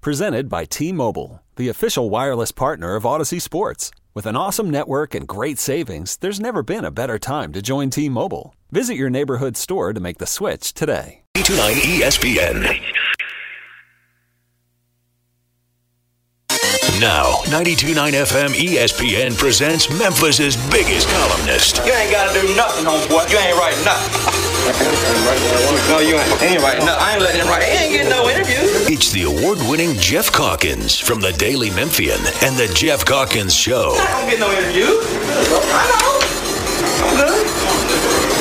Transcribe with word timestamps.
Presented 0.00 0.48
by 0.48 0.64
T 0.64 0.92
Mobile, 0.92 1.42
the 1.56 1.68
official 1.68 2.08
wireless 2.08 2.52
partner 2.52 2.94
of 2.94 3.02
Audacy 3.02 3.42
Sports. 3.42 3.90
With 4.14 4.26
an 4.26 4.36
awesome 4.36 4.70
network 4.70 5.12
and 5.12 5.26
great 5.26 5.58
savings, 5.58 6.16
there's 6.18 6.38
never 6.38 6.62
been 6.62 6.84
a 6.84 6.92
better 6.92 7.18
time 7.18 7.52
to 7.52 7.60
join 7.60 7.90
T 7.90 8.08
Mobile. 8.08 8.54
Visit 8.70 8.94
your 8.94 9.10
neighborhood 9.10 9.56
store 9.56 9.92
to 9.92 9.98
make 9.98 10.18
the 10.18 10.26
switch 10.26 10.72
today. 10.72 11.22
829 11.36 11.98
ESPN. 11.98 12.80
Now, 17.00 17.42
92.9 17.46 17.94
FM 17.94 18.54
ESPN 18.54 19.36
presents 19.36 19.90
Memphis's 19.98 20.56
biggest 20.70 21.08
columnist. 21.08 21.78
You 21.84 21.92
ain't 21.92 22.10
gotta 22.12 22.40
do 22.40 22.54
nothing, 22.54 22.86
homeboy. 22.86 23.30
You 23.30 23.38
ain't 23.38 23.58
writing 23.58 23.84
nothing. 23.84 24.14
no, 25.90 25.98
you 25.98 26.14
ain't. 26.18 26.42
Ain't 26.42 26.62
writing 26.62 26.86
nothing. 26.86 27.02
I 27.02 27.12
ain't 27.14 27.22
letting 27.22 27.40
him 27.40 27.48
write. 27.48 27.62
He 27.62 27.70
ain't 27.70 27.92
getting 27.92 28.10
no 28.10 28.28
interview. 28.28 28.67
It's 28.98 29.12
the 29.12 29.22
award-winning 29.22 29.94
Geoff 29.94 30.32
Calkins 30.32 30.98
from 30.98 31.20
the 31.20 31.30
Daily 31.34 31.70
Memphian 31.70 32.18
and 32.42 32.56
the 32.56 32.66
Geoff 32.74 33.04
Calkins 33.04 33.54
Show 33.54 33.92
I 33.96 34.18
don't 34.18 34.28
get 34.28 34.40
no 34.40 34.50
interview. 34.50 34.86
I 35.70 35.86
know. 35.94 36.18
I'm 37.06 37.14
good. 37.16 37.46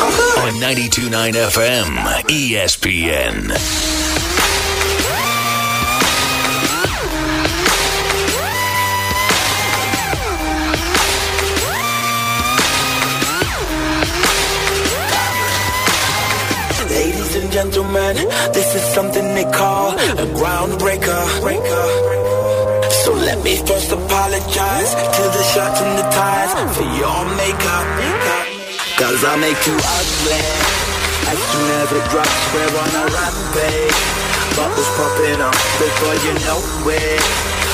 I'm 0.02 0.10
good. 0.18 0.38
on 0.40 0.60
92.9 0.60 1.34
FM 1.52 1.96
ESPN. 2.26 4.07
Gentlemen, 17.58 18.14
this 18.54 18.70
is 18.78 18.84
something 18.94 19.26
they 19.34 19.50
call 19.50 19.90
a 20.24 20.26
groundbreaker. 20.38 21.22
So 23.04 23.12
let 23.28 23.38
me 23.44 23.54
first 23.66 23.90
apologize 23.92 24.92
to 25.18 25.24
the 25.36 25.44
shirts 25.52 25.80
and 25.82 25.94
the 25.98 26.06
ties 26.14 26.52
for 26.78 26.88
your 27.02 27.20
makeup. 27.42 27.88
Cause 29.02 29.22
I 29.26 29.34
make 29.42 29.62
you 29.66 29.74
ugly. 29.74 30.44
As 31.34 31.40
soon 31.50 31.68
as 31.82 31.90
it 31.98 32.06
drops, 32.14 32.38
we're 32.54 32.76
on 32.84 32.92
a 33.02 33.06
rampage. 33.18 34.00
Bubbles 34.54 34.92
popping 34.98 35.42
up 35.42 35.58
before 35.82 36.18
you 36.26 36.34
know 36.46 36.62
it. 36.94 37.26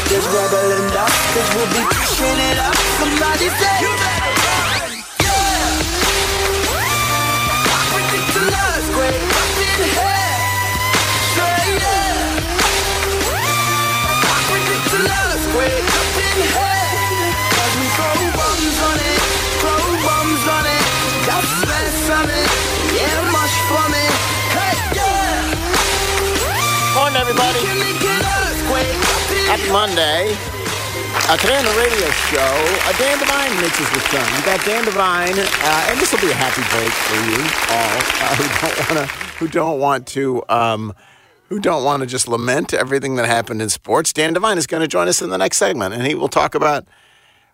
There's 0.07 0.27
rebel 0.31 0.69
enough, 0.79 1.15
cause 1.35 1.49
we'll 1.59 1.71
be 1.75 1.83
pushing 1.91 2.39
it 2.49 2.57
up. 2.67 2.77
Somebody 3.03 3.47
say, 3.59 3.75
you 3.83 3.91
better 3.99 4.31
run. 4.47 4.91
Yeah! 5.27 5.83
Ridiculous, 7.99 8.85
great 8.95 9.23
up 9.23 9.39
in 9.39 9.42
everybody. 27.23 27.59
Happy 29.45 29.69
Monday. 29.71 30.35
Uh, 31.29 31.37
today 31.37 31.57
on 31.57 31.63
the 31.63 31.71
radio 31.77 32.09
show, 32.27 32.53
uh, 32.83 32.91
Dan 32.97 33.17
Devine 33.19 33.55
mixes 33.61 33.87
his 33.87 34.03
return. 34.03 34.25
We 34.35 34.41
got 34.43 34.65
Dan 34.65 34.83
Devine, 34.83 35.39
uh, 35.39 35.87
and 35.89 35.99
this 35.99 36.11
will 36.11 36.19
be 36.19 36.31
a 36.31 36.33
happy 36.33 36.63
break 36.73 36.91
for 36.91 37.15
you 37.29 37.39
all 37.71 37.97
uh, 38.19 38.35
who 38.35 38.45
don't 38.59 38.77
want 38.77 38.97
to 38.97 39.15
who 39.37 39.47
don't 39.47 39.79
want 39.79 40.07
to 40.07 40.43
um, 40.49 40.93
who 41.49 41.59
don't 41.59 41.83
want 41.83 42.01
to 42.01 42.07
just 42.07 42.27
lament 42.27 42.73
everything 42.73 43.15
that 43.15 43.25
happened 43.25 43.61
in 43.61 43.69
sports. 43.69 44.13
Dan 44.13 44.33
Devine 44.33 44.57
is 44.57 44.67
going 44.67 44.81
to 44.81 44.87
join 44.87 45.07
us 45.07 45.21
in 45.21 45.29
the 45.29 45.37
next 45.37 45.57
segment, 45.57 45.93
and 45.93 46.05
he 46.05 46.15
will 46.15 46.29
talk 46.29 46.55
about. 46.55 46.87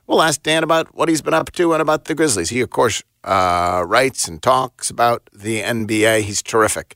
We'll 0.07 0.23
ask 0.23 0.41
Dan 0.41 0.63
about 0.63 0.95
what 0.95 1.07
he's 1.07 1.21
been 1.21 1.35
up 1.35 1.51
to 1.51 1.73
and 1.73 1.81
about 1.83 2.05
the 2.05 2.15
Grizzlies. 2.15 2.49
He, 2.49 2.61
of 2.61 2.71
course, 2.71 3.03
uh, 3.23 3.83
writes 3.85 4.27
and 4.27 4.41
talks 4.41 4.89
about 4.89 5.29
the 5.31 5.61
NBA. 5.61 6.21
He's 6.21 6.41
terrific. 6.41 6.95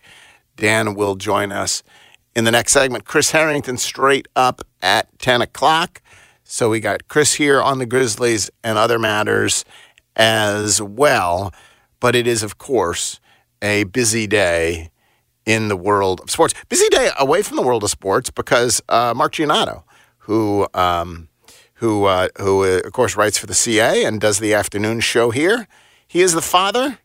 Dan 0.55 0.95
will 0.95 1.15
join 1.15 1.51
us 1.51 1.83
in 2.35 2.43
the 2.43 2.51
next 2.51 2.71
segment. 2.71 3.05
Chris 3.05 3.31
Harrington 3.31 3.77
straight 3.77 4.27
up 4.35 4.61
at 4.81 5.07
10 5.19 5.41
o'clock. 5.41 6.01
So 6.43 6.69
we 6.69 6.79
got 6.79 7.07
Chris 7.07 7.33
here 7.33 7.61
on 7.61 7.79
the 7.79 7.85
Grizzlies 7.85 8.49
and 8.63 8.77
other 8.77 8.99
matters 8.99 9.63
as 10.15 10.81
well. 10.81 11.53
But 11.99 12.15
it 12.15 12.27
is, 12.27 12.43
of 12.43 12.57
course, 12.57 13.19
a 13.61 13.85
busy 13.85 14.27
day 14.27 14.89
in 15.45 15.67
the 15.67 15.75
world 15.77 16.21
of 16.21 16.29
sports. 16.29 16.53
Busy 16.69 16.87
day 16.89 17.09
away 17.19 17.41
from 17.41 17.57
the 17.57 17.63
world 17.63 17.83
of 17.83 17.89
sports 17.89 18.29
because 18.29 18.81
uh, 18.89 19.13
Mark 19.15 19.33
Giannotto, 19.33 19.83
who 20.19 20.67
um, 20.73 21.27
who 21.75 22.05
uh, 22.05 22.29
who 22.39 22.63
uh, 22.63 22.81
of 22.85 22.93
course 22.93 23.15
writes 23.15 23.37
for 23.37 23.45
the 23.47 23.53
CA 23.53 24.03
and 24.05 24.21
does 24.21 24.39
the 24.39 24.53
afternoon 24.53 24.99
show 25.01 25.31
here, 25.31 25.67
he 26.07 26.21
is 26.21 26.33
the 26.33 26.41
father 26.41 26.99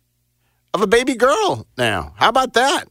of 0.75 0.83
a 0.83 0.87
baby 0.87 1.15
girl 1.15 1.67
now. 1.77 2.13
How 2.17 2.29
about 2.29 2.53
that? 2.55 2.85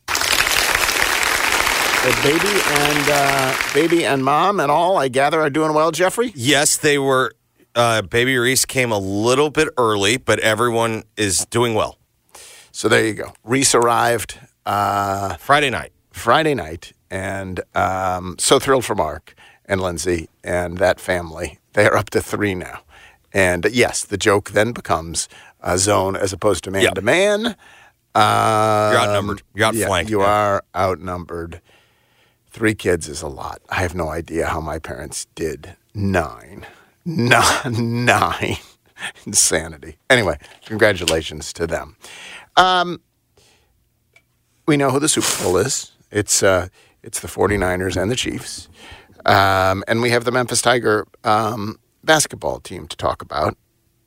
The 2.03 2.13
baby 2.23 2.61
and 2.69 3.09
uh, 3.09 3.57
baby 3.73 4.05
and 4.05 4.23
mom 4.23 4.59
and 4.61 4.71
all, 4.71 4.97
I 4.97 5.07
gather, 5.09 5.41
are 5.41 5.49
doing 5.49 5.73
well. 5.73 5.91
Jeffrey, 5.91 6.31
Yes, 6.35 6.77
they 6.77 6.97
were. 6.97 7.33
Uh, 7.75 8.01
Baby 8.01 8.35
Reese 8.37 8.65
came 8.65 8.91
a 8.91 8.97
little 8.97 9.51
bit 9.51 9.67
early, 9.77 10.17
but 10.17 10.39
everyone 10.39 11.03
is 11.15 11.45
doing 11.45 11.75
well. 11.75 11.99
so 12.71 12.87
there 12.89 13.05
you 13.05 13.13
go. 13.13 13.33
Reese 13.43 13.75
arrived 13.75 14.39
uh, 14.67 15.35
Friday 15.37 15.69
night. 15.71 15.91
Friday 16.11 16.53
night, 16.55 16.93
and 17.09 17.61
um, 17.75 18.35
so 18.39 18.59
thrilled 18.59 18.85
for 18.85 18.95
Mark 18.95 19.33
and 19.65 19.79
Lindsay 19.81 20.29
and 20.43 20.77
that 20.79 20.99
family. 20.99 21.59
They 21.73 21.85
are 21.85 21.95
up 21.95 22.09
to 22.11 22.21
three 22.21 22.55
now, 22.55 22.81
and 23.33 23.65
uh, 23.65 23.69
yes, 23.71 24.03
the 24.03 24.17
joke 24.17 24.51
then 24.51 24.71
becomes 24.73 25.29
uh, 25.61 25.77
zone 25.77 26.15
as 26.15 26.33
opposed 26.33 26.63
to 26.65 26.71
man 26.71 26.81
Yep. 26.83 26.95
to 26.95 27.01
man. 27.01 27.45
Um, 28.15 28.91
You're 28.91 29.01
outnumbered. 29.01 29.41
You're 29.53 29.73
yeah, 29.73 29.83
outflanked. 29.85 30.09
you 30.11 30.21
Yeah. 30.21 30.27
are 30.27 30.63
outnumbered. 30.75 31.61
Three 32.49 32.73
kids 32.73 33.07
is 33.07 33.21
a 33.21 33.27
lot. 33.27 33.61
I 33.69 33.75
have 33.75 33.93
no 33.93 34.09
idea 34.09 34.47
how 34.47 34.59
my 34.59 34.79
parents 34.79 35.27
did 35.35 35.75
nine. 35.93 36.65
Nine. 37.05 38.03
Nine. 38.05 38.57
Insanity. 39.25 39.97
Anyway, 40.09 40.37
congratulations 40.65 41.53
to 41.53 41.65
them. 41.67 41.95
Um, 42.57 42.99
we 44.67 44.77
know 44.77 44.91
who 44.91 44.99
the 44.99 45.09
Super 45.09 45.43
Bowl 45.43 45.57
is. 45.57 45.93
It's 46.11 46.43
uh, 46.43 46.67
it's 47.01 47.21
the 47.21 47.27
49ers 47.27 47.99
and 47.99 48.11
the 48.11 48.15
Chiefs. 48.15 48.67
Um, 49.25 49.83
and 49.87 50.01
we 50.01 50.09
have 50.11 50.25
the 50.25 50.31
Memphis 50.31 50.61
Tiger 50.61 51.07
um, 51.23 51.79
basketball 52.03 52.59
team 52.59 52.87
to 52.87 52.97
talk 52.97 53.21
about. 53.21 53.57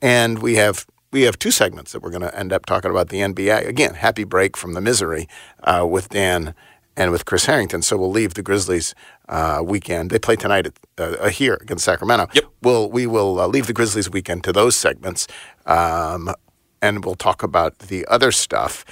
And 0.01 0.39
we 0.39 0.55
have 0.55 0.85
we 1.11 1.23
have 1.23 1.37
two 1.37 1.51
segments 1.51 1.91
that 1.91 2.01
we're 2.01 2.09
going 2.09 2.21
to 2.21 2.37
end 2.37 2.53
up 2.53 2.65
talking 2.65 2.91
about 2.91 3.09
the 3.09 3.17
NBA. 3.17 3.67
Again, 3.67 3.95
happy 3.95 4.23
break 4.23 4.55
from 4.55 4.73
the 4.73 4.81
misery 4.81 5.27
uh, 5.63 5.85
with 5.89 6.09
Dan 6.09 6.55
and 6.95 7.11
with 7.11 7.25
Chris 7.25 7.45
Harrington. 7.45 7.81
So 7.81 7.97
we'll 7.97 8.11
leave 8.11 8.35
the 8.35 8.43
Grizzlies 8.43 8.93
uh, 9.27 9.61
weekend. 9.63 10.09
They 10.09 10.19
play 10.19 10.35
tonight 10.35 10.67
at, 10.67 10.79
uh, 10.97 11.29
here 11.29 11.57
against 11.61 11.83
Sacramento. 11.83 12.27
Yep. 12.33 12.45
We'll, 12.61 12.89
we 12.89 13.07
will 13.07 13.39
uh, 13.39 13.47
leave 13.47 13.67
the 13.67 13.73
Grizzlies 13.73 14.09
weekend 14.09 14.43
to 14.45 14.53
those 14.53 14.75
segments. 14.75 15.27
Um, 15.65 16.33
and 16.81 17.03
we'll 17.03 17.15
talk 17.15 17.43
about 17.43 17.79
the 17.79 18.05
other 18.07 18.31
stuff. 18.31 18.85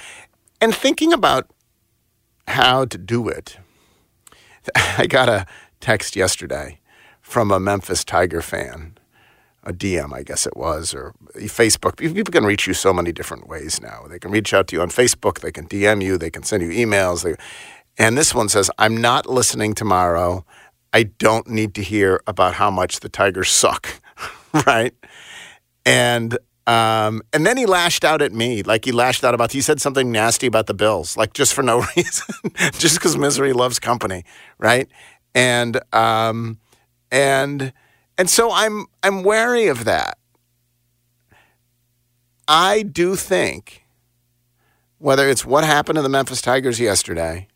And 0.60 0.74
thinking 0.74 1.12
about 1.12 1.50
how 2.48 2.84
to 2.84 2.98
do 2.98 3.28
it, 3.28 3.58
I 4.74 5.06
got 5.06 5.28
a 5.28 5.46
text 5.80 6.16
yesterday 6.16 6.80
from 7.20 7.50
a 7.50 7.60
Memphis 7.60 8.04
Tiger 8.04 8.42
fan, 8.42 8.98
a 9.62 9.72
DM, 9.72 10.12
I 10.12 10.22
guess 10.22 10.46
it 10.46 10.56
was, 10.56 10.94
or 10.94 11.14
Facebook. 11.36 11.96
People 11.96 12.32
can 12.32 12.44
reach 12.44 12.66
you 12.66 12.74
so 12.74 12.92
many 12.92 13.12
different 13.12 13.48
ways 13.48 13.80
now. 13.80 14.06
They 14.08 14.18
can 14.18 14.30
reach 14.30 14.52
out 14.52 14.66
to 14.68 14.76
you 14.76 14.82
on 14.82 14.88
Facebook, 14.88 15.40
they 15.40 15.52
can 15.52 15.66
DM 15.66 16.02
you, 16.02 16.18
they 16.18 16.30
can 16.30 16.42
send 16.42 16.62
you 16.62 16.70
emails. 16.70 17.22
They, 17.22 17.36
and 17.98 18.16
this 18.16 18.34
one 18.34 18.48
says, 18.48 18.70
I'm 18.78 18.96
not 18.96 19.26
listening 19.26 19.74
tomorrow. 19.74 20.44
I 20.92 21.04
don't 21.04 21.46
need 21.48 21.74
to 21.74 21.82
hear 21.82 22.20
about 22.26 22.54
how 22.54 22.70
much 22.70 23.00
the 23.00 23.08
Tigers 23.08 23.50
suck, 23.50 24.00
right? 24.66 24.94
And 25.86 26.36
um, 26.66 27.22
and 27.32 27.46
then 27.46 27.56
he 27.56 27.66
lashed 27.66 28.04
out 28.04 28.22
at 28.22 28.32
me, 28.32 28.62
like 28.62 28.84
he 28.84 28.92
lashed 28.92 29.24
out 29.24 29.34
about. 29.34 29.52
He 29.52 29.60
said 29.60 29.80
something 29.80 30.12
nasty 30.12 30.46
about 30.46 30.66
the 30.66 30.74
Bills, 30.74 31.16
like 31.16 31.32
just 31.32 31.54
for 31.54 31.62
no 31.62 31.78
reason, 31.96 32.34
just 32.72 32.96
because 32.96 33.16
misery 33.16 33.52
loves 33.52 33.78
company, 33.78 34.24
right? 34.58 34.88
And 35.34 35.80
um, 35.94 36.58
and 37.10 37.72
and 38.18 38.30
so 38.30 38.50
I'm 38.52 38.86
I'm 39.02 39.22
wary 39.22 39.66
of 39.66 39.84
that. 39.84 40.18
I 42.46 42.82
do 42.82 43.16
think 43.16 43.84
whether 44.98 45.28
it's 45.28 45.46
what 45.46 45.64
happened 45.64 45.96
to 45.96 46.02
the 46.02 46.08
Memphis 46.08 46.42
Tigers 46.42 46.78
yesterday 46.78 47.48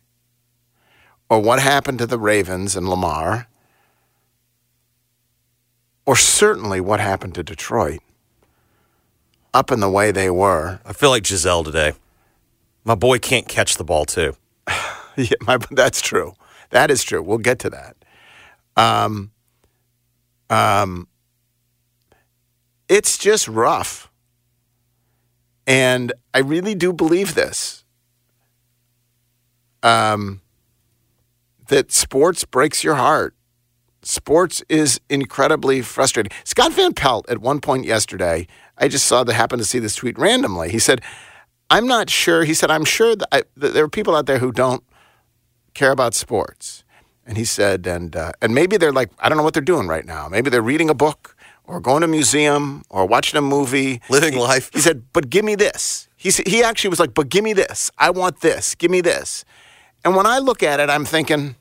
or 1.29 1.39
what 1.39 1.59
happened 1.59 1.99
to 1.99 2.07
the 2.07 2.17
Ravens 2.17 2.75
and 2.75 2.89
Lamar 2.89 3.47
or 6.05 6.15
certainly 6.15 6.79
what 6.81 6.99
happened 6.99 7.35
to 7.35 7.43
Detroit 7.43 7.99
up 9.55 9.71
in 9.71 9.79
the 9.79 9.89
way 9.89 10.11
they 10.11 10.29
were. 10.29 10.81
I 10.85 10.91
feel 10.91 11.09
like 11.09 11.23
Gisele 11.23 11.63
today. 11.63 11.93
My 12.83 12.93
boy 12.93 13.19
can't 13.19 13.47
catch 13.47 13.77
the 13.77 13.83
ball 13.83 14.05
too. 14.05 14.35
Yeah, 15.17 15.37
my, 15.43 15.57
that's 15.71 16.01
true. 16.01 16.33
That 16.71 16.91
is 16.91 17.01
true. 17.01 17.23
We'll 17.23 17.37
get 17.37 17.57
to 17.59 17.69
that. 17.69 17.95
Um, 18.75 19.31
um, 20.49 21.07
it's 22.89 23.17
just 23.17 23.47
rough. 23.47 24.11
And 25.65 26.11
I 26.33 26.39
really 26.39 26.75
do 26.75 26.91
believe 26.91 27.33
this. 27.33 27.85
Um, 29.83 30.41
that 31.69 31.93
sports 31.93 32.43
breaks 32.43 32.83
your 32.83 32.95
heart. 32.95 33.35
Sports 34.01 34.63
is 34.67 34.99
incredibly 35.09 35.81
frustrating. 35.81 36.33
Scott 36.43 36.73
Van 36.73 36.93
Pelt, 36.93 37.25
at 37.29 37.37
one 37.37 37.61
point 37.61 37.85
yesterday, 37.85 38.47
I 38.77 38.87
just 38.87 39.05
saw 39.05 39.23
that 39.23 39.33
happened 39.33 39.61
to 39.61 39.65
see 39.65 39.79
this 39.79 39.95
tweet 39.95 40.17
randomly. 40.17 40.69
He 40.69 40.79
said, 40.79 41.01
I'm 41.69 41.87
not 41.87 42.09
sure. 42.09 42.43
He 42.43 42.53
said, 42.53 42.69
I'm 42.69 42.85
sure 42.85 43.15
that, 43.15 43.27
I, 43.31 43.43
that 43.57 43.73
there 43.73 43.83
are 43.83 43.89
people 43.89 44.15
out 44.15 44.25
there 44.25 44.39
who 44.39 44.51
don't 44.51 44.83
care 45.73 45.91
about 45.91 46.13
sports. 46.13 46.83
And 47.25 47.37
he 47.37 47.45
said, 47.45 47.87
and 47.87 48.15
uh, 48.15 48.33
and 48.41 48.53
maybe 48.53 48.77
they're 48.77 48.91
like, 48.91 49.09
I 49.17 49.29
don't 49.29 49.37
know 49.37 49.43
what 49.43 49.55
they're 49.55 49.63
doing 49.63 49.87
right 49.87 50.05
now. 50.05 50.27
Maybe 50.27 50.51
they're 50.51 50.61
reading 50.61 50.91
a 50.91 50.93
book 50.93 51.35
or 51.63 51.79
going 51.79 52.01
to 52.01 52.05
a 52.05 52.07
museum 52.07 52.83
or 52.89 53.07
watching 53.07 53.37
a 53.37 53.41
movie. 53.41 53.99
Living 54.09 54.37
life. 54.37 54.69
He 54.71 54.79
said, 54.79 55.05
but 55.11 55.31
give 55.31 55.43
me 55.43 55.55
this. 55.55 56.07
He 56.17 56.29
he 56.45 56.63
actually 56.63 56.91
was 56.91 56.99
like, 56.99 57.15
but 57.15 57.29
give 57.29 57.43
me 57.43 57.53
this. 57.53 57.89
I 57.97 58.11
want 58.11 58.41
this. 58.41 58.75
Give 58.75 58.91
me 58.91 59.01
this. 59.01 59.43
And 60.03 60.15
when 60.15 60.27
I 60.27 60.37
look 60.37 60.61
at 60.61 60.79
it, 60.79 60.89
I'm 60.89 61.03
thinking, 61.03 61.55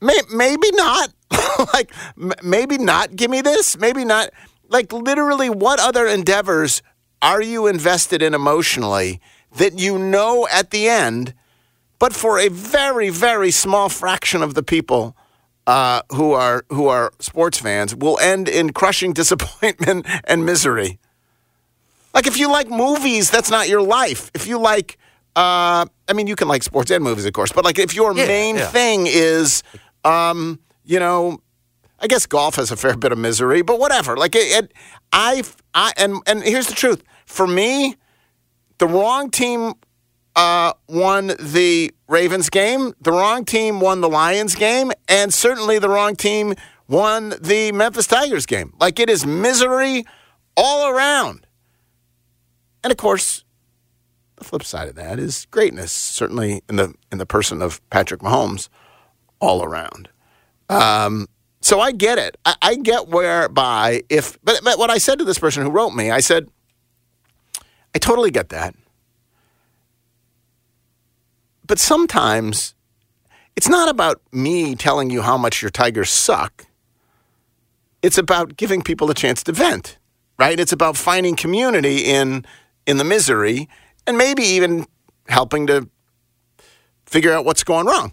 may, 0.00 0.18
maybe 0.32 0.70
not. 0.72 1.12
like 1.74 1.92
m- 2.16 2.32
maybe 2.44 2.78
not. 2.78 3.16
Give 3.16 3.30
me 3.30 3.40
this. 3.40 3.76
Maybe 3.76 4.04
not. 4.04 4.30
Like 4.72 4.92
literally, 4.92 5.50
what 5.50 5.78
other 5.78 6.06
endeavors 6.06 6.82
are 7.20 7.42
you 7.42 7.66
invested 7.66 8.22
in 8.22 8.32
emotionally 8.34 9.20
that 9.56 9.78
you 9.78 9.98
know 9.98 10.48
at 10.50 10.70
the 10.70 10.88
end? 10.88 11.34
but 11.98 12.12
for 12.12 12.36
a 12.40 12.48
very, 12.48 13.10
very 13.10 13.52
small 13.52 13.88
fraction 13.88 14.42
of 14.42 14.54
the 14.54 14.62
people 14.74 15.14
uh, 15.68 16.02
who 16.10 16.32
are 16.32 16.64
who 16.70 16.88
are 16.88 17.12
sports 17.20 17.58
fans, 17.60 17.94
will 17.94 18.18
end 18.18 18.48
in 18.48 18.72
crushing 18.72 19.12
disappointment 19.20 20.04
and 20.24 20.44
misery. 20.44 20.98
Like 22.12 22.26
if 22.26 22.36
you 22.36 22.50
like 22.50 22.68
movies, 22.68 23.30
that's 23.30 23.50
not 23.50 23.68
your 23.68 23.82
life. 23.82 24.32
If 24.34 24.48
you 24.48 24.58
like, 24.58 24.98
uh, 25.36 25.86
I 26.08 26.12
mean, 26.12 26.26
you 26.26 26.34
can 26.34 26.48
like 26.48 26.64
sports 26.64 26.90
and 26.90 27.04
movies, 27.04 27.24
of 27.24 27.32
course, 27.34 27.52
but 27.52 27.64
like 27.64 27.78
if 27.78 27.94
your 27.94 28.12
Yeah, 28.16 28.26
main 28.26 28.56
yeah. 28.56 28.66
thing 28.66 29.06
is, 29.06 29.62
um, 30.04 30.58
you 30.84 30.98
know, 30.98 31.38
I 32.02 32.08
guess 32.08 32.26
golf 32.26 32.56
has 32.56 32.70
a 32.72 32.76
fair 32.76 32.96
bit 32.96 33.12
of 33.12 33.18
misery, 33.18 33.62
but 33.62 33.78
whatever. 33.78 34.16
Like 34.16 34.34
it, 34.34 34.64
it 34.64 34.72
I, 35.12 35.42
I, 35.72 35.92
and 35.96 36.20
and 36.26 36.42
here's 36.42 36.66
the 36.66 36.74
truth. 36.74 37.02
For 37.26 37.46
me, 37.46 37.94
the 38.78 38.88
wrong 38.88 39.30
team 39.30 39.74
uh, 40.34 40.72
won 40.88 41.28
the 41.38 41.92
Ravens 42.08 42.50
game, 42.50 42.92
the 43.00 43.12
wrong 43.12 43.44
team 43.44 43.80
won 43.80 44.00
the 44.00 44.08
Lions 44.08 44.56
game, 44.56 44.90
and 45.08 45.32
certainly 45.32 45.78
the 45.78 45.88
wrong 45.88 46.16
team 46.16 46.54
won 46.88 47.34
the 47.40 47.70
Memphis 47.72 48.08
Tigers 48.08 48.46
game. 48.46 48.74
Like 48.80 48.98
it 48.98 49.08
is 49.08 49.24
misery 49.24 50.04
all 50.56 50.88
around. 50.88 51.46
And 52.82 52.90
of 52.90 52.96
course, 52.96 53.44
the 54.36 54.44
flip 54.44 54.64
side 54.64 54.88
of 54.88 54.96
that 54.96 55.20
is 55.20 55.46
greatness, 55.52 55.92
certainly 55.92 56.62
in 56.68 56.76
the 56.76 56.94
in 57.12 57.18
the 57.18 57.26
person 57.26 57.62
of 57.62 57.80
Patrick 57.90 58.22
Mahomes, 58.22 58.68
all 59.40 59.62
around. 59.62 60.08
Um, 60.68 61.28
so 61.62 61.80
I 61.80 61.92
get 61.92 62.18
it. 62.18 62.36
I, 62.44 62.54
I 62.60 62.74
get 62.74 63.08
whereby 63.08 64.02
if, 64.08 64.38
but, 64.42 64.60
but 64.62 64.78
what 64.78 64.90
I 64.90 64.98
said 64.98 65.18
to 65.20 65.24
this 65.24 65.38
person 65.38 65.62
who 65.62 65.70
wrote 65.70 65.92
me, 65.92 66.10
I 66.10 66.20
said, 66.20 66.48
I 67.94 67.98
totally 67.98 68.30
get 68.30 68.48
that. 68.50 68.74
But 71.66 71.78
sometimes 71.78 72.74
it's 73.56 73.68
not 73.68 73.88
about 73.88 74.20
me 74.32 74.74
telling 74.74 75.10
you 75.10 75.22
how 75.22 75.36
much 75.36 75.62
your 75.62 75.70
Tigers 75.70 76.10
suck. 76.10 76.66
It's 78.02 78.18
about 78.18 78.56
giving 78.56 78.82
people 78.82 79.10
a 79.10 79.14
chance 79.14 79.44
to 79.44 79.52
vent, 79.52 79.98
right? 80.38 80.58
It's 80.58 80.72
about 80.72 80.96
finding 80.96 81.36
community 81.36 81.98
in 81.98 82.44
in 82.84 82.96
the 82.96 83.04
misery 83.04 83.68
and 84.06 84.18
maybe 84.18 84.42
even 84.42 84.86
helping 85.28 85.68
to 85.68 85.88
figure 87.06 87.32
out 87.32 87.44
what's 87.44 87.62
going 87.62 87.86
wrong. 87.86 88.12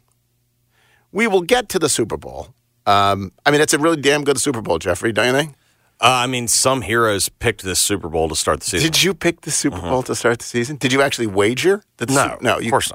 We 1.12 1.26
will 1.26 1.42
get 1.42 1.70
to 1.70 1.80
the 1.80 1.90
Super 1.90 2.18
Bowl. 2.18 2.54
Um, 2.86 3.32
I 3.46 3.52
mean, 3.52 3.62
it's 3.62 3.74
a 3.74 3.80
really 3.80 4.02
damn 4.02 4.24
good 4.24 4.40
Super 4.40 4.62
Bowl, 4.62 4.80
Jeffrey, 4.80 5.12
don't 5.12 5.28
you 5.28 5.34
think? 5.34 5.56
Uh, 6.02 6.24
I 6.24 6.28
mean, 6.28 6.48
some 6.48 6.82
heroes 6.82 7.28
picked 7.28 7.62
this 7.62 7.78
Super 7.80 8.08
Bowl 8.08 8.30
to 8.30 8.36
start 8.36 8.62
the 8.62 8.66
season. 8.66 8.90
Did 8.90 9.04
you 9.04 9.14
pick 9.14 9.42
the 9.42 9.52
Super 9.52 9.82
Bowl 9.82 10.02
to 10.04 10.16
start 10.16 10.40
the 10.40 10.46
season? 10.46 10.78
Did 10.78 10.94
you 10.94 11.02
actually 11.02 11.28
wager? 11.28 11.84
That. 11.98 12.10
No, 12.10 12.38
no, 12.42 12.58
you, 12.58 12.68
of 12.68 12.72
course 12.72 12.92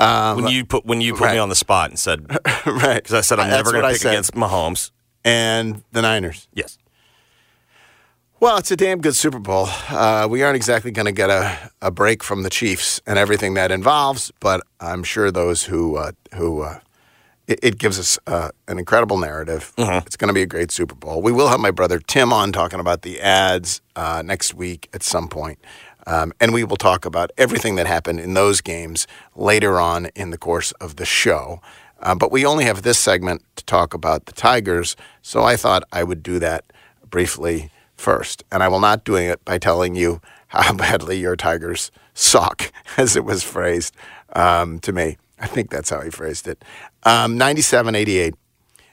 not. 0.00 0.36
when 0.36 0.48
you 0.48 0.64
put 0.64 0.84
when 0.84 1.00
you 1.00 1.12
put 1.14 1.26
right. 1.26 1.34
me 1.34 1.38
on 1.38 1.48
the 1.48 1.54
spot 1.54 1.90
and 1.90 1.98
said 1.98 2.26
right? 2.66 2.96
because 2.96 3.14
I 3.14 3.20
said 3.20 3.38
I'm 3.38 3.50
That's 3.50 3.64
never 3.64 3.80
going 3.80 3.94
to 3.94 3.98
pick 3.98 4.04
against 4.04 4.34
Mahomes. 4.34 4.90
and 5.24 5.84
the 5.92 6.02
Niners. 6.02 6.48
Yes. 6.52 6.76
Well, 8.40 8.56
it's 8.56 8.70
a 8.70 8.76
damn 8.76 9.02
good 9.02 9.14
Super 9.14 9.38
Bowl. 9.38 9.68
Uh, 9.90 10.26
we 10.28 10.42
aren't 10.42 10.56
exactly 10.56 10.90
going 10.90 11.06
to 11.06 11.12
get 11.12 11.28
a, 11.28 11.70
a 11.82 11.90
break 11.90 12.24
from 12.24 12.42
the 12.42 12.48
Chiefs 12.48 12.98
and 13.06 13.18
everything 13.18 13.52
that 13.54 13.70
involves, 13.70 14.32
but 14.40 14.62
I'm 14.80 15.04
sure 15.04 15.30
those 15.30 15.64
who 15.64 15.96
uh, 15.96 16.12
who 16.34 16.62
uh, 16.62 16.80
it, 17.50 17.78
gives 17.78 17.98
us 17.98 18.18
uh, 18.26 18.50
an 18.68 18.78
incredible 18.78 19.18
narrative. 19.18 19.72
It's 20.06 20.16
going 20.16 20.28
to 20.28 20.34
be 20.34 20.42
a 20.42 20.46
great 20.46 20.70
Super 20.70 20.94
Bowl. 20.94 21.22
We 21.22 21.32
will 21.32 21.48
have 21.48 21.60
my 21.60 21.70
brother 21.70 21.98
Tim 21.98 22.32
on 22.32 22.52
talking 22.52 22.80
about 22.80 23.02
the 23.02 23.20
ads 23.20 23.80
uh, 23.96 24.22
next 24.24 24.54
week 24.54 24.88
at 24.92 25.02
some 25.02 25.28
point. 25.28 25.58
Um, 26.06 26.32
and 26.40 26.52
we 26.52 26.64
will 26.64 26.76
talk 26.76 27.04
about 27.04 27.30
everything 27.36 27.76
that 27.76 27.86
happened 27.86 28.20
in 28.20 28.34
those 28.34 28.60
games 28.60 29.06
later 29.36 29.78
on 29.78 30.06
in 30.14 30.30
the 30.30 30.38
course 30.38 30.72
of 30.72 30.96
the 30.96 31.04
show. 31.04 31.60
Uh, 32.00 32.14
but 32.14 32.32
we 32.32 32.46
only 32.46 32.64
have 32.64 32.82
this 32.82 32.98
segment 32.98 33.44
to 33.56 33.64
talk 33.64 33.92
about 33.92 34.26
the 34.26 34.32
Tigers, 34.32 34.96
so 35.22 35.42
I 35.42 35.56
thought 35.56 35.84
I 35.92 36.02
would 36.02 36.22
do 36.22 36.38
that 36.38 36.64
briefly 37.08 37.70
first. 37.96 38.42
And 38.50 38.62
I 38.62 38.68
will 38.68 38.80
not 38.80 39.04
do 39.04 39.16
it 39.16 39.44
by 39.44 39.58
telling 39.58 39.94
you 39.94 40.20
how 40.48 40.72
badly 40.74 41.18
your 41.18 41.36
Tigers 41.36 41.90
suck, 42.14 42.72
as 42.96 43.16
it 43.16 43.24
was 43.24 43.42
phrased 43.42 43.94
um, 44.32 44.78
to 44.80 44.92
me. 44.92 45.18
I 45.38 45.46
think 45.46 45.70
that's 45.70 45.90
how 45.90 46.00
he 46.02 46.10
phrased 46.10 46.46
it. 46.46 46.62
Um, 47.04 47.38
97 47.38 47.94
88. 47.94 48.34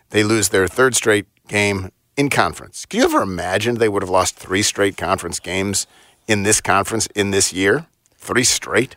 They 0.09 0.23
lose 0.23 0.49
their 0.49 0.67
third 0.67 0.95
straight 0.95 1.25
game 1.47 1.91
in 2.15 2.29
conference. 2.29 2.85
Can 2.85 2.99
you 2.99 3.05
ever 3.05 3.21
imagine 3.21 3.75
they 3.75 3.89
would 3.89 4.01
have 4.01 4.09
lost 4.09 4.35
three 4.37 4.61
straight 4.61 4.95
conference 4.97 5.39
games 5.39 5.85
in 6.27 6.43
this 6.43 6.61
conference 6.61 7.07
in 7.15 7.31
this 7.31 7.51
year? 7.51 7.85
Three 8.15 8.43
straight? 8.43 8.95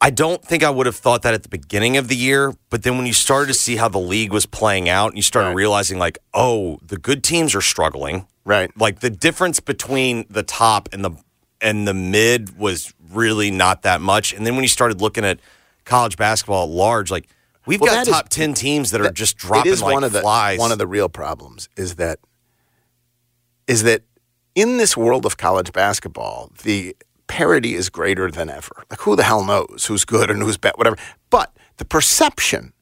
I 0.00 0.10
don't 0.10 0.44
think 0.44 0.62
I 0.62 0.70
would 0.70 0.86
have 0.86 0.94
thought 0.94 1.22
that 1.22 1.34
at 1.34 1.42
the 1.42 1.48
beginning 1.48 1.96
of 1.96 2.06
the 2.06 2.14
year, 2.14 2.54
but 2.70 2.84
then 2.84 2.96
when 2.96 3.06
you 3.06 3.12
started 3.12 3.48
to 3.48 3.54
see 3.58 3.76
how 3.76 3.88
the 3.88 3.98
league 3.98 4.32
was 4.32 4.46
playing 4.46 4.88
out, 4.88 5.08
and 5.08 5.16
you 5.16 5.22
started 5.22 5.48
Right. 5.48 5.56
realizing 5.56 5.98
like, 5.98 6.18
oh, 6.32 6.78
the 6.86 6.96
good 6.96 7.24
teams 7.24 7.52
are 7.56 7.60
struggling. 7.60 8.26
Right. 8.44 8.70
Like 8.78 9.00
the 9.00 9.10
difference 9.10 9.58
between 9.58 10.24
the 10.30 10.44
top 10.44 10.88
and 10.92 11.04
the 11.04 11.10
and 11.60 11.88
the 11.88 11.94
mid 11.94 12.56
was 12.56 12.94
really 13.12 13.50
not 13.50 13.82
that 13.82 14.00
much. 14.00 14.32
And 14.32 14.46
then 14.46 14.54
when 14.54 14.62
you 14.62 14.68
started 14.68 15.00
looking 15.00 15.24
at 15.24 15.40
college 15.84 16.16
basketball 16.16 16.62
at 16.64 16.70
large, 16.70 17.10
like 17.10 17.28
we've 17.68 17.80
Well, 17.80 17.90
got 17.94 18.06
that 18.06 18.08
is- 18.08 18.14
top 18.14 18.28
ten 18.28 18.54
teams 18.54 18.90
that 18.90 19.00
are 19.00 19.12
just 19.12 19.36
dropping 19.36 19.70
it 19.70 19.74
is 19.74 19.82
like 19.82 19.94
one 19.94 20.02
of 20.04 20.12
the, 20.12 20.20
flies. 20.20 20.58
One 20.58 20.72
of 20.72 20.78
the 20.78 20.86
real 20.86 21.08
problems 21.08 21.68
is 21.76 21.94
that 21.96 22.18
is 23.68 23.82
that 23.84 24.02
in 24.54 24.78
this 24.78 24.96
world 24.96 25.24
of 25.26 25.36
college 25.36 25.72
basketball, 25.72 26.50
the 26.64 26.96
parity 27.28 27.74
is 27.74 27.90
greater 27.90 28.30
than 28.30 28.48
ever. 28.50 28.84
Like 28.90 29.00
who 29.00 29.14
the 29.14 29.22
hell 29.22 29.44
knows 29.44 29.84
who's 29.86 30.04
good 30.04 30.30
and 30.30 30.42
who's 30.42 30.56
bad, 30.56 30.72
whatever. 30.76 30.96
But 31.30 31.54
the 31.76 31.84
perception 31.84 32.72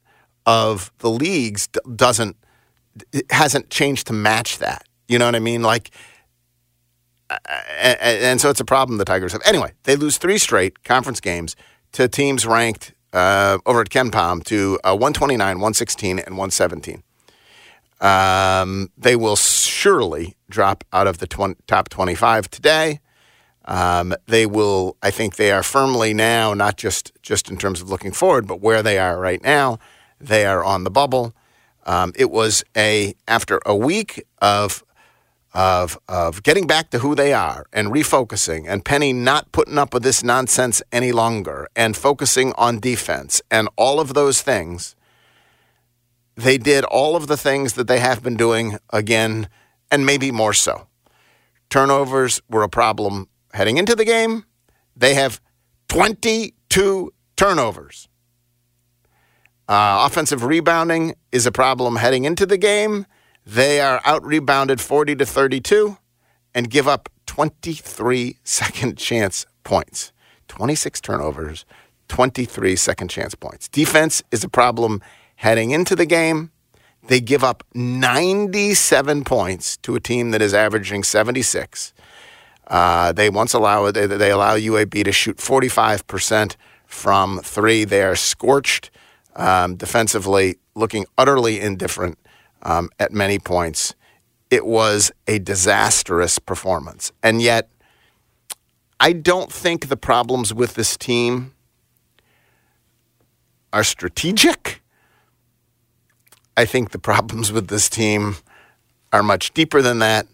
of 0.45 0.91
the 0.99 1.09
leagues 1.09 1.67
doesn't 1.95 2.35
hasn't 3.29 3.69
changed 3.69 4.07
to 4.07 4.13
match 4.13 4.57
that. 4.57 4.87
You 5.07 5.19
know 5.19 5.25
what 5.25 5.35
I 5.35 5.39
mean? 5.39 5.61
Like 5.61 5.91
and, 7.29 7.99
and 8.01 8.41
so 8.41 8.49
it's 8.49 8.61
a 8.61 8.65
problem 8.65 8.97
the 8.97 9.05
Tigers 9.05 9.33
have. 9.33 9.41
Anyway, 9.45 9.73
they 9.83 9.95
lose 9.97 10.17
three 10.17 10.37
straight 10.37 10.83
conference 10.83 11.19
games 11.19 11.55
to 11.91 12.07
teams 12.07 12.45
ranked 12.45 12.93
uh, 13.13 13.57
over 13.65 13.81
at 13.81 13.89
KenPom 13.89 14.43
to 14.45 14.79
uh, 14.83 14.91
129, 14.91 15.39
116, 15.39 16.19
and 16.19 16.37
117. 16.37 17.03
Um, 17.99 18.91
they 18.97 19.15
will 19.15 19.35
surely 19.35 20.35
drop 20.49 20.83
out 20.93 21.07
of 21.07 21.17
the 21.17 21.27
top 21.67 21.89
25 21.89 22.49
today. 22.49 22.99
Um, 23.65 24.13
they 24.27 24.45
will, 24.45 24.95
I 25.01 25.11
think 25.11 25.35
they 25.35 25.51
are 25.51 25.63
firmly 25.63 26.13
now, 26.13 26.53
not 26.53 26.77
just, 26.77 27.11
just 27.21 27.49
in 27.49 27.57
terms 27.57 27.81
of 27.81 27.89
looking 27.89 28.13
forward, 28.13 28.47
but 28.47 28.61
where 28.61 28.81
they 28.81 28.97
are 28.97 29.19
right 29.19 29.43
now, 29.43 29.79
they 30.21 30.45
are 30.45 30.63
on 30.63 30.83
the 30.83 30.91
bubble. 30.91 31.33
Um, 31.85 32.13
it 32.15 32.31
was 32.31 32.63
a 32.75 33.13
after 33.27 33.59
a 33.65 33.75
week 33.75 34.23
of 34.41 34.83
of 35.57 35.97
of 36.07 36.43
getting 36.43 36.67
back 36.67 36.91
to 36.91 36.99
who 36.99 37.15
they 37.15 37.33
are 37.33 37.65
and 37.73 37.87
refocusing 37.87 38.65
and 38.69 38.85
Penny 38.85 39.11
not 39.11 39.51
putting 39.51 39.79
up 39.79 39.91
with 39.91 40.03
this 40.03 40.23
nonsense 40.23 40.83
any 40.91 41.11
longer 41.11 41.67
and 41.75 41.97
focusing 41.97 42.53
on 42.59 42.79
defense 42.79 43.41
and 43.49 43.67
all 43.75 43.99
of 43.99 44.13
those 44.13 44.43
things. 44.43 44.95
They 46.35 46.59
did 46.59 46.83
all 46.85 47.15
of 47.15 47.25
the 47.25 47.35
things 47.35 47.73
that 47.73 47.87
they 47.87 47.97
have 47.97 48.21
been 48.21 48.37
doing 48.37 48.77
again 48.91 49.49
and 49.89 50.05
maybe 50.05 50.31
more 50.31 50.53
so. 50.53 50.85
Turnovers 51.71 52.39
were 52.47 52.61
a 52.61 52.69
problem 52.69 53.27
heading 53.51 53.77
into 53.77 53.95
the 53.95 54.05
game. 54.05 54.45
They 54.95 55.15
have 55.15 55.41
22 55.87 57.11
turnovers. 57.35 58.07
Uh, 59.67 60.05
offensive 60.05 60.43
rebounding 60.43 61.15
is 61.31 61.47
a 61.47 61.51
problem 61.51 61.95
heading 61.95 62.25
into 62.25 62.45
the 62.45 62.59
game. 62.59 63.07
They 63.47 63.79
are 63.79 64.01
out 64.03 64.25
rebounded 64.25 64.81
40 64.81 65.15
to 65.15 65.25
32 65.25 65.97
and 66.53 66.69
give 66.69 66.85
up 66.85 67.07
23 67.27 68.35
second 68.43 68.97
chance 68.97 69.45
points. 69.63 70.11
26 70.49 70.99
turnovers, 70.99 71.65
23 72.09 72.75
second 72.75 73.09
chance 73.09 73.35
points. 73.35 73.69
Defense 73.69 74.21
is 74.31 74.43
a 74.43 74.49
problem 74.49 75.01
heading 75.37 75.71
into 75.71 75.95
the 75.95 76.05
game. 76.05 76.51
They 77.07 77.21
give 77.21 77.41
up 77.41 77.63
97 77.73 79.23
points 79.23 79.77
to 79.77 79.95
a 79.95 80.01
team 80.01 80.31
that 80.31 80.41
is 80.41 80.53
averaging 80.53 81.03
76. 81.03 81.93
Uh, 82.67 83.13
they 83.13 83.29
once 83.29 83.53
allow 83.53 83.89
they, 83.91 84.07
they 84.07 84.31
allow 84.31 84.57
UAB 84.57 85.05
to 85.05 85.13
shoot 85.13 85.37
45% 85.37 86.57
from 86.85 87.39
three. 87.39 87.85
They 87.85 88.03
are 88.03 88.17
scorched 88.17 88.91
um, 89.37 89.77
defensively, 89.77 90.57
looking 90.75 91.05
utterly 91.17 91.61
indifferent 91.61 92.17
um, 92.67 92.89
at 92.99 93.11
many 93.11 93.39
points. 93.39 93.95
It 94.51 94.65
was 94.65 95.11
a 95.27 95.39
disastrous 95.39 96.37
performance, 96.37 97.11
and 97.23 97.41
yet 97.41 97.69
I 98.99 99.13
don't 99.13 99.51
think 99.51 99.87
the 99.87 99.97
problems 99.97 100.53
with 100.53 100.75
this 100.75 100.95
team 100.95 101.53
are 103.73 103.83
strategic. 103.83 104.81
I 106.55 106.65
think 106.65 106.91
the 106.91 106.99
problems 106.99 107.51
with 107.51 107.67
this 107.67 107.89
team 107.89 108.37
are 109.13 109.23
much 109.23 109.53
deeper 109.53 109.81
than 109.81 109.99
that. 109.99 110.27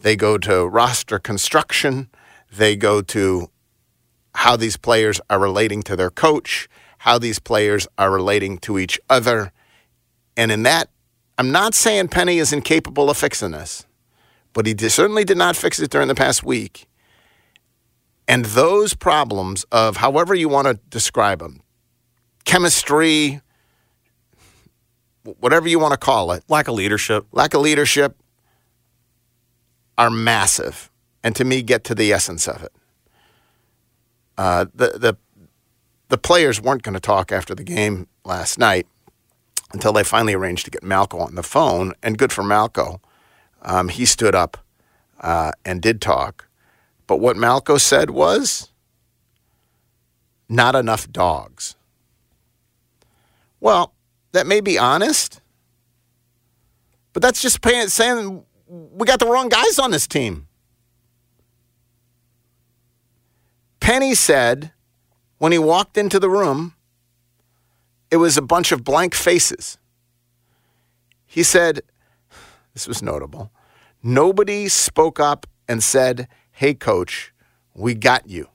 They 0.00 0.16
go 0.16 0.38
to 0.38 0.66
roster 0.66 1.18
construction. 1.18 2.08
They 2.50 2.76
go 2.76 3.02
to 3.02 3.50
how 4.34 4.56
these 4.56 4.76
players 4.76 5.20
are 5.28 5.40
relating 5.40 5.82
to 5.82 5.96
their 5.96 6.10
coach, 6.10 6.68
how 6.98 7.18
these 7.18 7.38
players 7.38 7.86
are 7.98 8.10
relating 8.10 8.58
to 8.58 8.78
each 8.78 8.98
other. 9.10 9.52
And 10.36 10.52
in 10.52 10.62
that, 10.62 10.88
I'm 11.38 11.52
not 11.52 11.72
saying 11.74 12.08
Penny 12.08 12.38
is 12.38 12.52
incapable 12.52 13.08
of 13.08 13.16
fixing 13.16 13.52
this, 13.52 13.86
but 14.52 14.66
he 14.66 14.76
certainly 14.88 15.24
did 15.24 15.38
not 15.38 15.54
fix 15.54 15.78
it 15.78 15.88
during 15.88 16.08
the 16.08 16.16
past 16.16 16.42
week. 16.42 16.88
And 18.26 18.44
those 18.44 18.92
problems 18.92 19.64
of 19.70 19.98
however 19.98 20.34
you 20.34 20.48
want 20.48 20.66
to 20.66 20.74
describe 20.90 21.38
them, 21.38 21.62
chemistry, 22.44 23.40
whatever 25.22 25.68
you 25.68 25.78
want 25.78 25.92
to 25.92 25.96
call 25.96 26.32
it, 26.32 26.42
Lack 26.48 26.66
of 26.66 26.74
leadership. 26.74 27.24
lack 27.30 27.54
of 27.54 27.60
leadership, 27.60 28.16
are 29.96 30.10
massive, 30.10 30.90
and 31.22 31.34
to 31.36 31.44
me, 31.44 31.62
get 31.62 31.84
to 31.84 31.94
the 31.94 32.12
essence 32.12 32.48
of 32.48 32.62
it. 32.64 32.72
Uh, 34.36 34.66
the 34.74 34.90
the 34.98 35.16
the 36.08 36.18
players 36.18 36.60
weren't 36.60 36.82
going 36.82 36.94
to 36.94 37.00
talk 37.00 37.30
after 37.32 37.54
the 37.54 37.64
game 37.64 38.08
last 38.24 38.58
night 38.58 38.86
until 39.72 39.92
they 39.92 40.04
finally 40.04 40.34
arranged 40.34 40.64
to 40.64 40.70
get 40.70 40.82
Malco 40.82 41.20
on 41.20 41.34
the 41.34 41.42
phone, 41.42 41.92
and 42.02 42.18
good 42.18 42.32
for 42.32 42.42
Malco. 42.42 43.00
Um, 43.62 43.88
he 43.88 44.04
stood 44.04 44.34
up 44.34 44.56
uh, 45.20 45.52
and 45.64 45.82
did 45.82 46.00
talk, 46.00 46.48
but 47.06 47.18
what 47.18 47.36
Malco 47.36 47.80
said 47.80 48.10
was, 48.10 48.70
"Not 50.48 50.74
enough 50.74 51.10
dogs." 51.10 51.76
Well, 53.60 53.92
that 54.32 54.46
may 54.46 54.60
be 54.60 54.78
honest, 54.78 55.40
but 57.12 57.22
that's 57.22 57.42
just 57.42 57.60
paying, 57.60 57.88
saying 57.88 58.44
we 58.68 59.06
got 59.06 59.18
the 59.18 59.26
wrong 59.26 59.48
guys 59.48 59.78
on 59.78 59.90
this 59.90 60.06
team. 60.06 60.46
Penny 63.80 64.14
said 64.14 64.72
when 65.38 65.50
he 65.50 65.58
walked 65.58 65.96
into 65.96 66.18
the 66.18 66.28
room, 66.28 66.74
it 68.10 68.16
was 68.16 68.36
a 68.36 68.42
bunch 68.42 68.72
of 68.72 68.84
blank 68.84 69.14
faces. 69.14 69.78
He 71.26 71.42
said, 71.42 71.82
this 72.74 72.88
was 72.88 73.02
notable. 73.02 73.50
Nobody 74.02 74.68
spoke 74.68 75.20
up 75.20 75.46
and 75.66 75.82
said, 75.82 76.28
Hey, 76.52 76.74
coach, 76.74 77.32
we 77.74 77.94
got 77.94 78.28
you. 78.28 78.48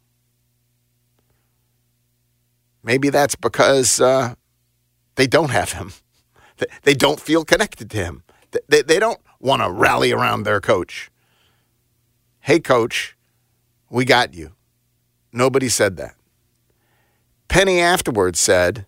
Maybe 2.83 3.09
that's 3.09 3.35
because 3.35 4.01
uh, 4.01 4.35
they 5.15 5.27
don't 5.27 5.51
have 5.51 5.73
him. 5.73 5.93
They- 6.83 6.93
don't 6.93 7.19
feel 7.19 7.43
connected 7.43 7.89
to 7.91 7.97
him. 7.97 8.23
They, 8.69 8.81
they 8.81 8.99
don't 8.99 9.19
want 9.39 9.61
to 9.61 9.71
rally 9.71 10.11
around 10.11 10.43
their 10.43 10.61
coach. 10.61 11.09
Hey, 12.39 12.59
coach, 12.59 13.17
we 13.89 14.05
got 14.05 14.33
you. 14.33 14.53
Nobody 15.33 15.67
said 15.69 15.97
that. 15.97 16.15
Penny 17.47 17.79
afterwards 17.79 18.39
said, 18.39 18.85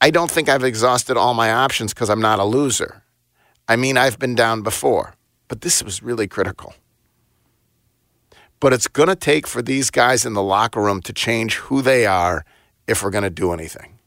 I 0.00 0.10
don't 0.10 0.30
think 0.30 0.48
I've 0.48 0.64
exhausted 0.64 1.16
all 1.16 1.34
my 1.34 1.52
options 1.52 1.92
because 1.92 2.08
I'm 2.08 2.20
not 2.20 2.38
a 2.38 2.44
loser. 2.44 3.02
I 3.68 3.76
mean, 3.76 3.96
I've 3.96 4.18
been 4.18 4.34
down 4.34 4.62
before, 4.62 5.14
but 5.48 5.60
this 5.60 5.82
was 5.82 6.02
really 6.02 6.26
critical. 6.26 6.74
But 8.58 8.72
it's 8.72 8.88
going 8.88 9.08
to 9.08 9.16
take 9.16 9.46
for 9.46 9.62
these 9.62 9.90
guys 9.90 10.26
in 10.26 10.34
the 10.34 10.42
locker 10.42 10.80
room 10.80 11.00
to 11.02 11.12
change 11.12 11.56
who 11.56 11.82
they 11.82 12.06
are 12.06 12.44
if 12.86 13.02
we're 13.02 13.10
going 13.10 13.24
to 13.24 13.30
do 13.30 13.52
anything. 13.52 13.98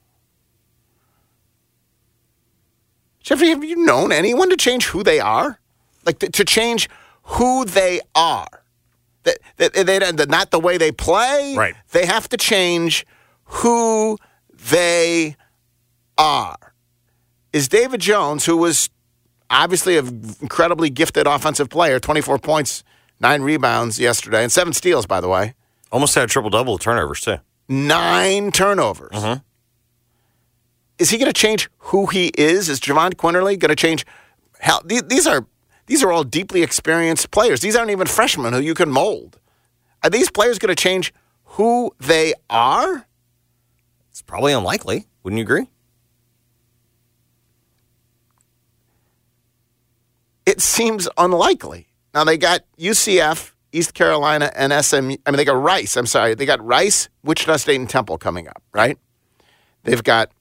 Jeffrey, 3.22 3.50
have 3.50 3.64
you 3.64 3.78
known 3.78 4.12
anyone 4.12 4.50
to 4.50 4.58
change 4.58 4.88
who 4.88 5.02
they 5.02 5.20
are? 5.20 5.60
Like 6.06 6.20
to, 6.20 6.30
to 6.30 6.44
change 6.44 6.90
who 7.24 7.66
they 7.66 8.02
are? 8.14 8.64
That, 9.24 9.38
that, 9.58 9.74
they, 9.74 10.00
that 10.00 10.30
not 10.30 10.52
the 10.52 10.60
way 10.60 10.78
they 10.78 10.92
play. 10.92 11.56
Right. 11.58 11.76
They 11.92 12.06
have 12.06 12.28
to 12.30 12.38
change 12.38 13.06
who 13.46 14.18
they 14.52 15.38
are. 16.18 16.74
Is 17.52 17.68
David 17.68 18.02
Jones, 18.02 18.46
who 18.46 18.58
was 18.58 18.90
obviously 19.50 19.98
an 19.98 20.36
incredibly 20.42 20.90
gifted 20.90 21.28
offensive 21.28 21.70
player, 21.70 22.00
24 22.00 22.40
points, 22.40 22.84
nine 23.20 23.42
rebounds 23.42 24.00
yesterday, 24.00 24.44
and 24.44 24.52
seven 24.52 24.74
steals, 24.74 25.06
by 25.06 25.22
the 25.22 25.30
way, 25.30 25.54
Almost 25.92 26.16
had 26.16 26.24
a 26.24 26.28
triple 26.28 26.50
double 26.50 26.80
turnovers, 26.80 27.22
too. 27.22 27.38
nine 27.70 28.52
turnovers. 28.52 29.12
Mm-hmm. 29.12 29.42
Is 30.98 31.12
he 31.12 31.18
going 31.18 31.32
to 31.32 31.40
change 31.40 31.70
who 31.78 32.08
he 32.08 32.32
is? 32.38 32.68
Is 32.70 32.80
Jahvon 32.80 33.14
Quinerly 33.14 33.60
going 33.60 33.70
to 33.70 33.76
change? 33.76 34.06
Hell, 34.60 34.82
these, 34.86 35.04
these 35.04 35.28
are 35.28 35.46
these 35.86 36.02
are 36.04 36.12
all 36.12 36.24
deeply 36.24 36.64
experienced 36.64 37.30
players. 37.32 37.60
These 37.62 37.76
aren't 37.76 37.92
even 37.92 38.08
freshmen 38.08 38.54
who 38.54 38.60
you 38.60 38.74
can 38.74 38.90
mold. 38.90 39.38
Are 40.04 40.10
these 40.10 40.32
players 40.32 40.58
going 40.60 40.74
to 40.74 40.82
change 40.82 41.14
who 41.44 41.92
they 42.00 42.34
are? 42.50 43.06
It's 44.10 44.22
probably 44.22 44.54
unlikely. 44.54 45.08
Wouldn't 45.24 45.38
you 45.38 45.44
agree? 45.44 45.68
It 50.46 50.62
seems 50.62 51.08
unlikely. 51.18 51.88
Now 52.14 52.24
they 52.24 52.38
got 52.38 52.62
UCF, 52.78 53.52
East 53.72 53.94
Carolina, 53.94 54.52
and 54.56 54.74
SMU. 54.86 55.18
I 55.26 55.32
mean, 55.32 55.38
they 55.38 55.46
got 55.46 55.62
Rice. 55.62 55.98
I'm 55.98 56.06
sorry, 56.06 56.36
they 56.36 56.46
got 56.46 56.64
Rice, 56.64 57.10
Wichita 57.24 57.58
State, 57.58 57.80
and 57.80 57.90
Temple 57.90 58.18
coming 58.18 58.48
up. 58.48 58.62
Right? 58.74 58.98
They've 59.84 60.04
got 60.04 60.32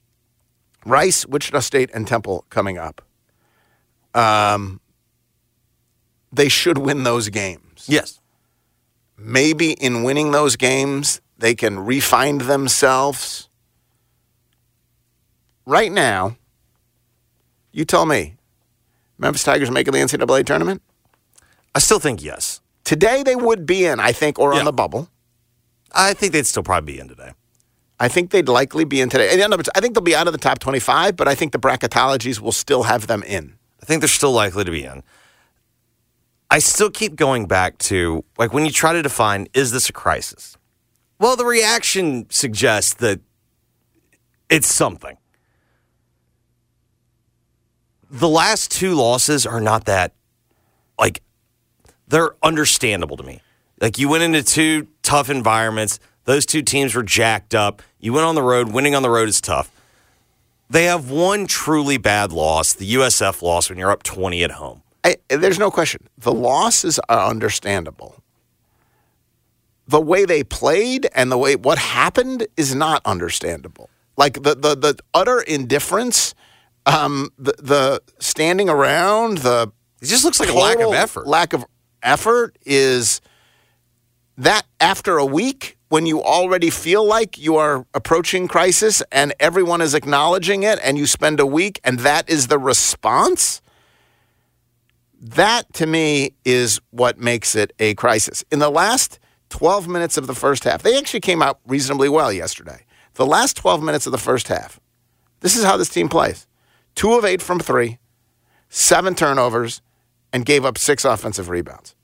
Rice, 0.85 1.25
Wichita 1.25 1.59
State, 1.59 1.89
and 1.93 2.07
Temple 2.07 2.45
coming 2.49 2.77
up. 2.77 3.01
Um, 4.13 4.79
they 6.31 6.49
should 6.49 6.77
win 6.77 7.03
those 7.03 7.29
games. 7.29 7.85
Yes. 7.87 8.19
Maybe 9.17 9.71
in 9.71 10.03
winning 10.03 10.31
those 10.31 10.55
games, 10.55 11.21
they 11.37 11.55
can 11.55 11.79
refine 11.79 12.39
themselves. 12.39 13.49
Right 15.65 15.91
now, 15.91 16.37
you 17.71 17.85
tell 17.85 18.05
me, 18.05 18.35
Memphis 19.17 19.43
Tigers 19.43 19.71
making 19.71 19.93
the 19.93 19.99
NCAA 19.99 20.45
tournament? 20.45 20.81
I 21.75 21.79
still 21.79 21.99
think 21.99 22.21
yes. 22.23 22.61
Today 22.83 23.23
they 23.23 23.35
would 23.35 23.65
be 23.65 23.85
in, 23.85 23.99
I 23.99 24.11
think, 24.11 24.37
or 24.39 24.53
Yeah. 24.53 24.59
on 24.59 24.65
the 24.65 24.73
bubble. 24.73 25.09
I 25.91 26.13
think 26.13 26.33
they'd 26.33 26.45
still 26.47 26.63
probably 26.63 26.93
be 26.93 26.99
in 26.99 27.07
today. 27.07 27.31
I 27.99 28.07
think 28.07 28.31
they'd 28.31 28.49
likely 28.49 28.83
be 28.83 28.99
in 28.99 29.09
today. 29.09 29.31
In 29.33 29.41
other 29.41 29.57
words, 29.57 29.69
I 29.75 29.79
think 29.79 29.93
they'll 29.93 30.01
be 30.03 30.15
out 30.15 30.27
of 30.27 30.33
the 30.33 30.39
top 30.39 30.59
25, 30.59 31.15
but 31.15 31.27
I 31.27 31.35
think 31.35 31.51
the 31.51 31.59
bracketologies 31.59 32.39
will 32.39 32.51
still 32.51 32.83
have 32.83 33.07
them 33.07 33.23
in. 33.23 33.55
I 33.81 33.85
think 33.85 34.01
they're 34.01 34.07
still 34.09 34.31
likely 34.31 34.63
to 34.63 34.71
be 34.71 34.83
in. 34.83 35.03
I 36.49 36.59
still 36.59 36.89
keep 36.91 37.15
going 37.15 37.47
back 37.47 37.77
to 37.79 38.23
like 38.37 38.53
when 38.53 38.65
you 38.65 38.71
try 38.71 38.93
to 38.93 39.01
define 39.01 39.47
is 39.53 39.71
this 39.71 39.89
a 39.89 39.93
crisis? 39.93 40.57
Well, 41.19 41.35
the 41.35 41.45
reaction 41.45 42.27
suggests 42.29 42.93
that 42.95 43.21
it's 44.49 44.67
something. 44.67 45.17
The 48.13 48.29
last 48.29 48.69
two 48.69 48.93
losses 48.93 49.45
are 49.47 49.59
not 49.59 49.85
that 49.85 50.13
like 50.99 51.23
they're 52.07 52.35
understandable 52.43 53.17
to 53.17 53.23
me. 53.23 53.41
Like 53.81 53.97
you 53.97 54.07
went 54.07 54.21
into 54.21 54.43
two 54.43 54.87
tough 55.01 55.31
environments. 55.31 55.99
Those 56.25 56.45
two 56.45 56.61
teams 56.61 56.93
were 56.93 57.01
jacked 57.01 57.55
up. 57.55 57.81
You 57.99 58.13
went 58.13 58.25
on 58.25 58.35
the 58.35 58.43
road. 58.43 58.71
Winning 58.71 58.93
on 58.93 59.01
the 59.01 59.09
road 59.09 59.27
is 59.27 59.41
tough. 59.41 59.71
They 60.69 60.85
have 60.85 61.09
one 61.09 61.47
truly 61.47 61.97
bad 61.97 62.31
loss, 62.31 62.73
the 62.73 62.93
USF 62.93 63.41
loss 63.41 63.69
when 63.69 63.79
you're 63.79 63.91
up 63.91 64.03
20 64.03 64.43
at 64.43 64.51
home. 64.51 64.83
I, 65.03 65.17
there's 65.27 65.59
no 65.59 65.71
question. 65.71 66.07
The 66.17 66.31
losses 66.31 66.99
are 67.09 67.27
understandable. 67.27 68.21
The 69.87 69.99
way 69.99 70.25
they 70.25 70.43
played 70.43 71.07
and 71.15 71.31
the 71.31 71.37
way 71.37 71.55
what 71.55 71.79
happened 71.79 72.47
is 72.57 72.75
not 72.75 73.01
understandable. 73.05 73.89
Like 74.17 74.35
the 74.43 74.53
the, 74.53 74.75
the 74.75 74.99
utter 75.15 75.41
indifference, 75.41 76.35
um, 76.85 77.29
the 77.37 77.53
the 77.59 78.01
standing 78.19 78.69
around, 78.69 79.39
the 79.39 79.71
It 80.01 80.07
just 80.07 80.23
looks 80.23 80.39
like 80.39 80.49
a 80.49 80.53
lack 80.53 80.79
of 80.79 80.93
effort. 80.93 81.27
Lack 81.27 81.53
of 81.53 81.65
effort 82.01 82.57
is 82.65 83.21
that 84.37 84.63
after 84.79 85.17
a 85.17 85.25
week 85.25 85.77
when 85.89 86.05
you 86.05 86.23
already 86.23 86.71
feel 86.71 87.05
like 87.05 87.37
you 87.37 87.55
are 87.55 87.85
approaching 87.93 88.47
crisis 88.47 89.03
and 89.11 89.31
everyone 89.39 89.79
is 89.79 89.93
acknowledging 89.93 90.63
it 90.63 90.79
and 90.83 90.97
you 90.97 91.05
spend 91.05 91.39
a 91.39 91.45
week 91.45 91.79
and 91.83 91.99
that 91.99 92.27
is 92.27 92.47
the 92.47 92.57
response 92.57 93.61
that 95.23 95.71
to 95.73 95.85
me 95.85 96.31
is 96.43 96.81
what 96.91 97.17
makes 97.17 97.55
it 97.55 97.71
a 97.79 97.93
crisis. 97.95 98.43
In 98.51 98.59
the 98.59 98.69
last 98.69 99.19
12 99.49 99.87
minutes 99.87 100.17
of 100.17 100.27
the 100.27 100.35
first 100.35 100.65
half, 100.65 100.83
they 100.83 100.97
actually 100.97 101.21
came 101.21 101.41
out 101.41 101.59
reasonably 101.65 102.09
well 102.09 102.33
yesterday. 102.33 102.85
The 103.13 103.25
last 103.25 103.55
12 103.55 103.81
minutes 103.81 104.05
of 104.05 104.11
the 104.11 104.17
first 104.17 104.49
half, 104.49 104.81
this 105.39 105.55
is 105.55 105.63
how 105.63 105.77
this 105.77 105.89
team 105.89 106.09
plays 106.09 106.45
two 106.95 107.13
of 107.13 107.25
eight 107.25 107.41
from 107.41 107.59
three, 107.59 107.99
seven 108.69 109.15
turnovers, 109.15 109.81
and 110.31 110.45
gave 110.45 110.65
up 110.65 110.77
six 110.77 111.05
offensive 111.05 111.49
rebounds. 111.49 111.95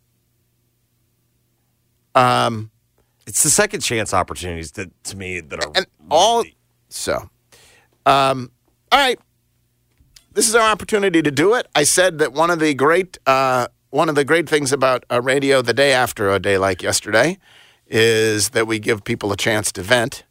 Um, 2.16 2.72
It's 3.28 3.44
the 3.44 3.50
second 3.50 3.82
chance 3.82 4.14
opportunities 4.14 4.72
that 4.74 4.90
to 5.06 5.18
me 5.18 5.40
that 5.40 5.64
are 5.64 5.72
and 5.76 5.86
all 6.10 6.44
so 6.90 7.30
um, 8.06 8.52
all 8.92 9.00
right. 9.00 9.20
This 10.34 10.48
is 10.48 10.56
our 10.56 10.72
opportunity 10.72 11.22
to 11.22 11.32
do 11.32 11.54
it. 11.56 11.68
I 11.76 11.84
said 11.84 12.18
that 12.20 12.34
one 12.34 12.50
of 12.50 12.60
the 12.60 12.74
great 12.74 13.18
uh, 13.28 13.68
one 13.90 14.10
of 14.10 14.16
the 14.16 14.24
great 14.26 14.48
things 14.48 14.72
about 14.72 15.04
uh, 15.12 15.22
radio 15.22 15.62
the 15.62 15.74
day 15.74 15.92
after 15.92 16.30
a 16.30 16.40
day 16.40 16.58
like 16.58 16.82
yesterday 16.82 17.38
is 17.88 18.50
that 18.50 18.68
we 18.68 18.80
give 18.80 19.04
people 19.04 19.32
a 19.32 19.38
chance 19.38 19.72
to 19.74 19.82
vent. 19.82 20.24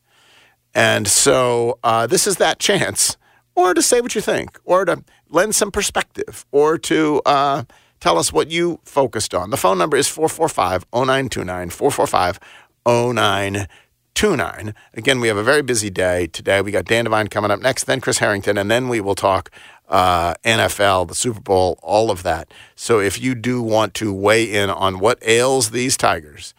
And 0.75 1.09
so 1.09 1.79
uh, 1.85 2.07
this 2.07 2.27
is 2.27 2.37
that 2.37 2.59
chance 2.59 3.17
or 3.59 3.75
to 3.75 3.83
say 3.83 4.01
what 4.01 4.15
you 4.15 4.21
think 4.21 4.59
or 4.65 4.85
to 4.85 5.03
lend 5.29 5.55
some 5.55 5.73
perspective 5.73 6.47
or 6.53 6.79
to 6.79 7.21
uh, 7.27 7.65
tell 7.99 8.17
us 8.17 8.33
what 8.33 8.51
you 8.51 8.79
focused 8.85 9.35
on 9.35 9.51
the 9.51 9.57
phone 9.57 9.79
number 9.79 9.97
is 9.97 10.07
445-0929 10.09 11.73
445 11.73 12.39
0929. 12.87 14.75
Again, 14.95 15.21
we 15.21 15.29
have 15.29 15.37
a 15.37 15.43
very 15.43 15.63
busy 15.63 15.91
day 15.91 16.29
today. 16.29 16.63
We 16.63 16.71
got 16.71 16.85
Dan 16.85 17.05
Devine 17.05 17.27
coming 17.29 17.51
up 17.51 17.61
next, 17.61 17.85
then 17.85 18.01
Chris 18.01 18.19
Harrington, 18.19 18.57
and 18.57 18.71
then 18.71 18.89
we 18.89 19.01
will 19.01 19.17
talk 19.17 19.51
uh, 19.89 20.35
NFL, 20.45 21.09
the 21.09 21.15
Super 21.15 21.41
Bowl, 21.41 21.79
all 21.83 22.11
of 22.11 22.23
that. 22.23 22.53
So 22.77 23.01
if 23.01 23.21
you 23.21 23.35
do 23.35 23.61
want 23.61 23.93
to 23.95 24.13
weigh 24.15 24.45
in 24.55 24.71
on 24.71 25.01
what 25.01 25.19
ails 25.23 25.71
these 25.71 25.97
Tigers, 25.97 26.55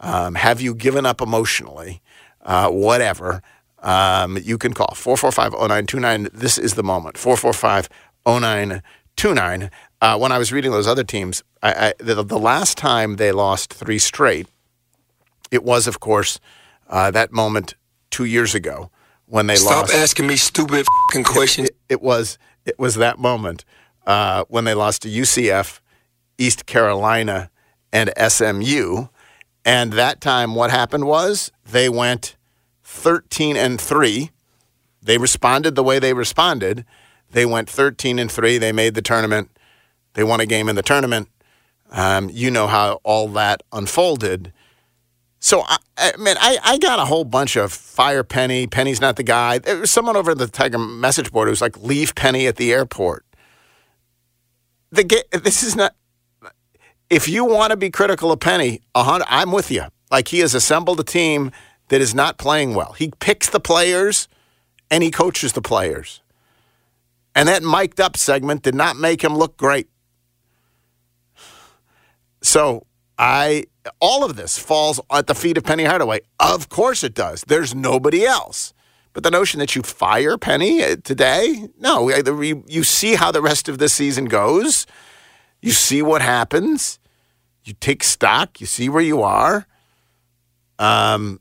um, 0.00 0.34
have 0.34 0.60
you 0.60 0.74
given 0.74 1.06
up 1.06 1.20
emotionally, 1.20 2.02
uh, 2.42 2.68
whatever, 2.68 3.42
um, 3.82 4.38
you 4.38 4.58
can 4.58 4.72
call 4.72 4.94
445 4.94 5.52
0929. 5.52 6.28
This 6.32 6.58
is 6.58 6.74
the 6.74 6.82
moment. 6.82 7.18
445 7.18 7.88
0929. 8.26 9.70
Uh, 10.00 10.18
when 10.18 10.32
I 10.32 10.38
was 10.38 10.52
reading 10.52 10.70
those 10.70 10.86
other 10.86 11.04
teams, 11.04 11.42
I, 11.62 11.72
I, 11.72 11.94
the, 11.98 12.22
the 12.22 12.38
last 12.38 12.78
time 12.78 13.16
they 13.16 13.32
lost 13.32 13.72
three 13.72 13.98
straight, 13.98 14.48
it 15.50 15.62
was, 15.62 15.86
of 15.86 16.00
course, 16.00 16.40
uh, 16.88 17.10
that 17.10 17.32
moment 17.32 17.74
two 18.10 18.24
years 18.24 18.54
ago 18.54 18.90
when 19.26 19.46
they 19.46 19.56
Stop 19.56 19.72
lost. 19.72 19.90
Stop 19.90 20.00
asking 20.00 20.26
me 20.26 20.36
stupid 20.36 20.86
fing 21.12 21.24
questions. 21.24 21.68
It, 21.68 21.76
it 21.88 22.02
was 22.02 22.38
it 22.64 22.78
was 22.78 22.94
that 22.96 23.18
moment 23.18 23.64
uh, 24.06 24.44
when 24.48 24.64
they 24.64 24.74
lost 24.74 25.02
to 25.02 25.08
UCF, 25.08 25.80
East 26.38 26.66
Carolina, 26.66 27.50
and 27.92 28.12
SMU. 28.16 29.06
And 29.64 29.92
that 29.92 30.20
time, 30.20 30.54
what 30.54 30.70
happened 30.70 31.06
was 31.06 31.52
they 31.64 31.88
went 31.88 32.36
thirteen 32.92 33.56
and 33.56 33.80
three. 33.80 34.30
They 35.02 35.18
responded 35.18 35.74
the 35.74 35.82
way 35.82 35.98
they 35.98 36.12
responded. 36.12 36.84
They 37.30 37.46
went 37.46 37.68
thirteen 37.68 38.18
and 38.18 38.30
three. 38.30 38.58
They 38.58 38.72
made 38.72 38.94
the 38.94 39.02
tournament. 39.02 39.50
They 40.14 40.22
won 40.22 40.40
a 40.40 40.46
game 40.46 40.68
in 40.68 40.76
the 40.76 40.82
tournament. 40.82 41.28
Um, 41.90 42.30
you 42.30 42.50
know 42.50 42.66
how 42.66 43.00
all 43.02 43.28
that 43.28 43.62
unfolded. 43.72 44.52
So, 45.40 45.62
I, 45.62 45.78
I 45.96 46.12
man, 46.18 46.36
I, 46.40 46.58
I 46.62 46.78
got 46.78 47.00
a 47.00 47.04
whole 47.06 47.24
bunch 47.24 47.56
of 47.56 47.72
fire 47.72 48.22
Penny. 48.22 48.66
Penny's 48.66 49.00
not 49.00 49.16
the 49.16 49.22
guy. 49.24 49.58
There 49.58 49.78
was 49.78 49.90
someone 49.90 50.16
over 50.16 50.34
the 50.34 50.46
Tiger 50.46 50.78
message 50.78 51.32
board 51.32 51.48
who 51.48 51.50
was 51.50 51.60
like, 51.60 51.76
leave 51.78 52.14
Penny 52.14 52.46
at 52.46 52.56
the 52.56 52.72
airport. 52.72 53.24
The 54.90 55.04
ga- 55.04 55.24
This 55.32 55.62
is 55.62 55.74
not. 55.74 55.94
If 57.10 57.28
you 57.28 57.44
want 57.44 57.72
to 57.72 57.76
be 57.76 57.90
critical 57.90 58.30
of 58.30 58.40
Penny, 58.40 58.82
I'm 58.94 59.50
with 59.50 59.70
you. 59.70 59.84
Like, 60.10 60.28
he 60.28 60.38
has 60.40 60.54
assembled 60.54 61.00
a 61.00 61.04
team 61.04 61.50
that 61.88 62.00
is 62.00 62.14
not 62.14 62.38
playing 62.38 62.74
well. 62.74 62.92
He 62.92 63.12
picks 63.20 63.48
the 63.48 63.60
players 63.60 64.28
and 64.90 65.02
he 65.02 65.10
coaches 65.10 65.52
the 65.52 65.62
players. 65.62 66.20
And 67.34 67.48
that 67.48 67.62
mic'd 67.62 68.00
up 68.00 68.16
segment 68.16 68.62
did 68.62 68.74
not 68.74 68.96
make 68.96 69.22
him 69.22 69.36
look 69.36 69.56
great. 69.56 69.88
So 72.42 72.86
I 73.18 73.66
all 74.00 74.24
of 74.24 74.36
this 74.36 74.58
falls 74.58 75.00
at 75.10 75.26
the 75.26 75.34
feet 75.34 75.56
of 75.56 75.64
Penny 75.64 75.84
Hardaway. 75.84 76.20
Of 76.38 76.68
course 76.68 77.02
it 77.02 77.14
does. 77.14 77.42
There's 77.46 77.74
nobody 77.74 78.24
else. 78.24 78.74
But 79.12 79.24
the 79.24 79.30
notion 79.30 79.60
that 79.60 79.76
you 79.76 79.82
fire 79.82 80.38
Penny 80.38 80.82
uh, 80.82 80.96
today, 81.02 81.68
no. 81.78 82.08
You 82.10 82.64
you 82.66 82.84
see 82.84 83.14
how 83.14 83.30
the 83.30 83.42
rest 83.42 83.68
of 83.68 83.78
the 83.78 83.88
season 83.88 84.26
goes. 84.26 84.86
You 85.60 85.72
see 85.72 86.02
what 86.02 86.22
happens. 86.22 86.98
You 87.64 87.74
take 87.74 88.02
stock. 88.02 88.60
You 88.60 88.66
see 88.66 88.88
where 88.88 89.02
you 89.02 89.22
are. 89.22 89.66
Um. 90.78 91.40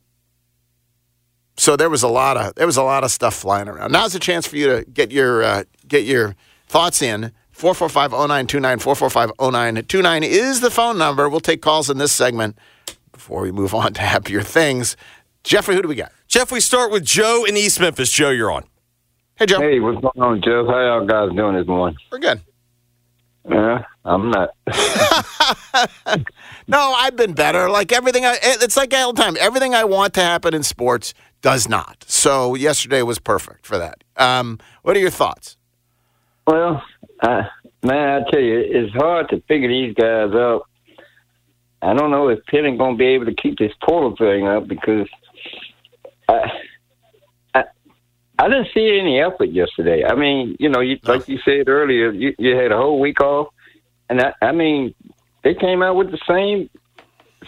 So 1.62 1.76
there 1.76 1.92
was 1.92 2.02
a 2.02 2.08
lot 2.08 2.38
of 2.38 2.56
there 2.56 2.66
was 2.66 2.78
a 2.78 2.82
lot 2.82 3.04
of 3.04 3.12
stuff 3.12 3.36
flying 3.36 3.68
around. 3.68 3.92
Now's 3.92 4.16
a 4.16 4.20
chance 4.20 4.48
for 4.48 4.56
you 4.56 4.66
to 4.66 4.84
get 4.84 5.12
your 5.12 5.44
uh, 5.44 5.64
get 5.88 6.06
your 6.06 6.36
thoughts 6.66 7.04
in. 7.04 7.34
445-0929, 7.56 8.82
445-0929 9.38 10.24
is 10.24 10.62
the 10.62 10.72
phone 10.72 10.98
number. 10.98 11.30
We'll 11.30 11.40
take 11.40 11.62
calls 11.62 11.92
in 11.92 12.00
this 12.00 12.12
segment 12.12 12.58
before 13.12 13.44
we 13.44 13.52
move 13.52 13.76
on 13.76 13.94
to 13.94 14.02
happier 14.02 14.42
things. 14.42 14.98
Jeffrey, 15.44 15.76
who 15.76 15.84
do 15.84 15.88
we 15.88 15.94
got? 15.94 16.12
Jeff, 16.28 16.52
we 16.52 16.62
start 16.62 16.92
with 16.92 17.06
Joe 17.06 17.46
in 17.48 17.56
East 17.56 17.80
Memphis. 17.80 18.12
Joe, 18.12 18.32
you're 18.32 18.52
on. 18.52 18.64
Hey, 19.36 19.46
Joe. 19.46 19.60
Hey, 19.60 19.80
what's 19.80 20.02
going 20.02 20.20
on, 20.20 20.42
Jeff? 20.42 20.66
How 20.66 20.82
y'all 20.82 21.06
guys 21.06 21.30
doing 21.36 21.56
this 21.58 21.68
morning? 21.68 21.96
We're 22.12 22.18
good. 22.18 22.42
Yeah, 23.48 23.84
I'm 24.04 24.32
not. 24.32 24.50
No, 26.68 26.94
I've 26.96 27.18
been 27.18 27.34
better. 27.34 27.70
Like 27.70 27.92
everything, 27.92 28.24
I, 28.24 28.38
it's 28.42 28.78
like 28.78 28.94
all 28.94 29.12
the 29.12 29.22
time. 29.22 29.36
Everything 29.38 29.76
I 29.76 29.84
want 29.84 30.14
to 30.14 30.22
happen 30.22 30.54
in 30.54 30.64
sports 30.64 31.14
does 31.42 31.68
not. 31.68 32.06
So 32.08 32.56
yesterday 32.56 33.02
was 33.02 33.20
perfect 33.20 33.66
for 33.66 33.78
that. 33.78 34.04
Um, 34.18 34.60
what 34.84 34.96
are 34.96 35.00
your 35.00 35.10
thoughts? 35.10 35.58
well, 36.48 36.84
I, 37.22 37.48
man, 37.84 38.24
I 38.24 38.32
tell 38.32 38.40
you, 38.40 38.60
it's 38.60 38.94
hard 38.94 39.30
to 39.30 39.42
figure 39.48 39.70
these 39.70 39.94
guys 39.94 40.34
out. 40.34 40.64
I 41.82 41.94
don't 41.94 42.12
know 42.12 42.28
if 42.30 42.46
Penn 42.46 42.78
going 42.78 42.96
to 42.96 42.98
be 42.98 43.08
able 43.08 43.26
to 43.26 43.34
keep 43.34 43.58
this 43.58 43.72
portal 43.84 44.16
thing 44.16 44.48
up 44.48 44.68
because 44.68 45.08
I, 46.28 46.52
I, 47.56 47.64
I 48.38 48.50
didn't 48.50 48.68
see 48.74 49.00
any 49.00 49.20
effort 49.20 49.50
yesterday. 49.50 50.04
I 50.04 50.16
mean, 50.16 50.56
you 50.60 50.70
know, 50.70 50.82
you, 50.82 51.00
like 51.04 51.28
you 51.28 51.40
said 51.44 51.68
earlier, 51.68 52.12
you, 52.12 52.36
you 52.38 52.56
had 52.56 52.72
a 52.72 52.78
whole 52.78 53.00
week 53.00 53.22
off, 53.22 53.48
and 54.10 54.22
I, 54.22 54.34
I 54.42 54.52
mean, 54.52 54.94
they 55.44 55.56
came 55.56 55.82
out 55.82 55.96
with 55.96 56.12
the 56.12 56.20
same 56.28 56.70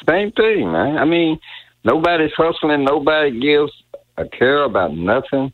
same 0.09 0.31
thing, 0.31 0.71
man. 0.71 0.97
I 0.97 1.05
mean, 1.05 1.39
nobody's 1.83 2.33
hustling, 2.35 2.83
nobody 2.83 3.39
gives 3.39 3.71
a 4.17 4.27
care 4.27 4.63
about 4.63 4.95
nothing. 4.95 5.51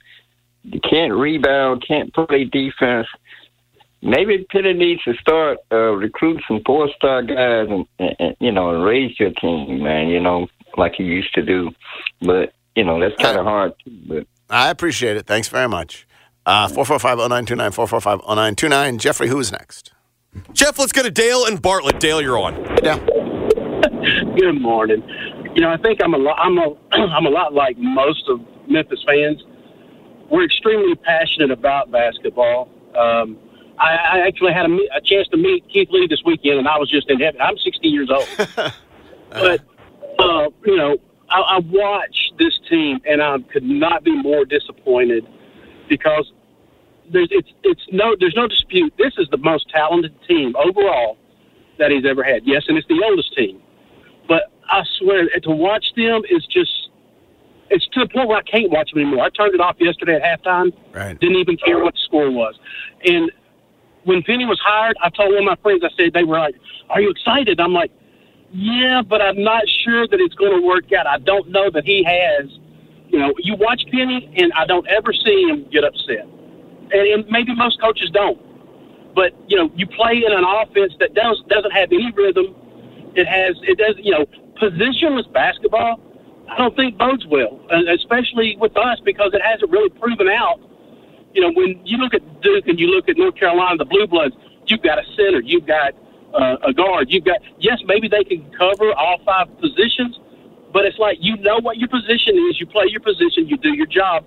You 0.64 0.80
can't 0.82 1.14
rebound, 1.14 1.84
can't 1.88 2.14
play 2.14 2.46
defense. 2.46 3.08
Maybe 4.02 4.46
Pitt 4.50 4.76
needs 4.78 5.04
to 5.04 5.14
start 5.16 5.58
uh, 5.72 5.92
recruiting 5.94 6.44
some 6.48 6.62
four 6.66 6.90
star 6.96 7.22
guys 7.22 7.68
and, 7.70 7.86
and, 8.00 8.16
and 8.20 8.36
you 8.40 8.52
know 8.52 8.74
and 8.74 8.84
raise 8.84 9.20
your 9.20 9.32
team, 9.32 9.84
man. 9.84 10.08
You 10.08 10.22
know, 10.22 10.48
like 10.78 11.00
you 11.00 11.06
used 11.06 11.34
to 11.34 11.42
do. 11.42 11.72
But 12.22 12.54
you 12.76 12.84
know 12.84 13.00
that's 13.00 13.22
kind 13.22 13.38
of 13.38 13.46
hard. 13.46 13.74
But 14.08 14.26
I 14.50 14.70
appreciate 14.70 15.18
it. 15.18 15.28
Thanks 15.28 15.48
very 15.48 15.68
much. 15.68 16.08
Uh, 16.46 16.68
445-0929, 16.70 18.24
445-0929. 18.26 18.98
Jeffrey, 18.98 19.28
who 19.28 19.40
is 19.40 19.52
next? 19.52 19.92
Jeff, 20.54 20.80
let's 20.80 20.92
go 20.92 21.04
to 21.04 21.12
Dale 21.12 21.46
and 21.46 21.62
Bartlett. 21.62 22.00
Dale, 22.00 22.22
you're 22.22 22.40
on. 22.40 22.56
Hey, 22.66 22.76
Dale. 22.82 23.06
Good 24.36 24.60
morning. 24.60 25.04
You 25.60 25.66
know, 25.66 25.72
I 25.72 25.78
think 25.78 26.02
I'm 26.02 26.14
a 26.14 26.18
lot. 26.18 26.40
I'm 26.40 26.58
a 26.58 26.74
I'm 26.94 27.26
a 27.26 27.30
lot 27.30 27.54
like 27.54 27.78
most 27.78 28.30
of 28.30 28.40
Memphis 28.70 29.04
fans. 29.06 29.44
We're 30.32 30.46
extremely 30.46 30.96
passionate 30.96 31.52
about 31.52 31.92
basketball. 31.92 32.70
Um, 32.98 33.38
I, 33.78 33.96
I 33.96 34.20
actually 34.26 34.54
had 34.54 34.68
a, 34.68 34.78
a 34.96 35.02
chance 35.02 35.28
to 35.28 35.38
meet 35.38 35.68
Keith 35.68 35.90
Lee 35.92 36.08
this 36.10 36.22
weekend, 36.24 36.60
and 36.60 36.68
I 36.70 36.78
was 36.78 36.90
just 36.90 37.10
in 37.10 37.20
heaven. 37.20 37.42
I'm 37.42 37.58
60 37.58 37.90
years 37.90 38.10
old, 38.10 38.26
but 39.32 39.60
uh, 40.18 40.48
you 40.66 40.78
know, 40.78 40.96
I, 41.30 41.42
I 41.42 41.60
watched 41.60 42.36
this 42.40 42.58
team, 42.70 43.02
and 43.06 43.22
I 43.22 43.40
could 43.52 43.64
not 43.64 44.06
be 44.06 44.16
more 44.16 44.46
disappointed 44.46 45.28
because 45.90 46.32
there's 47.12 47.28
it's 47.32 47.50
it's 47.64 47.86
no 47.92 48.16
there's 48.18 48.36
no 48.38 48.48
dispute. 48.48 48.94
This 48.98 49.12
is 49.18 49.28
the 49.30 49.38
most 49.38 49.70
talented 49.72 50.16
team 50.26 50.56
overall 50.56 51.18
that 51.80 51.92
he's 51.92 52.06
ever 52.06 52.24
had. 52.24 52.44
Yes, 52.46 52.64
and 52.70 52.78
it's 52.78 52.88
the 52.88 53.04
oldest 53.06 53.36
team, 53.36 53.62
but 54.26 54.54
I 54.70 54.84
swear 54.98 55.28
to 55.28 55.52
watch 55.52 55.94
them 55.96 56.22
is 56.30 56.46
just 56.46 56.90
it's 57.70 57.88
to 57.88 58.02
the 58.02 58.08
point 58.08 58.28
where 58.28 58.38
I 58.38 58.44
can't 58.44 58.72
watch 58.72 58.92
them 58.92 59.02
anymore. 59.02 59.26
I 59.26 59.30
turned 59.30 59.54
it 59.54 59.62
off 59.62 59.76
yesterday 59.80 60.20
at 60.22 60.42
halftime. 60.42 60.74
Right. 60.94 61.20
Didn't 61.20 61.38
even 61.38 61.58
care 61.58 61.84
what 61.84 61.94
the 61.94 62.00
score 62.04 62.32
was. 62.32 62.56
And 63.06 63.32
when 64.06 64.24
Penny 64.24 64.46
was 64.46 64.60
hired, 64.64 64.98
I 65.04 65.10
told 65.10 65.30
one 65.30 65.40
of 65.40 65.46
my 65.46 65.56
friends, 65.58 65.84
I 65.84 65.90
said, 65.96 66.14
they 66.14 66.24
were 66.24 66.40
like, 66.40 66.56
Are 66.90 67.02
you 67.02 67.10
excited? 67.10 67.60
I'm 67.60 67.74
like, 67.74 67.92
Yeah, 68.52 69.02
but 69.02 69.22
I'm 69.22 69.44
not 69.44 69.64
sure 69.68 70.08
that 70.08 70.20
it's 70.20 70.36
going 70.36 70.60
to 70.60 70.66
work 70.66 70.92
out. 70.94 71.06
I 71.06 71.20
don't 71.20 71.50
know 71.50 71.70
that 71.70 71.86
he 71.86 72.04
has, 72.04 72.50
you 73.10 73.20
know, 73.20 73.34
you 73.38 73.56
watch 73.56 73.86
Penny, 73.92 74.32
and 74.38 74.52
I 74.54 74.66
don't 74.66 74.88
ever 74.88 75.14
see 75.14 75.44
him 75.44 75.68
get 75.72 75.84
upset. 75.84 76.26
And, 76.92 77.08
and 77.08 77.28
maybe 77.30 77.54
most 77.56 77.80
coaches 77.82 78.10
don't. 78.12 78.40
But, 79.14 79.34
you 79.48 79.58
know, 79.58 79.72
you 79.76 79.86
play 79.88 80.24
in 80.26 80.32
an 80.32 80.44
offense 80.44 80.94
that 81.00 81.14
does, 81.14 81.42
doesn't 81.50 81.72
have 81.72 81.92
any 81.92 82.12
rhythm. 82.12 82.56
It 83.16 83.28
has, 83.28 83.56
it 83.64 83.78
does, 83.78 83.96
you 83.98 84.12
know, 84.12 84.26
positionless 84.62 85.32
basketball. 85.34 86.00
I 86.50 86.58
don't 86.58 86.76
think 86.76 86.98
bodes 86.98 87.26
well, 87.28 87.60
and 87.70 87.88
especially 87.90 88.58
with 88.60 88.76
us 88.76 89.00
because 89.06 89.32
it 89.34 89.42
hasn't 89.42 89.72
really 89.72 89.90
proven 89.90 90.28
out. 90.28 90.60
You 91.34 91.42
know, 91.42 91.52
when 91.54 91.80
you 91.86 91.98
look 91.98 92.14
at 92.14 92.42
Duke 92.42 92.68
and 92.68 92.80
you 92.80 92.88
look 92.88 93.08
at 93.08 93.18
North 93.18 93.36
Carolina, 93.36 93.78
the 93.78 93.86
Blue 93.86 94.08
Bloods, 94.08 94.36
you've 94.66 94.82
got 94.82 94.98
a 94.98 95.04
center, 95.16 95.42
you've 95.42 95.68
got 95.68 95.94
uh, 96.34 96.58
a 96.64 96.74
guard, 96.74 97.08
you've 97.10 97.26
got 97.26 97.38
yes, 97.60 97.80
maybe 97.86 98.08
they 98.08 98.24
can 98.24 98.50
cover 98.58 98.92
all 98.94 99.20
five 99.26 99.48
positions, 99.60 100.20
but 100.74 100.86
it's 100.86 100.98
like 100.98 101.18
you 101.22 101.38
know 101.38 101.60
what 101.62 101.78
your 101.78 101.90
position 101.90 102.36
is, 102.50 102.60
you 102.60 102.66
play 102.66 102.86
your 102.90 103.02
position, 103.02 103.48
you 103.48 103.58
do 103.58 103.74
your 103.76 103.88
job. 103.88 104.26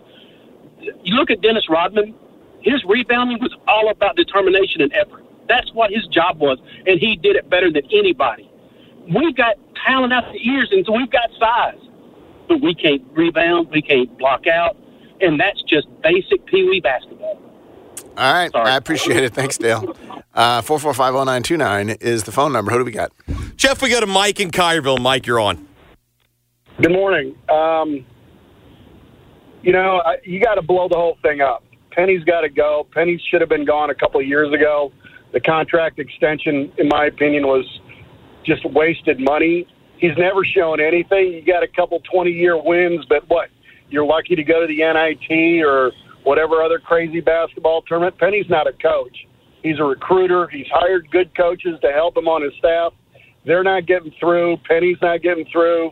You 1.02 1.14
look 1.16 1.30
at 1.30 1.40
Dennis 1.40 1.68
Rodman, 1.68 2.14
his 2.60 2.84
rebounding 2.84 3.38
was 3.40 3.54
all 3.66 3.90
about 3.90 4.16
determination 4.16 4.80
and 4.80 4.92
effort. 4.94 5.24
That's 5.48 5.72
what 5.72 5.90
his 5.90 6.06
job 6.06 6.40
was, 6.40 6.58
and 6.86 7.00
he 7.00 7.16
did 7.16 7.36
it 7.36 7.50
better 7.50 7.70
than 7.70 7.82
anybody. 7.92 8.48
We've 9.08 9.34
got 9.36 9.56
talent 9.86 10.12
out 10.12 10.24
the 10.32 10.38
ears, 10.48 10.68
and 10.70 10.84
so 10.86 10.92
we've 10.92 11.10
got 11.10 11.28
size 11.38 11.78
but 12.48 12.60
we 12.60 12.74
can't 12.74 13.02
rebound, 13.12 13.68
we 13.70 13.80
can't 13.80 14.16
block 14.18 14.46
out, 14.46 14.76
and 15.20 15.40
that's 15.40 15.62
just 15.62 15.86
basic 16.02 16.44
Pee 16.46 16.64
Wee 16.68 16.80
basketball. 16.80 17.40
All 18.16 18.32
right. 18.32 18.54
I 18.54 18.76
appreciate 18.76 19.24
it. 19.24 19.32
Thanks, 19.32 19.56
Dale. 19.56 19.96
Uh, 20.34 20.60
4450929 20.60 22.02
is 22.02 22.24
the 22.24 22.32
phone 22.32 22.52
number. 22.52 22.70
Who 22.70 22.78
do 22.78 22.84
we 22.84 22.90
got? 22.90 23.10
Jeff, 23.56 23.80
we 23.80 23.88
got 23.88 24.02
a 24.02 24.06
Mike 24.06 24.38
in 24.38 24.50
Collierville. 24.50 25.00
Mike, 25.00 25.26
you're 25.26 25.40
on. 25.40 25.66
Good 26.80 26.92
morning. 26.92 27.34
Um, 27.48 28.04
you 29.62 29.72
know, 29.72 30.02
I- 30.04 30.18
you 30.24 30.40
got 30.40 30.56
to 30.56 30.62
blow 30.62 30.88
the 30.88 30.96
whole 30.96 31.16
thing 31.22 31.40
up. 31.40 31.64
Penny's 31.92 32.24
got 32.24 32.42
to 32.42 32.50
go. 32.50 32.86
Penny 32.92 33.18
should 33.30 33.40
have 33.40 33.48
been 33.50 33.64
gone 33.64 33.88
a 33.88 33.94
couple 33.94 34.20
of 34.20 34.26
years 34.26 34.52
ago. 34.52 34.92
The 35.32 35.40
contract 35.40 35.98
extension, 35.98 36.70
in 36.76 36.88
my 36.88 37.06
opinion, 37.06 37.46
was 37.46 37.64
just 38.44 38.64
wasted 38.64 39.18
money. 39.18 39.66
He's 39.98 40.16
never 40.18 40.44
shown 40.44 40.80
anything. 40.80 41.32
You 41.32 41.44
got 41.44 41.62
a 41.62 41.68
couple 41.68 42.00
20 42.12 42.30
year 42.30 42.60
wins, 42.60 43.04
but 43.08 43.28
what? 43.28 43.48
You're 43.88 44.06
lucky 44.06 44.34
to 44.34 44.42
go 44.42 44.60
to 44.60 44.66
the 44.66 44.78
NIT 44.78 45.64
or 45.64 45.92
whatever 46.24 46.62
other 46.62 46.78
crazy 46.78 47.20
basketball 47.20 47.82
tournament. 47.82 48.18
Penny's 48.18 48.48
not 48.48 48.66
a 48.66 48.72
coach. 48.72 49.16
He's 49.62 49.78
a 49.78 49.84
recruiter. 49.84 50.48
He's 50.48 50.66
hired 50.72 51.10
good 51.10 51.36
coaches 51.36 51.78
to 51.82 51.92
help 51.92 52.16
him 52.16 52.26
on 52.26 52.42
his 52.42 52.52
staff. 52.58 52.92
They're 53.46 53.62
not 53.62 53.86
getting 53.86 54.12
through. 54.18 54.56
Penny's 54.68 54.98
not 55.02 55.22
getting 55.22 55.44
through. 55.52 55.90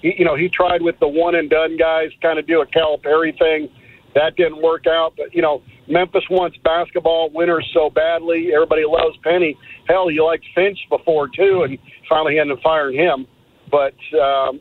He, 0.00 0.14
you 0.18 0.24
know, 0.24 0.36
he 0.36 0.48
tried 0.48 0.82
with 0.82 0.98
the 1.00 1.08
one 1.08 1.34
and 1.34 1.50
done 1.50 1.76
guys, 1.76 2.10
kind 2.22 2.38
of 2.38 2.46
do 2.46 2.60
a 2.60 2.66
Calipari 2.66 3.36
thing. 3.38 3.68
That 4.14 4.36
didn't 4.36 4.62
work 4.62 4.86
out. 4.86 5.14
But 5.16 5.34
you 5.34 5.42
know, 5.42 5.62
Memphis 5.88 6.24
wants 6.30 6.56
basketball 6.64 7.30
winners 7.32 7.68
so 7.74 7.90
badly. 7.90 8.50
Everybody 8.54 8.82
loves 8.86 9.16
Penny. 9.22 9.56
Hell, 9.88 10.10
you 10.10 10.24
liked 10.24 10.44
Finch 10.54 10.78
before 10.90 11.28
too, 11.28 11.64
and 11.68 11.78
finally 12.08 12.38
ended 12.38 12.56
up 12.56 12.62
firing 12.62 12.96
him. 12.96 13.26
But 13.70 13.94
um, 14.18 14.60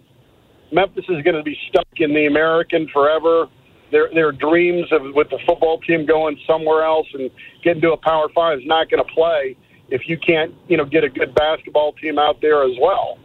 Memphis 0.71 1.05
is 1.09 1.23
going 1.23 1.35
to 1.35 1.43
be 1.43 1.57
stuck 1.69 1.87
in 1.97 2.13
the 2.13 2.25
American 2.25 2.87
forever. 2.91 3.47
Their 3.91 4.09
their 4.13 4.31
dreams 4.33 4.87
of 4.91 5.01
with 5.13 5.29
the 5.29 5.39
football 5.47 5.79
team 5.79 6.05
going 6.05 6.37
somewhere 6.45 6.83
else 6.83 7.07
and 7.13 7.29
getting 7.63 7.81
to 7.83 7.93
a 7.93 7.97
Power 7.97 8.27
Five 8.35 8.59
is 8.59 8.65
not 8.65 8.89
going 8.89 9.03
to 9.03 9.13
play 9.13 9.55
if 9.89 10.01
you 10.07 10.17
can't 10.17 10.53
you 10.67 10.75
know 10.75 10.85
get 10.85 11.05
a 11.05 11.09
good 11.09 11.33
basketball 11.33 11.93
team 11.93 12.19
out 12.19 12.41
there 12.41 12.63
as 12.63 12.75
well. 12.81 13.17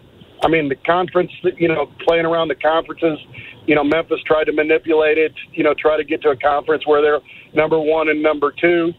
I 0.42 0.48
mean, 0.48 0.68
the 0.68 0.74
conference, 0.76 1.30
you 1.56 1.68
know, 1.68 1.86
playing 2.06 2.24
around 2.26 2.48
the 2.48 2.54
conferences, 2.56 3.18
you 3.66 3.74
know, 3.74 3.84
Memphis 3.84 4.20
tried 4.26 4.44
to 4.44 4.52
manipulate 4.52 5.16
it, 5.18 5.32
you 5.52 5.62
know, 5.62 5.72
try 5.74 5.96
to 5.96 6.04
get 6.04 6.20
to 6.22 6.30
a 6.30 6.36
conference 6.36 6.86
where 6.86 7.00
they're 7.00 7.20
number 7.54 7.78
one 7.78 8.08
and 8.08 8.22
number 8.22 8.50
two. 8.52 8.92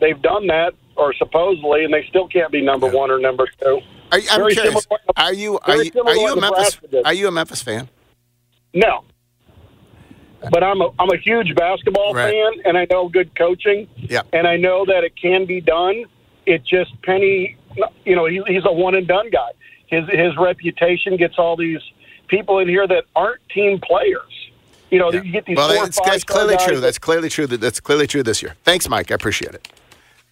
They've 0.00 0.20
done 0.20 0.48
that, 0.48 0.72
or 0.96 1.14
supposedly, 1.14 1.84
and 1.84 1.94
they 1.94 2.04
still 2.08 2.26
can't 2.28 2.50
be 2.50 2.60
number 2.60 2.88
one 2.88 3.10
or 3.10 3.18
number 3.20 3.46
two. 3.62 3.80
Are, 4.12 4.18
I'm 4.30 4.40
Very 4.40 4.54
curious. 4.54 4.82
similar- 4.82 5.00
Are 5.16 5.32
you 5.32 5.58
are 5.62 5.82
you, 5.82 5.92
are 6.04 6.14
you 6.16 6.32
a 6.32 6.40
Memphis 6.40 6.78
did. 6.90 7.04
are 7.06 7.14
you 7.14 7.28
a 7.28 7.30
Memphis 7.30 7.62
fan? 7.62 7.88
No. 8.74 9.04
But 10.50 10.62
I'm 10.62 10.80
a 10.82 10.90
I'm 10.98 11.08
a 11.10 11.16
huge 11.16 11.54
basketball 11.54 12.12
Right. 12.12 12.30
fan, 12.32 12.62
and 12.66 12.76
I 12.76 12.86
know 12.90 13.08
good 13.08 13.34
coaching, 13.36 13.88
Yeah. 13.96 14.22
and 14.32 14.46
I 14.46 14.56
know 14.56 14.84
that 14.84 15.04
it 15.04 15.14
can 15.16 15.46
be 15.46 15.60
done. 15.60 16.04
It 16.44 16.64
just 16.64 16.90
Penny, 17.02 17.56
you 18.04 18.14
know, 18.14 18.26
he, 18.26 18.42
he's 18.46 18.64
a 18.66 18.72
one 18.72 18.94
and 18.94 19.06
done 19.08 19.30
guy. 19.30 19.50
His 19.94 20.08
his 20.08 20.36
reputation 20.36 21.16
gets 21.16 21.38
all 21.38 21.56
these 21.56 21.80
people 22.28 22.58
in 22.58 22.68
here 22.68 22.86
that 22.86 23.04
aren't 23.14 23.40
team 23.50 23.80
players. 23.80 24.30
You 24.90 24.98
know, 24.98 25.10
you 25.12 25.32
get 25.32 25.44
these 25.46 25.56
Well, 25.56 25.68
four 25.74 25.84
that's, 25.84 25.98
or 25.98 26.06
that's 26.06 26.24
clearly 26.24 26.56
true. 26.56 26.76
that- 26.76 26.80
That's 26.80 26.98
clearly 26.98 27.28
true. 27.28 27.46
That 27.46 27.60
that's 27.60 27.80
clearly 27.80 28.06
true 28.06 28.22
this 28.22 28.42
year. 28.42 28.54
Thanks, 28.64 28.88
Mike. 28.88 29.10
I 29.10 29.14
appreciate 29.14 29.54
it. 29.54 29.68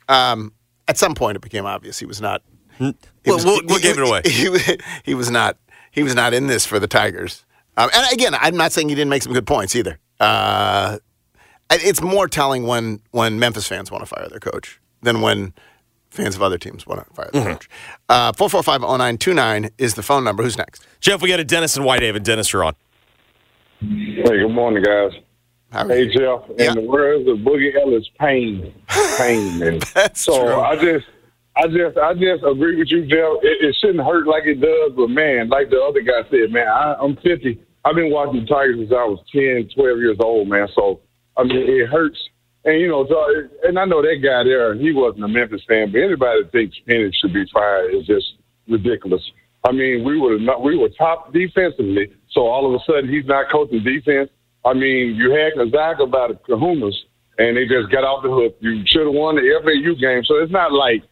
Um, 0.09 0.53
at 0.89 0.99
some 0.99 1.15
point, 1.15 1.37
it 1.37 1.41
became 1.43 1.65
obvious 1.67 1.99
he 1.99 2.07
was 2.07 2.21
not. 2.21 2.43
he 2.79 2.85
Hmm. 2.85 2.91
Well, 3.27 3.37
was- 3.37 3.45
we'll- 3.45 3.61
we'll 3.65 3.79
give 3.81 3.99
it 3.99 4.07
away. 4.09 4.23
He, 4.25 4.77
he 5.05 5.15
was 5.15 5.31
not. 5.31 5.57
He 5.91 6.03
was 6.03 6.15
not 6.15 6.33
in 6.33 6.47
this 6.47 6.65
for 6.65 6.79
the 6.79 6.87
Tigers. 6.87 7.45
Um, 7.77 7.91
and 7.95 8.13
again, 8.13 8.35
I'm 8.39 8.57
not 8.57 8.73
saying 8.73 8.89
he 8.89 8.95
didn't 8.95 9.11
make 9.11 9.23
some 9.23 9.33
good 9.33 9.47
points 9.47 9.75
either. 9.77 9.99
Uh, 10.21 10.99
it's 11.71 12.01
more 12.03 12.29
telling 12.29 12.67
when 12.67 13.01
when 13.11 13.39
Memphis 13.39 13.67
fans 13.67 13.91
want 13.91 14.03
to 14.03 14.07
fire 14.07 14.29
their 14.29 14.41
coach 14.41 14.81
than 15.03 15.21
when 15.23 15.53
fans 16.13 16.37
of 16.37 16.43
other 16.43 16.59
teams 16.59 16.87
want 16.87 17.07
to 17.07 17.15
fire 17.15 17.31
their 17.33 17.43
Mm-hmm. 17.43 17.53
coach. 17.55 17.69
Uh, 18.09 18.33
Four 18.33 18.49
four 18.51 18.63
five 18.63 18.81
zero 18.83 18.97
nine 18.97 19.19
two 19.19 19.35
nine 19.35 19.71
is 19.79 19.95
the 19.95 20.03
phone 20.03 20.25
number. 20.25 20.43
Who's 20.43 20.57
next? 20.59 20.87
Jeff, 21.01 21.23
we 21.23 21.29
got 21.29 21.41
a 21.41 21.45
Dennis 21.45 21.77
in 21.77 21.83
Whitehaven. 21.85 22.23
Dennis, 22.23 22.53
you're 22.53 22.65
on. 22.65 22.75
Hey, 23.81 24.23
good 24.23 24.49
morning, 24.51 24.83
guys. 24.85 25.13
hey, 25.89 26.07
Jeff. 26.09 26.43
In 26.59 26.75
the 26.75 26.83
words 26.87 27.27
of 27.29 27.39
Boogie 27.39 27.75
Ellis, 27.75 28.09
pain, 28.21 28.73
pain, 29.19 29.59
man. 29.61 29.81
so 30.15 30.39
true. 30.45 30.55
I 30.61 30.77
just, 30.77 31.07
I 31.57 31.67
just, 31.67 31.99
I 31.99 32.15
just 32.15 32.45
agree 32.45 32.77
with 32.77 32.89
you, 32.91 33.03
Jeff. 33.07 33.43
It, 33.43 33.65
it 33.65 33.77
shouldn't 33.81 34.05
hurt 34.07 34.27
like 34.27 34.45
it 34.45 34.61
does, 34.61 34.93
but 34.97 35.09
man, 35.11 35.49
like 35.49 35.71
the 35.71 35.81
other 35.83 36.01
guy 36.03 36.29
said, 36.31 36.53
man, 36.53 36.69
I, 36.69 36.95
I'm 37.01 37.17
50. 37.17 37.61
I've 37.85 37.97
been 37.97 38.13
watching 38.13 38.43
the 38.43 38.47
Tigers 38.47 38.77
since 38.79 38.93
I 38.93 39.05
was 39.05 39.19
10, 39.33 39.71
12 39.75 39.99
years 39.99 40.17
old, 40.21 40.47
man. 40.49 40.69
So 40.75 41.01
I 41.37 41.43
mean, 41.45 41.57
it 41.69 41.89
hurts. 41.89 42.19
And 42.65 42.81
you 42.81 42.89
know, 42.89 43.07
so, 43.09 43.27
and 43.65 43.79
I 43.79 43.85
know 43.85 44.03
that 44.03 44.21
guy 44.23 44.45
there. 44.45 44.75
He 44.75 44.93
wasn't 44.93 45.25
a 45.25 45.29
Memphis 45.29 45.63
fan, 45.67 45.91
but 45.91 46.01
anybody 46.01 46.43
that 46.43 46.53
thinks 46.53 46.77
Penny 46.87 47.11
should 47.13 47.33
be 47.33 47.45
fired 47.53 47.95
is 47.95 48.07
just 48.07 48.35
ridiculous. 48.69 49.23
I 49.65 49.73
mean, 49.73 50.05
we 50.05 50.19
were 50.19 50.39
not, 50.39 50.63
we 50.63 50.77
were 50.77 50.89
top 50.91 51.33
defensively, 51.33 52.13
so 52.31 52.43
all 52.43 52.67
of 52.67 52.81
a 52.81 52.85
sudden 52.85 53.11
he's 53.11 53.27
not 53.27 53.51
coaching 53.51 53.83
defense. 53.83 54.31
I 54.65 54.75
mean, 54.75 55.17
you 55.17 55.33
had 55.33 55.55
Gonzaga 55.57 56.07
by 56.07 56.29
the 56.29 56.35
Kahunas, 56.35 56.95
and 57.39 57.57
they 57.57 57.67
just 57.67 57.91
got 57.91 58.05
off 58.05 58.23
the 58.23 58.31
hook. 58.31 58.57
You 58.61 58.83
should 58.87 59.07
have 59.07 59.15
won 59.15 59.37
the 59.37 59.61
FAU 59.63 59.99
game. 60.01 60.23
So 60.25 60.37
it's 60.37 60.53
not 60.53 60.73
like 60.73 61.03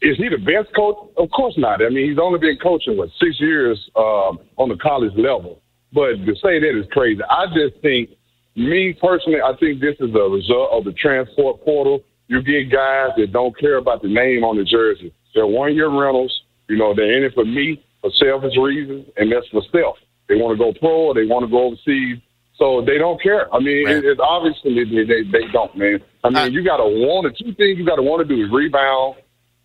is 0.00 0.16
he 0.16 0.28
the 0.28 0.38
best 0.38 0.74
coach? 0.76 0.96
Of 1.16 1.30
course 1.30 1.54
not. 1.56 1.82
I 1.82 1.88
mean, 1.88 2.08
he's 2.08 2.18
only 2.18 2.38
been 2.38 2.58
coaching 2.58 2.96
what 2.96 3.08
six 3.20 3.40
years 3.40 3.78
um, 3.96 4.38
on 4.56 4.68
the 4.68 4.76
college 4.76 5.12
level. 5.16 5.60
But 5.92 6.24
to 6.24 6.34
say 6.36 6.60
that 6.60 6.78
is 6.78 6.86
crazy. 6.92 7.20
I 7.28 7.46
just 7.46 7.80
think, 7.82 8.10
me 8.58 8.92
personally, 9.00 9.40
I 9.40 9.54
think 9.58 9.80
this 9.80 9.96
is 10.00 10.14
a 10.14 10.28
result 10.28 10.70
of 10.72 10.84
the 10.84 10.92
transport 10.92 11.64
portal. 11.64 12.00
You 12.26 12.42
get 12.42 12.70
guys 12.70 13.10
that 13.16 13.32
don't 13.32 13.58
care 13.58 13.76
about 13.76 14.02
the 14.02 14.08
name 14.08 14.44
on 14.44 14.56
the 14.56 14.64
jersey. 14.64 15.14
They're 15.34 15.46
one 15.46 15.74
year 15.74 15.88
rentals. 15.88 16.42
You 16.68 16.76
know, 16.76 16.94
they're 16.94 17.16
in 17.16 17.24
it 17.24 17.34
for 17.34 17.44
me 17.44 17.82
for 18.00 18.10
selfish 18.10 18.56
reasons, 18.58 19.06
and 19.16 19.32
that's 19.32 19.46
for 19.48 19.62
self. 19.72 19.96
They 20.28 20.34
want 20.34 20.58
to 20.58 20.62
go 20.62 20.78
pro 20.78 21.08
or 21.08 21.14
they 21.14 21.24
want 21.24 21.44
to 21.44 21.50
go 21.50 21.66
overseas. 21.66 22.18
So 22.56 22.82
they 22.84 22.98
don't 22.98 23.22
care. 23.22 23.52
I 23.54 23.60
mean, 23.60 23.88
it, 23.88 24.04
it's 24.04 24.20
obviously 24.20 24.74
they, 24.74 25.04
they 25.04 25.22
they 25.22 25.46
don't, 25.52 25.74
man. 25.76 26.00
I 26.24 26.30
mean, 26.30 26.52
you 26.52 26.64
got 26.64 26.78
to 26.78 26.84
want 26.84 27.34
to. 27.34 27.44
Two 27.44 27.54
things 27.54 27.78
you 27.78 27.86
got 27.86 27.96
to 27.96 28.02
want 28.02 28.26
to 28.26 28.36
do 28.36 28.44
is 28.44 28.50
rebound 28.50 29.14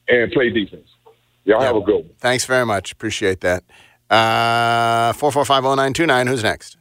and 0.08 0.32
play 0.32 0.52
defense. 0.52 0.88
Y'all 1.44 1.60
have 1.60 1.76
a 1.76 1.82
good 1.82 2.06
one. 2.06 2.12
Thanks 2.20 2.46
very 2.46 2.66
much. 2.66 2.92
Appreciate 2.92 3.42
that. 3.42 3.64
Uh, 4.10 5.12
four 5.14 5.32
four 5.32 5.44
five 5.44 5.64
zero 5.64 5.76
nine 5.76 5.94
two 5.94 6.06
nine. 6.06 6.28
Who's 6.28 6.44
next? 6.44 6.78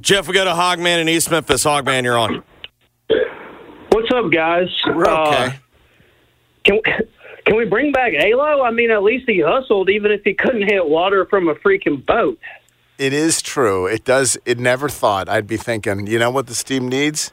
Jeff, 0.00 0.28
we 0.28 0.34
got 0.34 0.46
a 0.46 0.50
Hogman 0.50 1.00
in 1.00 1.08
East 1.08 1.30
Memphis. 1.30 1.64
Hogman, 1.64 2.04
you're 2.04 2.18
on. 2.18 2.42
What's 3.90 4.08
up, 4.12 4.30
guys? 4.32 4.68
We're 4.86 5.06
okay. 5.06 5.46
Uh, 5.46 5.50
can 6.64 6.80
can 7.46 7.56
we 7.56 7.64
bring 7.64 7.92
back 7.92 8.12
Alo? 8.12 8.62
I 8.62 8.70
mean, 8.70 8.90
at 8.90 9.02
least 9.02 9.24
he 9.28 9.40
hustled, 9.44 9.88
even 9.90 10.10
if 10.10 10.22
he 10.24 10.34
couldn't 10.34 10.68
hit 10.68 10.86
water 10.86 11.26
from 11.26 11.48
a 11.48 11.54
freaking 11.54 12.04
boat. 12.04 12.38
It 12.98 13.12
is 13.12 13.42
true. 13.42 13.86
It 13.86 14.04
does. 14.04 14.36
It 14.44 14.58
never 14.58 14.88
thought 14.88 15.28
I'd 15.28 15.46
be 15.46 15.56
thinking. 15.56 16.06
You 16.06 16.18
know 16.18 16.30
what 16.30 16.46
this 16.46 16.62
team 16.62 16.88
needs? 16.88 17.32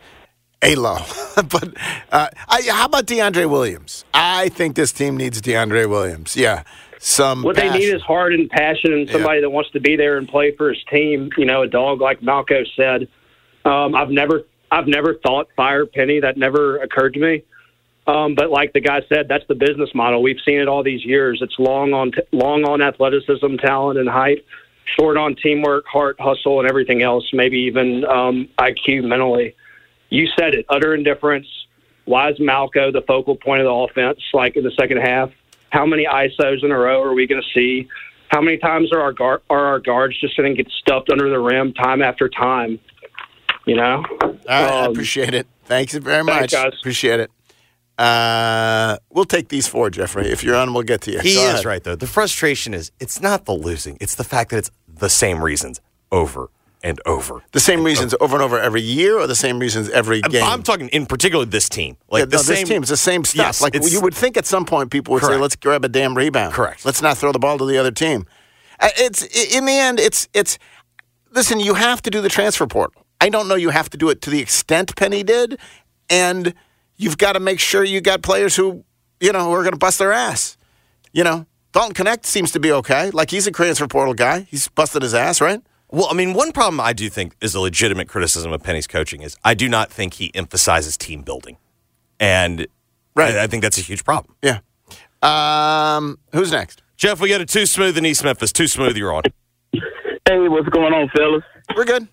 Alo. 0.62 1.00
but 1.36 1.76
uh, 2.12 2.28
I, 2.48 2.62
how 2.70 2.86
about 2.86 3.06
DeAndre 3.06 3.50
Williams? 3.50 4.06
I 4.14 4.50
think 4.50 4.76
this 4.76 4.92
team 4.92 5.18
needs 5.18 5.42
DeAndre 5.42 5.90
Williams. 5.90 6.36
Yeah, 6.36 6.64
some. 7.02 7.42
What 7.42 7.56
they 7.56 7.70
need 7.70 7.94
is 7.94 8.02
heart 8.02 8.34
and 8.34 8.50
passion, 8.50 8.94
and 8.94 9.10
somebody 9.10 9.42
that 9.42 9.50
wants 9.50 9.72
to 9.72 9.80
be 9.80 9.96
there 9.96 10.18
and 10.18 10.28
play 10.28 10.56
for 10.56 10.70
his 10.70 10.84
team. 10.90 11.32
You 11.38 11.46
know, 11.46 11.64
a 11.64 11.68
dog 11.68 12.00
like 12.00 12.22
Malco 12.22 12.66
said. 12.76 13.08
Um, 13.66 13.96
I've 13.96 14.10
never, 14.10 14.44
I've 14.70 14.88
never 14.88 15.16
thought 15.16 15.50
fire 15.56 15.86
Penny. 15.86 16.20
That 16.20 16.38
never 16.38 16.78
occurred 16.78 17.16
to 17.16 17.20
me. 17.20 17.44
Um, 18.08 18.36
but 18.36 18.50
like 18.50 18.74
the 18.74 18.82
guy 18.82 19.02
said, 19.10 19.28
that's 19.28 19.46
the 19.48 19.56
business 19.56 19.90
model. 19.94 20.22
We've 20.22 20.40
seen 20.46 20.60
it 20.60 20.68
all 20.68 20.84
these 20.84 21.06
years. 21.06 21.40
It's 21.42 21.58
long 21.60 21.94
on, 21.94 22.12
t- 22.12 22.22
long 22.32 22.64
on 22.66 22.82
athleticism, 22.82 23.58
talent, 23.58 24.00
and 24.00 24.10
height, 24.10 24.44
short 24.98 25.18
on 25.18 25.36
teamwork, 25.36 25.86
heart, 25.86 26.18
hustle, 26.20 26.60
and 26.60 26.68
everything 26.68 27.04
else. 27.04 27.30
Maybe 27.32 27.60
even 27.60 28.04
um, 28.06 28.50
IQ 28.58 29.04
mentally. 29.04 29.56
You 30.10 30.28
said 30.38 30.56
it. 30.56 30.66
Utter 30.68 30.96
indifference. 30.96 31.48
Why 32.06 32.32
is 32.32 32.40
Malco 32.40 32.92
the 32.92 33.04
focal 33.08 33.36
point 33.36 33.62
of 33.62 33.66
the 33.66 33.72
offense? 33.72 34.20
Like 34.34 34.56
in 34.56 34.64
the 34.64 34.72
second 34.72 34.98
half, 34.98 35.32
how 35.72 35.86
many 35.86 36.06
ISOs 36.06 36.64
in 36.64 36.72
a 36.72 36.78
row 36.78 37.02
are 37.02 37.14
we 37.14 37.26
going 37.28 37.42
to 37.42 37.48
see? 37.60 37.88
How 38.30 38.42
many 38.42 38.58
times 38.58 38.94
are 38.94 39.02
our 39.02 39.12
guard, 39.12 39.42
are 39.50 39.66
our 39.66 39.80
guards 39.80 40.20
just 40.20 40.38
going 40.38 40.56
to 40.56 40.64
get 40.64 40.72
stuffed 40.72 41.10
under 41.12 41.30
the 41.30 41.40
rim 41.40 41.74
time 41.74 42.02
after 42.02 42.30
time? 42.30 42.80
You 43.66 43.76
know. 43.76 44.04
All 44.22 44.30
right, 44.32 44.40
I 44.48 44.86
appreciate 44.86 45.34
it. 45.34 45.48
Thanks 45.66 45.94
very 45.94 46.24
much. 46.24 46.52
Thanks, 46.52 46.54
guys. 46.54 46.74
Appreciate 46.80 47.20
it. 47.20 47.32
Uh, 47.98 48.98
we'll 49.10 49.26
take 49.26 49.50
these 49.50 49.68
four, 49.68 49.90
Jeffrey. 49.90 50.28
If 50.28 50.44
you're 50.44 50.56
on, 50.56 50.74
we'll 50.74 50.84
get 50.84 51.02
to 51.02 51.12
you. 51.12 51.20
He 51.20 51.36
Go 51.36 51.42
is 51.42 51.54
ahead. 51.54 51.66
right 51.66 51.84
though. 51.84 51.96
The 51.96 52.08
frustration 52.08 52.74
is 52.74 52.92
it's 53.00 53.22
not 53.22 53.46
the 53.46 53.54
losing; 53.54 53.98
it's 54.02 54.16
the 54.16 54.24
fact 54.24 54.50
that 54.52 54.58
it's 54.58 54.72
the 54.88 55.10
same 55.10 55.44
reasons 55.44 55.80
over 56.12 56.50
and 56.84 57.00
over. 57.06 57.44
The 57.52 57.60
same 57.60 57.84
reasons 57.84 58.16
over 58.20 58.36
and 58.36 58.44
over 58.44 58.60
every 58.60 58.82
year, 58.82 59.18
or 59.20 59.28
the 59.28 59.36
same 59.36 59.60
reasons 59.60 59.90
every 59.90 60.22
game. 60.22 60.44
I'm 60.44 60.64
talking 60.64 60.88
in 60.90 61.06
particular 61.06 61.46
this 61.46 61.70
team. 61.70 61.98
Like 62.10 62.22
Yeah, 62.22 62.26
the 62.26 62.38
no, 62.38 62.42
same 62.42 62.56
this 62.56 62.70
team, 62.70 62.82
it's 62.82 62.90
the 62.90 62.98
same 62.98 63.24
stuff. 63.24 63.46
Yes, 63.46 63.62
like 63.62 63.76
you 63.76 64.02
would 64.02 64.14
think 64.14 64.38
at 64.38 64.46
some 64.46 64.66
point 64.66 64.92
people 64.92 65.14
would 65.14 65.24
say, 65.24 65.38
"Let's 65.38 65.56
grab 65.56 65.86
a 65.86 65.90
damn 65.90 66.16
rebound." 66.18 66.54
Correct. 66.54 66.86
Let's 66.86 67.02
not 67.02 67.18
throw 67.18 67.32
the 67.32 67.40
ball 67.40 67.58
to 67.58 67.66
the 67.66 67.78
other 67.78 67.92
team. 67.92 68.26
Uh, 68.80 68.90
It's 68.98 69.24
in 69.56 69.66
the 69.66 69.74
end, 69.74 70.00
it's 70.00 70.28
it's. 70.34 70.58
Listen, 71.34 71.60
you 71.60 71.76
have 71.76 72.02
to 72.02 72.10
do 72.10 72.20
the 72.20 72.28
transfer 72.30 72.68
portal. 72.68 73.06
I 73.22 73.30
don't 73.30 73.48
know 73.48 73.56
you 73.56 73.70
have 73.70 73.90
to 73.92 73.98
do 73.98 74.10
it 74.10 74.22
to 74.24 74.30
the 74.30 74.40
extent 74.42 74.96
Penny 74.98 75.24
did, 75.24 75.60
and 76.10 76.54
you've 76.98 77.18
got 77.18 77.34
to 77.34 77.40
make 77.40 77.60
sure 77.60 77.84
you 77.84 78.02
got 78.02 78.22
players 78.22 78.56
who 78.56 78.84
you 79.20 79.32
know 79.32 79.46
who 79.46 79.52
are 79.52 79.62
going 79.62 79.72
to 79.74 79.78
bust 79.78 80.00
their 80.00 80.12
ass. 80.12 80.58
You 81.14 81.24
know, 81.24 81.46
Dalton 81.72 81.94
Knecht 82.06 82.26
seems 82.26 82.52
to 82.54 82.60
be 82.60 82.72
okay. 82.72 83.12
Like 83.12 83.30
he's 83.30 83.48
a 83.48 83.52
transfer 83.52 83.88
portal 83.88 84.14
guy. 84.14 84.42
He's 84.50 84.68
busted 84.68 85.04
his 85.04 85.14
ass, 85.14 85.40
right? 85.40 85.62
Well, 85.92 86.08
I 86.10 86.14
mean, 86.14 86.34
one 86.34 86.52
problem 86.54 86.80
I 86.80 86.94
do 86.94 87.10
think 87.10 87.36
is 87.42 87.54
a 87.54 87.60
legitimate 87.60 88.08
criticism 88.08 88.52
of 88.54 88.64
Penny's 88.64 88.88
coaching 88.88 89.22
is 89.22 89.36
I 89.44 89.54
do 89.54 89.68
not 89.68 89.92
think 89.92 90.14
he 90.16 90.34
emphasizes 90.34 90.98
team 90.98 91.22
building, 91.22 91.58
and 92.20 92.68
Right. 93.14 93.36
I, 93.36 93.44
I 93.44 93.48
think 93.48 93.62
that's 93.62 93.78
a 93.78 93.82
huge 93.82 94.06
problem. 94.06 94.36
Yeah. 94.42 94.60
Um, 95.22 96.18
who's 96.32 96.52
next? 96.52 96.82
Jeff, 96.96 97.20
we 97.20 97.28
got 97.30 97.42
a 97.42 97.46
too 97.46 97.66
smooth 97.66 97.98
in 97.98 98.06
East 98.06 98.24
Memphis. 98.24 98.52
Too 98.54 98.68
smooth, 98.68 98.96
you're 98.96 99.14
on. 99.14 99.24
Hey, 99.74 100.48
what's 100.48 100.70
going 100.70 100.94
on, 100.94 101.10
fellas? 101.10 101.44
We're 101.76 101.84
good. 101.86 102.08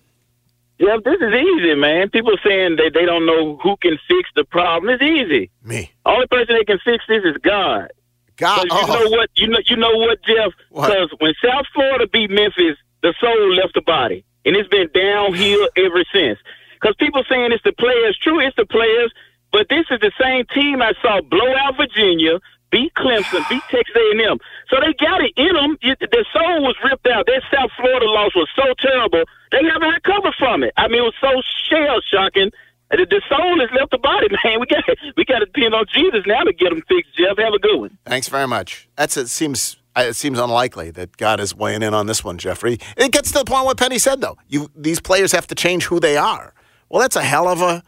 Yeah, 0.77 0.97
this 1.03 1.15
is 1.21 1.33
easy, 1.33 1.75
man. 1.75 2.09
People 2.09 2.33
saying 2.45 2.75
they, 2.77 2.89
they 2.89 3.05
don't 3.05 3.25
know 3.25 3.57
who 3.63 3.77
can 3.77 3.97
fix 4.07 4.29
the 4.35 4.43
problem. 4.45 4.93
It's 4.93 5.03
easy. 5.03 5.49
Me. 5.63 5.91
Only 6.05 6.25
person 6.27 6.55
that 6.57 6.65
can 6.67 6.79
fix 6.83 7.03
this 7.07 7.23
is 7.23 7.35
God. 7.41 7.91
God. 8.37 8.67
'Cause 8.69 8.87
you 8.87 8.93
know 9.05 9.09
what? 9.09 9.29
You 9.35 9.47
know 9.47 9.59
you 9.65 9.75
know 9.75 9.95
what, 9.97 10.21
Jeff? 10.23 10.53
Because 10.69 11.13
when 11.19 11.33
South 11.43 11.65
Florida 11.73 12.07
beat 12.07 12.29
Memphis, 12.29 12.77
the 13.01 13.13
soul 13.19 13.55
left 13.55 13.73
the 13.73 13.81
body, 13.81 14.23
and 14.45 14.55
it's 14.55 14.69
been 14.69 14.89
downhill 14.93 15.69
ever 15.77 16.03
since. 16.13 16.39
Because 16.79 16.95
people 16.97 17.23
saying 17.29 17.51
it's 17.51 17.63
the 17.63 17.73
players. 17.73 18.17
True, 18.21 18.39
it's 18.39 18.55
the 18.55 18.65
players, 18.65 19.11
but 19.51 19.67
this 19.69 19.85
is 19.91 19.99
the 19.99 20.11
same 20.19 20.45
team 20.53 20.81
I 20.81 20.93
saw 21.01 21.21
blow 21.21 21.53
out 21.57 21.75
Virginia, 21.77 22.39
beat 22.71 22.93
Clemson, 22.95 23.47
beat 23.49 23.63
Texas 23.69 23.95
A&M. 23.95 24.37
So 24.69 24.77
they 24.79 24.93
got 24.93 25.21
it 25.21 25.33
in 25.35 25.53
them. 25.55 25.77
Their 25.81 26.27
soul 26.31 26.63
was 26.63 26.75
ripped 26.83 27.07
out. 27.07 27.25
That 27.25 27.41
South 27.53 27.71
Florida 27.75 28.05
loss 28.05 28.35
was 28.35 28.49
so 28.55 28.73
terrible. 28.79 29.23
They 29.51 29.63
haven't 29.63 29.89
recovered 29.89 30.35
from 30.37 30.63
it. 30.63 30.73
I 30.77 30.87
mean, 30.87 30.99
it 31.01 31.09
was 31.09 31.15
so 31.19 31.41
shell 31.67 31.99
shocking. 32.01 32.51
The, 32.91 33.05
the 33.05 33.21
soul 33.29 33.59
has 33.59 33.69
left 33.77 33.91
the 33.91 33.97
body, 33.97 34.27
man. 34.43 34.59
We 34.59 34.65
got 34.65 34.83
we 35.17 35.25
got 35.25 35.39
to 35.39 35.45
depend 35.45 35.73
on 35.73 35.85
Jesus 35.93 36.23
now 36.25 36.43
to 36.43 36.53
get 36.53 36.69
them 36.69 36.81
fixed. 36.87 37.15
Jeff, 37.17 37.37
have 37.37 37.53
a 37.53 37.59
good 37.59 37.77
one. 37.79 37.97
Thanks 38.05 38.27
very 38.29 38.47
much. 38.47 38.87
That's 38.95 39.17
it. 39.17 39.29
Seems 39.29 39.77
it 40.03 40.15
seems 40.15 40.39
unlikely 40.39 40.91
that 40.91 41.17
God 41.17 41.39
is 41.39 41.55
weighing 41.55 41.81
in 41.81 41.93
on 41.93 42.07
this 42.07 42.23
one, 42.23 42.37
Jeffrey. 42.37 42.79
It 42.97 43.11
gets 43.11 43.31
to 43.31 43.39
the 43.39 43.45
point 43.45 43.65
what 43.65 43.77
Penny 43.77 43.97
said 43.97 44.21
though. 44.21 44.37
You 44.47 44.69
these 44.75 44.99
players 44.99 45.31
have 45.31 45.47
to 45.47 45.55
change 45.55 45.85
who 45.85 45.99
they 45.99 46.17
are. 46.17 46.53
Well, 46.89 47.01
that's 47.01 47.15
a 47.15 47.23
hell 47.23 47.47
of 47.47 47.61
a 47.61 47.83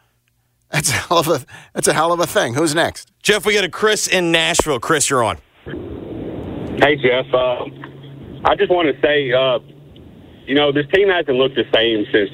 that's 0.70 0.88
a 0.90 0.92
hell 0.92 1.18
of 1.18 1.28
a 1.28 1.44
that's 1.74 1.88
a 1.88 1.92
hell 1.92 2.12
of 2.12 2.20
a 2.20 2.26
thing. 2.26 2.54
Who's 2.54 2.74
next? 2.74 3.12
Jeff, 3.22 3.44
we 3.46 3.54
got 3.54 3.64
a 3.64 3.68
Chris 3.68 4.08
in 4.08 4.32
Nashville. 4.32 4.80
Chris, 4.80 5.10
you're 5.10 5.22
on. 5.22 5.38
Hey, 6.80 6.96
Jeff. 6.96 7.26
Uh, 7.32 7.64
I 8.44 8.56
just 8.56 8.70
want 8.70 8.88
to 8.92 9.00
say, 9.00 9.32
uh, 9.32 9.60
you 10.46 10.54
know, 10.54 10.72
this 10.72 10.86
team 10.92 11.08
hasn't 11.08 11.36
looked 11.36 11.54
the 11.54 11.64
same 11.72 12.04
since 12.12 12.30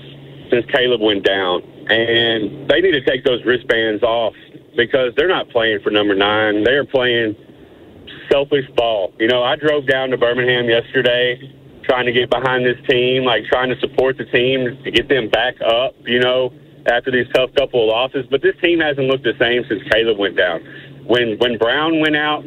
since 0.51 0.65
Caleb 0.73 1.01
went 1.01 1.25
down, 1.25 1.63
and 1.91 2.69
they 2.71 2.81
need 2.81 2.93
to 2.93 3.05
take 3.05 3.25
those 3.25 3.45
wristbands 3.45 4.03
off 4.03 4.35
because 4.77 5.13
they're 5.17 5.29
not 5.29 5.51
playing 5.51 5.81
for 5.83 5.91
number 5.91 6.15
nine. 6.15 6.65
They 6.65 6.73
are 6.73 6.85
playing 6.87 7.37
selfish 8.31 8.69
ball. 8.77 9.13
You 9.19 9.29
know, 9.29 9.43
I 9.43 9.57
drove 9.57 9.87
down 9.87 10.11
to 10.11 10.17
Birmingham 10.17 10.69
yesterday 10.69 11.55
trying 11.89 12.05
to 12.05 12.13
get 12.13 12.29
behind 12.29 12.67
this 12.67 12.77
team, 12.89 13.25
like 13.25 13.45
trying 13.47 13.71
to 13.71 13.81
support 13.81 14.19
the 14.19 14.25
team 14.27 14.79
to 14.85 14.91
get 14.91 15.09
them 15.09 15.29
back 15.31 15.55
up, 15.63 15.95
you 16.05 16.21
know, 16.21 16.53
after 16.87 17.11
these 17.11 17.27
tough 17.35 17.51
couple 17.57 17.83
of 17.83 17.89
losses. 17.89 18.27
But 18.31 18.43
this 18.43 18.55
team 18.63 18.81
hasn't 18.81 19.07
looked 19.07 19.25
the 19.25 19.33
same 19.41 19.65
since 19.69 19.83
Caleb 19.91 20.19
went 20.19 20.37
down. 20.37 20.61
When 21.07 21.39
when 21.39 21.57
Brown 21.57 22.01
went 22.01 22.17
out 22.17 22.45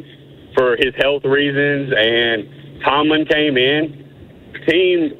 for 0.54 0.76
his 0.76 0.94
health 0.96 1.24
reasons 1.24 1.92
and 1.96 2.82
Tomlin 2.84 3.26
came 3.26 3.56
in, 3.56 4.54
team 4.68 5.18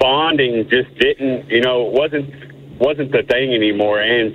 bonding 0.00 0.68
just 0.70 0.88
didn't, 0.98 1.50
you 1.50 1.60
know, 1.60 1.82
wasn't 1.82 2.32
wasn't 2.80 3.12
the 3.12 3.22
thing 3.28 3.52
anymore. 3.54 4.00
And 4.00 4.32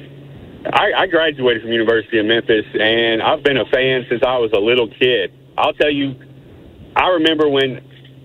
I, 0.71 0.93
I 0.95 1.08
graduated 1.08 1.63
from 1.63 1.71
University 1.71 2.19
of 2.19 2.26
Memphis, 2.26 2.65
and 2.80 3.21
I've 3.21 3.43
been 3.43 3.58
a 3.58 3.65
fan 3.65 4.06
since 4.10 4.23
I 4.26 4.38
was 4.38 4.52
a 4.54 4.60
little 4.60 4.88
kid. 4.88 5.34
I'll 5.58 5.73
tell 5.73 5.91
you, 5.91 6.15
I 6.95 7.10
remember 7.10 7.49
when 7.49 7.82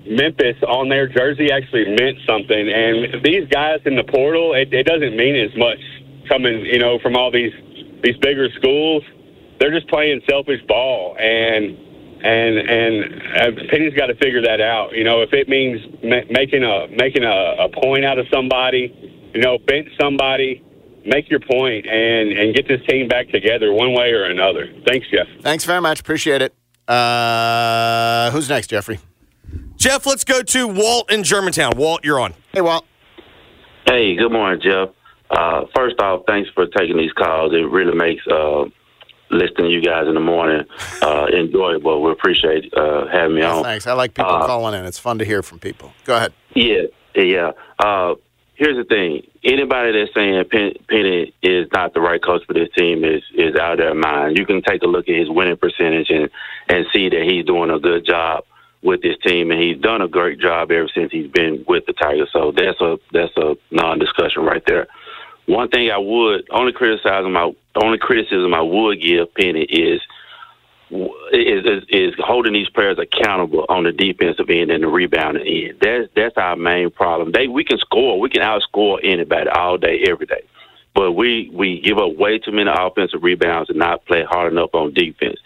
Memphis 0.06 0.56
on 0.66 0.88
their 0.88 1.08
jersey 1.08 1.50
actually 1.50 1.96
meant 1.96 2.18
something, 2.26 2.68
and 2.68 3.24
these 3.24 3.48
guys 3.48 3.80
in 3.84 3.96
the 3.96 4.04
portal, 4.04 4.54
it, 4.54 4.72
it 4.72 4.86
doesn't 4.86 5.16
mean 5.16 5.36
as 5.36 5.56
much 5.56 5.78
coming, 6.28 6.64
you 6.64 6.78
know, 6.78 6.98
from 7.00 7.16
all 7.16 7.30
these 7.30 7.52
these 8.02 8.16
bigger 8.18 8.48
schools. 8.56 9.02
They're 9.58 9.72
just 9.72 9.88
playing 9.88 10.20
selfish 10.30 10.62
ball, 10.68 11.16
and 11.18 11.76
and 12.22 12.58
and 12.58 13.68
Penny's 13.68 13.94
got 13.94 14.06
to 14.06 14.14
figure 14.14 14.42
that 14.42 14.60
out. 14.60 14.92
You 14.92 15.04
know, 15.04 15.22
if 15.22 15.32
it 15.32 15.48
means 15.48 15.80
ma- 16.04 16.28
making 16.30 16.62
a 16.62 16.86
making 16.88 17.24
a, 17.24 17.66
a 17.66 17.68
point 17.68 18.04
out 18.04 18.18
of 18.18 18.26
somebody, 18.32 18.94
you 19.34 19.40
know, 19.40 19.58
bench 19.58 19.88
somebody, 20.00 20.62
make 21.08 21.28
your 21.30 21.40
point 21.40 21.86
and 21.86 22.32
and 22.32 22.54
get 22.54 22.68
this 22.68 22.80
team 22.88 23.08
back 23.08 23.28
together 23.30 23.72
one 23.72 23.92
way 23.94 24.12
or 24.12 24.24
another. 24.24 24.68
Thanks, 24.86 25.06
Jeff. 25.10 25.26
Thanks 25.42 25.64
very 25.64 25.80
much. 25.80 26.00
Appreciate 26.00 26.42
it. 26.42 26.54
Uh, 26.86 28.30
who's 28.30 28.48
next, 28.48 28.68
Jeffrey? 28.68 28.98
Jeff, 29.76 30.06
let's 30.06 30.24
go 30.24 30.42
to 30.42 30.66
Walt 30.68 31.10
in 31.10 31.22
Germantown. 31.22 31.72
Walt, 31.76 32.04
you're 32.04 32.18
on. 32.18 32.34
Hey, 32.52 32.60
Walt. 32.60 32.84
Hey, 33.86 34.16
good 34.16 34.32
morning, 34.32 34.60
Jeff. 34.60 34.88
Uh, 35.30 35.64
first 35.74 36.00
off, 36.00 36.22
thanks 36.26 36.50
for 36.54 36.66
taking 36.66 36.96
these 36.96 37.12
calls. 37.12 37.52
It 37.52 37.58
really 37.70 37.94
makes 37.94 38.26
uh, 38.26 38.64
listening 39.30 39.68
to 39.68 39.70
you 39.70 39.82
guys 39.82 40.06
in 40.08 40.14
the 40.14 40.20
morning 40.20 40.64
uh, 41.02 41.26
enjoyable. 41.32 42.02
We 42.02 42.10
appreciate 42.10 42.72
uh, 42.74 43.06
having 43.08 43.36
me 43.36 43.42
on. 43.42 43.62
Thanks. 43.62 43.86
I 43.86 43.92
like 43.92 44.14
people 44.14 44.32
Uh, 44.32 44.46
calling 44.46 44.74
in. 44.78 44.84
It's 44.86 44.98
fun 44.98 45.18
to 45.18 45.24
hear 45.24 45.42
from 45.42 45.58
people. 45.58 45.92
Go 46.04 46.16
ahead. 46.16 46.32
Yeah, 46.54 46.82
yeah. 47.14 47.52
Here's 48.58 48.76
the 48.76 48.82
thing: 48.82 49.22
anybody 49.44 49.92
that's 49.92 50.12
saying 50.12 50.44
Pen- 50.50 50.74
Penny 50.88 51.32
is 51.42 51.68
not 51.72 51.94
the 51.94 52.00
right 52.00 52.20
coach 52.20 52.44
for 52.44 52.54
this 52.54 52.68
team 52.76 53.04
is 53.04 53.22
is 53.32 53.54
out 53.54 53.74
of 53.74 53.78
their 53.78 53.94
mind. 53.94 54.36
You 54.36 54.44
can 54.44 54.62
take 54.62 54.82
a 54.82 54.86
look 54.86 55.08
at 55.08 55.14
his 55.14 55.30
winning 55.30 55.56
percentage 55.56 56.10
and 56.10 56.28
and 56.68 56.84
see 56.92 57.08
that 57.08 57.22
he's 57.22 57.46
doing 57.46 57.70
a 57.70 57.78
good 57.78 58.04
job 58.04 58.42
with 58.82 59.00
this 59.00 59.16
team, 59.24 59.52
and 59.52 59.62
he's 59.62 59.78
done 59.80 60.02
a 60.02 60.08
great 60.08 60.40
job 60.40 60.72
ever 60.72 60.88
since 60.92 61.12
he's 61.12 61.30
been 61.30 61.64
with 61.68 61.86
the 61.86 61.92
Tigers. 61.92 62.30
So 62.32 62.50
that's 62.50 62.80
a 62.80 62.98
that's 63.12 63.36
a 63.36 63.56
non-discussion 63.70 64.42
right 64.42 64.62
there. 64.66 64.88
One 65.46 65.68
thing 65.68 65.92
I 65.92 65.98
would 65.98 66.48
only 66.50 66.72
criticize 66.72 67.24
my 67.30 67.52
only 67.80 67.98
criticism 67.98 68.52
I 68.54 68.60
would 68.60 69.00
give 69.00 69.32
Penny 69.34 69.62
is 69.62 70.02
is, 70.90 71.64
is 71.66 71.84
is 71.88 72.14
holding 72.18 72.52
these 72.54 72.68
players 72.70 72.98
accountable 72.98 73.66
on 73.68 73.84
the 73.84 73.92
defensive 73.92 74.48
end 74.50 74.70
and 74.70 74.82
the 74.82 74.88
rebounding 74.88 75.46
end. 75.46 75.78
That's 75.80 76.08
that's 76.14 76.36
our 76.36 76.56
main 76.56 76.90
problem. 76.90 77.32
They 77.32 77.48
we 77.48 77.64
can 77.64 77.78
score, 77.78 78.18
we 78.20 78.30
can 78.30 78.42
outscore 78.42 78.98
anybody 79.02 79.50
all 79.50 79.78
day, 79.78 80.04
every 80.08 80.26
day. 80.26 80.42
but 80.94 81.12
we 81.12 81.50
we 81.52 81.80
give 81.80 81.98
up 81.98 82.16
way 82.16 82.38
too 82.38 82.52
many 82.52 82.70
offensive 82.72 83.22
rebounds 83.22 83.70
and 83.70 83.78
not 83.78 84.04
play 84.06 84.24
hard 84.24 84.52
enough 84.52 84.74
on 84.74 84.92
defense. 84.94 85.38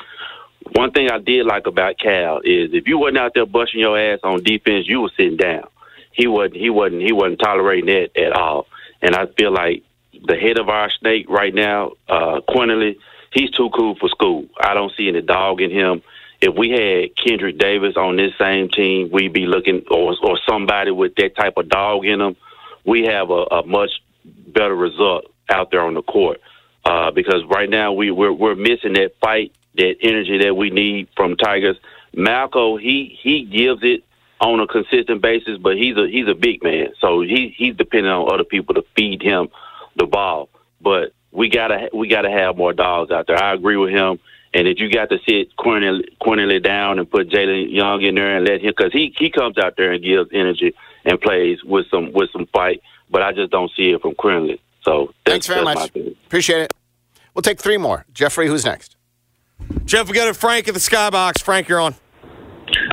One 0.75 0.93
thing 0.93 1.11
I 1.11 1.19
did 1.19 1.45
like 1.47 1.67
about 1.67 1.99
Cal 1.99 2.39
is 2.39 2.73
if 2.73 2.89
you 2.89 2.99
wasn't 2.99 3.19
out 3.19 3.33
there 3.35 3.47
busting 3.47 3.81
your 3.81 3.99
ass 3.99 4.21
on 4.23 4.43
defense, 4.43 4.89
you 4.89 5.01
were 5.03 5.11
sitting 5.17 5.37
down. 5.37 5.65
He 6.13 6.27
wasn't 6.27 6.57
he 6.57 6.71
wasn't 6.71 7.03
he 7.03 7.13
wasn't 7.13 7.41
tolerating 7.41 7.87
that 7.87 8.17
at 8.17 8.33
all. 8.33 8.67
And 9.03 9.15
I 9.17 9.27
feel 9.27 9.53
like 9.53 9.83
the 10.27 10.37
head 10.37 10.59
of 10.59 10.69
our 10.69 10.91
snake 10.91 11.27
right 11.29 11.55
now, 11.55 11.93
uh 12.09 12.41
Quinerly, 12.49 12.97
he's 13.33 13.51
too 13.51 13.71
cool 13.71 13.97
for 13.97 14.09
school. 14.09 14.47
I 14.61 14.75
don't 14.75 14.93
see 14.97 15.09
any 15.09 15.23
dog 15.23 15.61
in 15.61 15.71
him. 15.71 16.03
If 16.41 16.55
we 16.57 16.71
had 16.71 17.17
Kendrick 17.17 17.59
Davis 17.59 17.97
on 17.97 18.17
this 18.17 18.33
same 18.39 18.69
team, 18.69 19.11
we'd 19.13 19.33
be 19.33 19.47
looking 19.47 19.85
or 19.91 20.17
or 20.23 20.39
somebody 20.49 20.91
with 20.91 21.15
that 21.17 21.37
type 21.37 21.55
of 21.57 21.69
dog 21.69 22.05
in 22.05 22.21
him. 22.21 22.37
We 22.85 23.05
have 23.05 23.31
a, 23.31 23.45
a 23.51 23.67
much 23.67 23.91
better 24.25 24.75
result 24.75 25.27
out 25.49 25.71
there 25.71 25.83
on 25.83 25.95
the 25.95 26.03
court. 26.03 26.41
Uh, 26.85 27.13
because 27.13 27.45
right 27.49 27.71
now 27.71 27.93
we 27.93 28.11
we're, 28.11 28.33
we're 28.33 28.57
missing 28.57 28.95
that 28.95 29.13
fight, 29.21 29.53
that 29.77 29.95
energy 30.03 30.39
that 30.39 30.57
we 30.57 30.71
need 30.71 31.09
from 31.17 31.37
Tigers. 31.37 31.77
Malco, 32.17 32.81
he 32.81 33.17
he 33.23 33.45
gives 33.45 33.85
it 33.85 34.03
on 34.41 34.59
a 34.59 34.67
consistent 34.67 35.23
basis, 35.23 35.59
but 35.59 35.77
he's 35.77 35.97
a 35.97 36.09
he's 36.09 36.27
a 36.27 36.35
big 36.35 36.63
man, 36.65 36.89
so 37.01 37.21
he 37.21 37.55
he's 37.57 37.77
dependent 37.77 38.13
on 38.13 38.35
other 38.35 38.43
people 38.43 38.75
to 38.75 38.85
feed 38.97 39.23
him 39.23 39.49
the 39.95 40.07
ball. 40.07 40.49
But 40.81 41.13
we 41.33 41.49
gotta 41.49 41.89
we 41.93 42.09
gotta 42.09 42.31
have 42.31 42.57
more 42.57 42.73
dogs 42.73 43.11
out 43.11 43.27
there. 43.27 43.43
I 43.43 43.55
agree 43.55 43.77
with 43.77 43.91
him. 43.91 44.19
And 44.55 44.69
if 44.69 44.79
you 44.79 44.91
got 44.91 45.09
to 45.09 45.19
sit 45.27 45.57
Quinerly, 45.57 46.05
Quinerly 46.21 46.63
down 46.63 46.99
and 46.99 47.11
put 47.11 47.31
Jalen 47.31 47.73
Young 47.73 48.03
in 48.03 48.15
there 48.15 48.37
and 48.37 48.47
let 48.47 48.61
him, 48.61 48.75
because 48.77 48.93
he 48.93 49.15
he 49.17 49.31
comes 49.31 49.57
out 49.59 49.77
there 49.77 49.93
and 49.93 50.05
gives 50.05 50.29
energy 50.33 50.75
and 51.05 51.21
plays 51.21 51.65
with 51.65 51.87
some 51.91 52.13
with 52.13 52.31
some 52.33 52.47
fight, 52.53 52.83
but 53.11 53.23
I 53.23 53.33
just 53.33 53.51
don't 53.51 53.71
see 53.75 53.91
it 53.91 54.03
from 54.03 54.13
Quinerly. 54.15 54.61
So 54.83 55.15
Thanks 55.25 55.47
very 55.47 55.65
much. 55.65 55.91
Appreciate 56.27 56.63
it. 56.63 56.73
We'll 57.35 57.43
take 57.43 57.61
three 57.61 57.79
more. 57.79 58.05
Jeffrey, 58.13 58.47
who's 58.47 58.65
next? 58.65 58.97
Jeff, 59.87 60.09
we 60.09 60.15
got 60.15 60.29
a 60.29 60.35
Frank 60.35 60.69
at 60.69 60.75
the 60.75 60.81
Skybox. 60.81 61.43
Frank, 61.43 61.69
you're 61.69 61.81
on. 61.81 61.95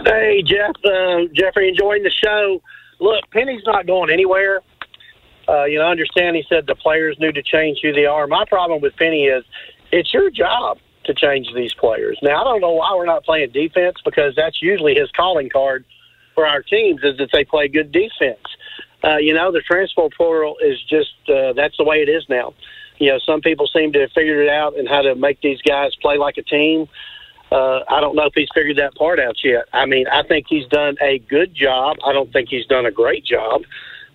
Hey, 0.05 0.41
Jeff, 0.45 0.71
uh, 0.85 1.25
Jeffrey, 1.33 1.67
enjoying 1.67 2.03
the 2.03 2.11
show. 2.11 2.61
Look, 2.99 3.23
Penny's 3.31 3.63
not 3.65 3.85
going 3.85 4.09
anywhere. 4.09 4.61
Uh, 5.49 5.65
you 5.65 5.79
know, 5.79 5.85
I 5.85 5.91
understand 5.91 6.35
he 6.35 6.43
said 6.47 6.67
the 6.67 6.75
players 6.75 7.17
need 7.19 7.33
to 7.35 7.41
change 7.41 7.79
who 7.81 7.91
they 7.91 8.05
are. 8.05 8.27
My 8.27 8.45
problem 8.45 8.81
with 8.81 8.95
Penny 8.95 9.25
is 9.25 9.43
it's 9.91 10.13
your 10.13 10.29
job 10.29 10.77
to 11.05 11.13
change 11.13 11.47
these 11.55 11.73
players. 11.73 12.19
Now, 12.21 12.41
I 12.41 12.43
don't 12.43 12.61
know 12.61 12.73
why 12.73 12.93
we're 12.95 13.05
not 13.05 13.23
playing 13.23 13.51
defense 13.51 13.97
because 14.05 14.35
that's 14.35 14.61
usually 14.61 14.93
his 14.93 15.09
calling 15.11 15.49
card 15.49 15.85
for 16.35 16.45
our 16.45 16.61
teams 16.61 17.01
is 17.03 17.17
that 17.17 17.29
they 17.33 17.43
play 17.43 17.67
good 17.67 17.91
defense. 17.91 18.45
Uh, 19.03 19.17
you 19.17 19.33
know, 19.33 19.51
the 19.51 19.61
transfer 19.61 20.07
portal 20.15 20.57
is 20.61 20.79
just 20.83 21.15
uh, 21.27 21.53
that's 21.53 21.77
the 21.77 21.83
way 21.83 21.97
it 21.97 22.09
is 22.09 22.25
now. 22.29 22.53
You 22.97 23.11
know, 23.11 23.19
some 23.25 23.41
people 23.41 23.65
seem 23.67 23.93
to 23.93 24.01
have 24.01 24.11
figured 24.11 24.45
it 24.45 24.49
out 24.49 24.77
and 24.77 24.87
how 24.87 25.01
to 25.01 25.15
make 25.15 25.41
these 25.41 25.61
guys 25.61 25.95
play 25.95 26.17
like 26.17 26.37
a 26.37 26.43
team. 26.43 26.87
Uh, 27.51 27.79
I 27.89 28.01
don't 28.01 28.15
know 28.15 28.25
if 28.25 28.33
he's 28.35 28.49
figured 28.53 28.77
that 28.77 28.93
part 28.95 29.19
out 29.19 29.37
yet. 29.43 29.65
I 29.73 29.85
mean, 29.85 30.05
I 30.07 30.21
think 30.23 30.45
he's 30.47 30.67
done 30.67 30.97
a 31.01 31.17
good 31.17 31.55
job. 31.55 31.97
I 32.05 32.13
don't 32.13 32.31
think 32.31 32.49
he's 32.49 32.67
done 32.67 32.85
a 32.85 32.91
great 32.91 33.25
job, 33.25 33.63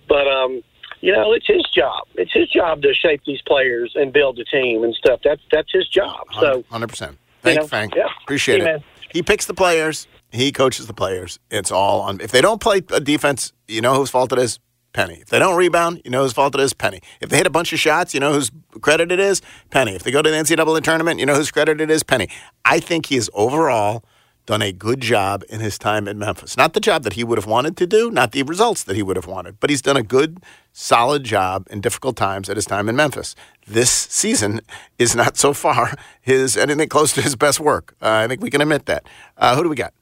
but 0.07 0.27
um, 0.27 0.63
you 1.05 1.11
know, 1.13 1.33
it's 1.33 1.47
his 1.47 1.63
job. 1.73 2.07
It's 2.15 2.33
his 2.33 2.49
job 2.49 2.81
to 2.81 2.93
shape 2.93 3.21
these 3.25 3.41
players 3.43 3.91
and 3.95 4.11
build 4.11 4.37
the 4.37 4.45
team 4.45 4.83
and 4.83 4.93
stuff. 4.95 5.19
That's 5.23 5.41
that's 5.51 5.71
his 5.71 5.87
job. 5.87 6.25
So, 6.39 6.63
hundred 6.69 6.87
percent. 6.89 7.17
Thank 7.41 7.55
you 7.55 7.59
you, 7.59 7.63
know, 7.63 7.67
Frank. 7.67 7.93
yeah. 7.95 8.07
Appreciate 8.23 8.61
Hey, 8.61 8.61
it. 8.61 8.65
man. 8.65 8.83
He 9.11 9.21
picks 9.23 9.45
the 9.45 9.53
players. 9.53 10.07
He 10.31 10.51
coaches 10.51 10.87
the 10.87 10.93
players. 10.93 11.39
It's 11.51 11.71
all 11.71 12.01
on. 12.01 12.19
If 12.21 12.31
they 12.31 12.41
don't 12.41 12.59
play 12.59 12.81
a 12.91 12.99
defense, 12.99 13.53
you 13.67 13.81
know 13.81 13.93
whose 13.95 14.09
fault 14.09 14.31
it 14.33 14.39
is. 14.39 14.59
Penny. 14.93 15.15
If 15.15 15.27
they 15.27 15.39
don't 15.39 15.57
rebound, 15.57 16.01
you 16.05 16.09
know 16.11 16.23
whose 16.23 16.31
fault 16.33 16.55
it 16.55 16.61
is. 16.61 16.73
Penny. 16.73 17.01
If 17.19 17.29
they 17.29 17.35
hit 17.37 17.45
a 17.45 17.49
bunch 17.49 17.73
of 17.73 17.79
shots, 17.79 18.13
you 18.13 18.19
know 18.21 18.31
whose 18.33 18.49
credit 18.81 19.11
it 19.11 19.19
is. 19.19 19.41
Penny. 19.69 19.93
If 19.93 20.03
they 20.03 20.11
go 20.11 20.21
to 20.21 20.29
the 20.31 20.35
NCAA 20.37 20.81
tournament, 20.83 21.19
you 21.19 21.25
know 21.25 21.35
whose 21.35 21.51
credit 21.51 21.81
it 21.81 21.91
is. 21.91 22.01
Penny. 22.01 22.29
I 22.63 22.79
think 22.79 23.07
he 23.07 23.17
is 23.17 23.29
overall 23.33 24.03
done 24.45 24.61
a 24.61 24.71
good 24.71 25.01
job 25.01 25.43
in 25.49 25.59
his 25.59 25.77
time 25.77 26.07
in 26.07 26.19
Memphis. 26.19 26.55
Not 26.55 26.73
the 26.73 26.79
job 26.79 27.03
that 27.03 27.13
he 27.13 27.23
would 27.23 27.37
have 27.37 27.47
wanted 27.47 27.77
to 27.77 27.87
do, 27.87 28.11
not 28.11 28.31
the 28.31 28.43
results 28.43 28.83
that 28.83 28.95
he 28.95 29.03
would 29.03 29.15
have 29.15 29.27
wanted, 29.27 29.59
but 29.59 29.69
he's 29.69 29.81
done 29.81 29.97
a 29.97 30.03
good, 30.03 30.41
solid 30.71 31.23
job 31.23 31.67
in 31.69 31.81
difficult 31.81 32.15
times 32.15 32.49
at 32.49 32.55
his 32.55 32.65
time 32.65 32.87
in 32.87 32.95
Memphis. 32.95 33.35
This 33.67 33.89
season 33.89 34.61
is 34.99 35.15
not 35.15 35.37
so 35.37 35.53
far 35.53 35.93
his 36.21 36.55
anything 36.55 36.89
close 36.89 37.13
to 37.13 37.21
his 37.21 37.35
best 37.35 37.59
work. 37.59 37.95
Uh, 38.01 38.09
I 38.09 38.27
think 38.27 38.41
we 38.41 38.49
can 38.49 38.61
admit 38.61 38.85
that. 38.85 39.05
Uh, 39.37 39.55
who 39.55 39.63
do 39.63 39.69
we 39.69 39.75
got? 39.75 39.93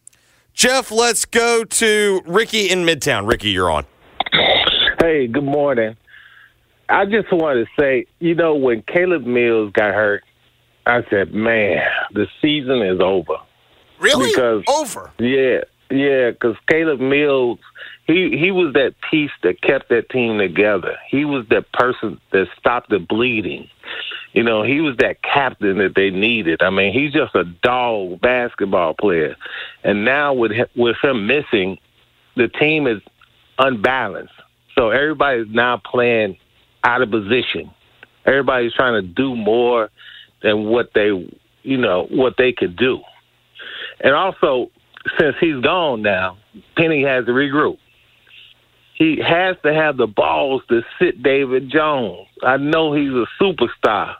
Jeff, 0.54 0.92
let's 0.92 1.26
go 1.26 1.64
to 1.64 2.22
Ricky 2.26 2.70
in 2.70 2.86
Midtown. 2.86 3.28
Ricky, 3.28 3.50
you're 3.50 3.72
on. 3.72 3.86
Hey, 5.00 5.28
good 5.28 5.44
morning. 5.44 5.96
I 6.90 7.06
just 7.06 7.32
wanted 7.32 7.66
to 7.66 7.82
say, 7.82 8.06
you 8.20 8.36
know, 8.36 8.56
when 8.56 8.84
Caleb 8.84 9.26
Mills 9.26 9.72
got 9.74 9.94
hurt, 9.94 10.24
I 10.86 11.02
said, 11.10 11.34
man, 11.34 11.80
the 12.14 12.28
season 12.42 12.82
is 12.82 13.00
over. 13.00 13.38
Really? 14.00 14.30
Because 14.30 14.64
over? 14.68 15.12
Yeah, 15.20 15.62
yeah. 15.90 16.32
Because 16.32 16.56
Caleb 16.68 17.00
Mills, 17.00 17.60
he 18.06 18.38
he 18.38 18.52
was 18.52 18.74
that 18.74 18.96
piece 19.10 19.32
that 19.44 19.62
kept 19.62 19.90
that 19.90 20.10
team 20.10 20.38
together. 20.38 20.98
He 21.10 21.26
was 21.26 21.46
that 21.50 21.72
person 21.72 22.20
that 22.32 22.48
stopped 22.60 22.90
the 22.90 23.00
bleeding. 23.00 23.70
You 24.34 24.44
know, 24.44 24.64
he 24.64 24.82
was 24.82 24.98
that 24.98 25.22
captain 25.22 25.78
that 25.78 25.94
they 25.96 26.10
needed. 26.10 26.64
I 26.64 26.72
mean, 26.72 26.92
he's 26.92 27.14
just 27.14 27.36
a 27.36 27.44
dog 27.44 28.20
basketball 28.20 28.96
player. 28.96 29.36
And 29.84 30.06
now 30.06 30.34
with 30.34 30.52
with 30.76 30.98
him 31.04 31.28
missing, 31.28 31.78
the 32.36 32.48
team 32.48 32.88
is 32.88 33.02
unbalanced. 33.60 34.34
So 34.76 34.90
everybody's 34.90 35.54
now 35.54 35.78
playing 35.78 36.38
out 36.84 37.02
of 37.02 37.12
position. 37.12 37.72
Everybody's 38.26 38.74
trying 38.74 39.02
to 39.02 39.08
do 39.08 39.36
more 39.36 39.90
than 40.42 40.66
what 40.66 40.94
they, 40.94 41.10
you 41.62 41.78
know, 41.78 42.08
what 42.10 42.36
they 42.38 42.52
could 42.54 42.76
do. 42.76 43.02
And 44.04 44.14
also, 44.14 44.70
since 45.18 45.36
he's 45.40 45.62
gone 45.64 46.02
now, 46.02 46.38
Penny 46.76 47.04
has 47.04 47.26
to 47.26 47.32
regroup. 47.32 47.78
He 48.96 49.20
has 49.26 49.56
to 49.64 49.74
have 49.74 49.98
the 49.98 50.06
balls 50.06 50.62
to 50.70 50.82
sit 51.00 51.24
David 51.24 51.72
Jones. 51.72 52.28
I 52.44 52.58
know 52.58 52.94
he's 52.94 53.10
a 53.10 53.26
superstar, 53.42 54.16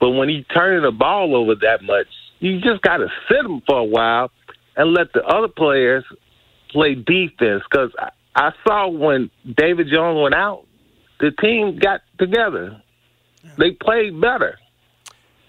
but 0.00 0.10
when 0.10 0.28
he's 0.28 0.46
turning 0.46 0.82
the 0.82 0.92
ball 0.92 1.36
over 1.36 1.54
that 1.56 1.82
much, 1.82 2.06
you 2.38 2.60
just 2.60 2.80
got 2.82 2.98
to 2.98 3.08
sit 3.28 3.44
him 3.44 3.60
for 3.66 3.78
a 3.78 3.84
while 3.84 4.30
and 4.76 4.94
let 4.94 5.12
the 5.12 5.22
other 5.24 5.48
players 5.48 6.04
play 6.70 6.94
defense. 6.94 7.62
Because 7.70 7.90
I, 7.98 8.10
I 8.34 8.52
saw 8.66 8.88
when 8.88 9.30
David 9.56 9.88
Jones 9.92 10.22
went 10.22 10.34
out, 10.34 10.64
the 11.20 11.32
team 11.32 11.78
got 11.78 12.00
together. 12.18 12.80
They 13.58 13.72
played 13.72 14.20
better. 14.20 14.58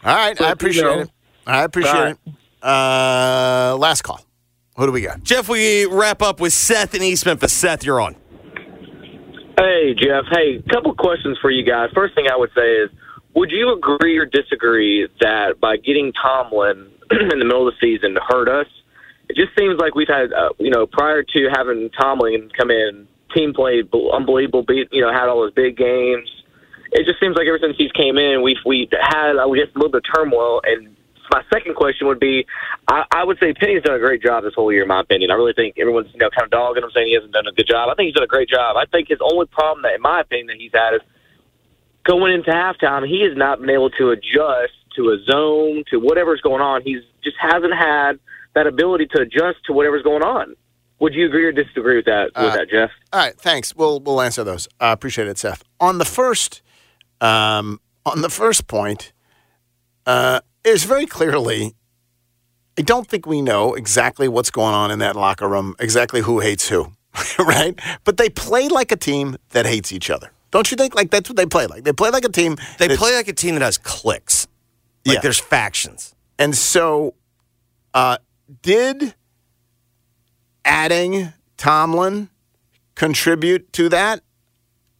All 0.03 0.15
right, 0.15 0.39
I 0.41 0.47
you 0.47 0.51
appreciate 0.51 0.83
know, 0.83 0.99
it. 1.01 1.09
I 1.45 1.63
appreciate 1.63 1.93
right. 1.93 2.17
it. 2.25 2.33
Uh, 2.61 3.75
last 3.79 4.01
call. 4.01 4.21
Who 4.77 4.85
do 4.85 4.91
we 4.91 5.01
got? 5.01 5.23
Jeff, 5.23 5.49
we 5.49 5.85
wrap 5.85 6.21
up 6.21 6.39
with 6.39 6.53
Seth 6.53 6.95
in 6.95 7.03
East 7.03 7.25
Memphis. 7.25 7.51
Seth, 7.51 7.83
you're 7.83 7.99
on. 7.99 8.15
Hey, 9.57 9.93
Jeff. 9.93 10.23
Hey, 10.31 10.61
couple 10.71 10.95
questions 10.95 11.37
for 11.41 11.51
you 11.51 11.63
guys. 11.63 11.89
First 11.93 12.15
thing 12.15 12.27
I 12.31 12.37
would 12.37 12.51
say 12.55 12.77
is, 12.77 12.89
would 13.35 13.51
you 13.51 13.73
agree 13.73 14.17
or 14.17 14.25
disagree 14.25 15.07
that 15.19 15.59
by 15.59 15.77
getting 15.77 16.13
Tomlin 16.13 16.89
in 17.11 17.39
the 17.39 17.45
middle 17.45 17.67
of 17.67 17.73
the 17.73 17.79
season 17.79 18.13
to 18.13 18.21
hurt 18.25 18.47
us, 18.47 18.67
it 19.27 19.35
just 19.35 19.49
seems 19.57 19.77
like 19.79 19.95
we've 19.95 20.07
had, 20.07 20.33
uh, 20.33 20.49
you 20.59 20.69
know, 20.69 20.87
prior 20.87 21.23
to 21.23 21.49
having 21.53 21.89
Tomlin 21.91 22.49
come 22.57 22.71
in, 22.71 23.07
team 23.35 23.53
played 23.53 23.89
unbelievable, 24.13 24.63
beat, 24.63 24.87
you 24.91 25.01
know, 25.01 25.11
had 25.11 25.27
all 25.27 25.41
those 25.41 25.53
big 25.53 25.77
games. 25.77 26.29
It 26.91 27.05
just 27.05 27.19
seems 27.19 27.35
like 27.35 27.45
ever 27.47 27.59
since 27.61 27.75
he's 27.77 27.91
came 27.91 28.17
in, 28.17 28.41
we've 28.41 28.57
we 28.65 28.89
had 28.91 29.33
we 29.45 29.59
had 29.59 29.69
a 29.69 29.77
little 29.77 29.91
bit 29.91 30.03
of 30.07 30.15
turmoil. 30.15 30.61
And 30.65 30.95
my 31.31 31.43
second 31.53 31.75
question 31.75 32.07
would 32.07 32.19
be, 32.19 32.45
I, 32.87 33.03
I 33.11 33.23
would 33.23 33.37
say 33.39 33.53
Penny's 33.53 33.83
done 33.83 33.95
a 33.95 33.99
great 33.99 34.21
job 34.21 34.43
this 34.43 34.53
whole 34.55 34.71
year, 34.71 34.83
in 34.83 34.87
my 34.87 35.01
opinion. 35.01 35.31
I 35.31 35.35
really 35.35 35.53
think 35.53 35.75
everyone's 35.79 36.07
you 36.13 36.19
know 36.19 36.29
kind 36.29 36.45
of 36.45 36.51
dogging 36.51 36.83
him, 36.83 36.89
saying 36.93 37.07
he 37.07 37.13
hasn't 37.15 37.33
done 37.33 37.47
a 37.47 37.51
good 37.51 37.67
job. 37.67 37.89
I 37.89 37.95
think 37.95 38.07
he's 38.07 38.15
done 38.15 38.23
a 38.23 38.27
great 38.27 38.49
job. 38.49 38.75
I 38.77 38.85
think 38.85 39.07
his 39.09 39.19
only 39.21 39.45
problem, 39.47 39.83
that, 39.83 39.93
in 39.95 40.01
my 40.01 40.21
opinion, 40.21 40.47
that 40.47 40.57
he's 40.57 40.71
had 40.73 40.95
is 40.95 41.01
going 42.03 42.33
into 42.33 42.49
halftime. 42.51 43.07
He 43.07 43.23
has 43.27 43.37
not 43.37 43.59
been 43.59 43.69
able 43.69 43.89
to 43.91 44.09
adjust 44.11 44.73
to 44.95 45.09
a 45.11 45.17
zone 45.29 45.83
to 45.91 45.97
whatever's 45.99 46.41
going 46.41 46.61
on. 46.61 46.81
He's 46.83 47.01
just 47.23 47.37
hasn't 47.39 47.73
had 47.73 48.13
that 48.55 48.65
ability 48.67 49.07
to 49.13 49.21
adjust 49.21 49.63
to 49.67 49.73
whatever's 49.73 50.03
going 50.03 50.23
on. 50.23 50.55
Would 50.99 51.13
you 51.13 51.27
agree 51.27 51.45
or 51.45 51.51
disagree 51.51 51.95
with 51.95 52.05
that? 52.05 52.31
With 52.35 52.37
Uh, 52.51 52.55
that, 52.57 52.69
Jeff? 52.69 52.89
All 53.13 53.19
right, 53.19 53.39
thanks. 53.39 53.75
We'll 53.75 53.99
we'll 53.99 54.21
answer 54.21 54.43
those. 54.43 54.67
Uh, 54.79 54.87
appreciate 54.91 55.27
it, 55.27 55.37
Seth. 55.37 55.63
On 55.79 55.97
the 55.97 56.05
first, 56.05 56.61
um, 57.21 57.79
on 58.05 58.21
the 58.21 58.29
first 58.29 58.67
point, 58.67 59.13
uh, 60.05 60.41
is 60.63 60.83
very 60.83 61.05
clearly. 61.05 61.75
I 62.77 62.81
don't 62.81 63.07
think 63.07 63.25
we 63.25 63.41
know 63.41 63.73
exactly 63.73 64.27
what's 64.27 64.51
going 64.51 64.73
on 64.73 64.91
in 64.91 64.99
that 64.99 65.15
locker 65.15 65.47
room, 65.47 65.75
exactly 65.79 66.21
who 66.21 66.39
hates 66.39 66.69
who, 66.69 66.91
right? 67.39 67.77
But 68.05 68.17
they 68.17 68.29
play 68.29 68.67
like 68.69 68.91
a 68.91 68.95
team 68.95 69.37
that 69.49 69.65
hates 69.65 69.91
each 69.91 70.09
other. 70.09 70.31
Don't 70.51 70.69
you 70.71 70.77
think? 70.77 70.95
Like 70.95 71.11
that's 71.11 71.29
what 71.29 71.35
they 71.37 71.45
play 71.45 71.67
like. 71.67 71.83
They 71.83 71.93
play 71.93 72.09
like 72.09 72.23
a 72.25 72.29
team. 72.29 72.55
They 72.77 72.87
that- 72.87 72.97
play 72.97 73.15
like 73.15 73.27
a 73.27 73.33
team 73.33 73.55
that 73.55 73.61
has 73.63 73.77
cliques. 73.77 74.47
Like 75.05 75.15
Yeah. 75.15 75.21
there's 75.21 75.39
factions. 75.39 76.15
And 76.37 76.55
so, 76.55 77.15
uh, 77.93 78.17
did 78.61 79.13
adding 80.65 81.33
Tomlin 81.57 82.29
contribute 82.95 83.71
to 83.73 83.89
that? 83.89 84.21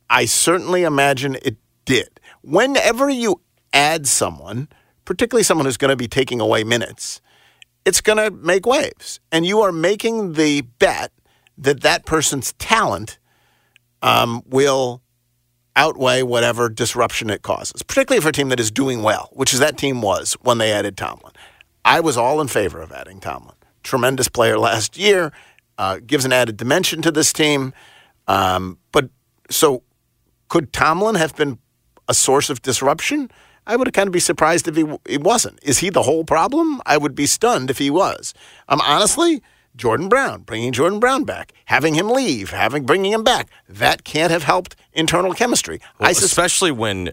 I 0.09 0.25
certainly 0.25 0.83
imagine 0.83 1.37
it 1.41 1.57
did. 1.85 2.19
whenever 2.41 3.09
you 3.09 3.41
add 3.73 4.07
someone, 4.07 4.67
particularly 5.09 5.41
someone 5.41 5.65
who's 5.65 5.75
going 5.75 5.89
to 5.89 5.95
be 5.95 6.07
taking 6.07 6.39
away 6.39 6.63
minutes, 6.63 7.19
it's 7.83 7.99
going 7.99 8.19
to 8.19 8.29
make 8.29 8.67
waves. 8.67 9.19
And 9.31 9.43
you 9.43 9.59
are 9.61 9.71
making 9.71 10.33
the 10.33 10.61
bet 10.61 11.11
that 11.57 11.81
that 11.81 12.05
person's 12.05 12.53
talent 12.53 13.17
um, 14.03 14.43
will 14.45 15.01
outweigh 15.75 16.21
whatever 16.21 16.69
disruption 16.69 17.31
it 17.31 17.41
causes, 17.41 17.81
particularly 17.81 18.21
for 18.21 18.29
a 18.29 18.31
team 18.31 18.49
that 18.49 18.59
is 18.59 18.69
doing 18.69 19.01
well, 19.01 19.31
which 19.33 19.51
is 19.51 19.59
that 19.59 19.79
team 19.79 20.03
was 20.03 20.33
when 20.41 20.59
they 20.59 20.71
added 20.71 20.95
Tomlin. 20.95 21.33
I 21.83 22.01
was 22.01 22.15
all 22.15 22.39
in 22.39 22.47
favor 22.47 22.79
of 22.79 22.91
adding 22.91 23.19
Tomlin. 23.19 23.55
Tremendous 23.81 24.29
player 24.29 24.59
last 24.59 24.95
year, 24.95 25.33
uh, 25.79 25.97
gives 26.05 26.23
an 26.23 26.31
added 26.31 26.55
dimension 26.55 27.01
to 27.01 27.09
this 27.09 27.33
team. 27.33 27.73
Um, 28.27 28.77
but 28.91 29.09
so 29.49 29.81
could 30.49 30.71
Tomlin 30.71 31.15
have 31.15 31.35
been 31.35 31.57
a 32.07 32.13
source 32.13 32.51
of 32.51 32.61
disruption? 32.61 33.31
I 33.69 33.75
would 33.75 33.93
kind 33.93 34.07
of 34.07 34.11
be 34.11 34.19
surprised 34.19 34.67
if 34.67 34.75
he, 34.75 34.85
he 35.07 35.19
wasn't. 35.19 35.59
Is 35.61 35.77
he 35.77 35.91
the 35.91 36.01
whole 36.01 36.23
problem? 36.23 36.81
I 36.87 36.97
would 36.97 37.13
be 37.13 37.27
stunned 37.27 37.69
if 37.69 37.77
he 37.77 37.91
was. 37.91 38.33
Um, 38.67 38.81
honestly, 38.81 39.43
Jordan 39.75 40.09
Brown, 40.09 40.41
bringing 40.41 40.71
Jordan 40.73 40.99
Brown 40.99 41.23
back, 41.23 41.53
having 41.65 41.93
him 41.93 42.09
leave, 42.09 42.49
having 42.49 42.83
bringing 42.83 43.13
him 43.13 43.23
back, 43.23 43.47
that 43.69 44.03
can't 44.03 44.31
have 44.31 44.41
helped 44.41 44.75
internal 44.91 45.33
chemistry. 45.35 45.79
Well, 45.99 46.09
I 46.09 46.13
sus- 46.13 46.23
especially 46.23 46.71
when 46.71 47.11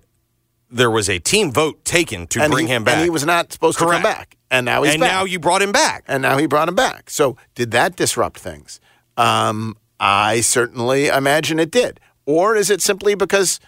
there 0.70 0.90
was 0.90 1.10
a 1.10 1.18
team 1.18 1.52
vote 1.52 1.84
taken 1.84 2.26
to 2.28 2.40
and 2.40 2.50
bring 2.50 2.68
he, 2.68 2.72
him 2.72 2.84
back. 2.84 2.94
and 2.94 3.04
he 3.04 3.10
was 3.10 3.26
not 3.26 3.52
supposed 3.52 3.78
to 3.78 3.84
come 3.84 4.02
back, 4.02 4.38
and 4.50 4.64
now 4.64 4.82
he's 4.82 4.94
and 4.94 5.00
back. 5.02 5.12
now 5.12 5.24
you 5.24 5.38
brought 5.38 5.60
him 5.60 5.72
back. 5.72 6.04
and 6.08 6.22
now 6.22 6.38
he 6.38 6.46
brought 6.46 6.70
him 6.70 6.74
back. 6.74 7.10
So 7.10 7.36
did 7.54 7.70
that 7.72 7.96
disrupt 7.96 8.40
things? 8.40 8.80
Um, 9.18 9.76
I 10.00 10.40
certainly 10.40 11.08
imagine 11.08 11.58
it 11.58 11.70
did. 11.70 12.00
Or 12.24 12.56
is 12.56 12.70
it 12.70 12.80
simply 12.80 13.14
because 13.14 13.60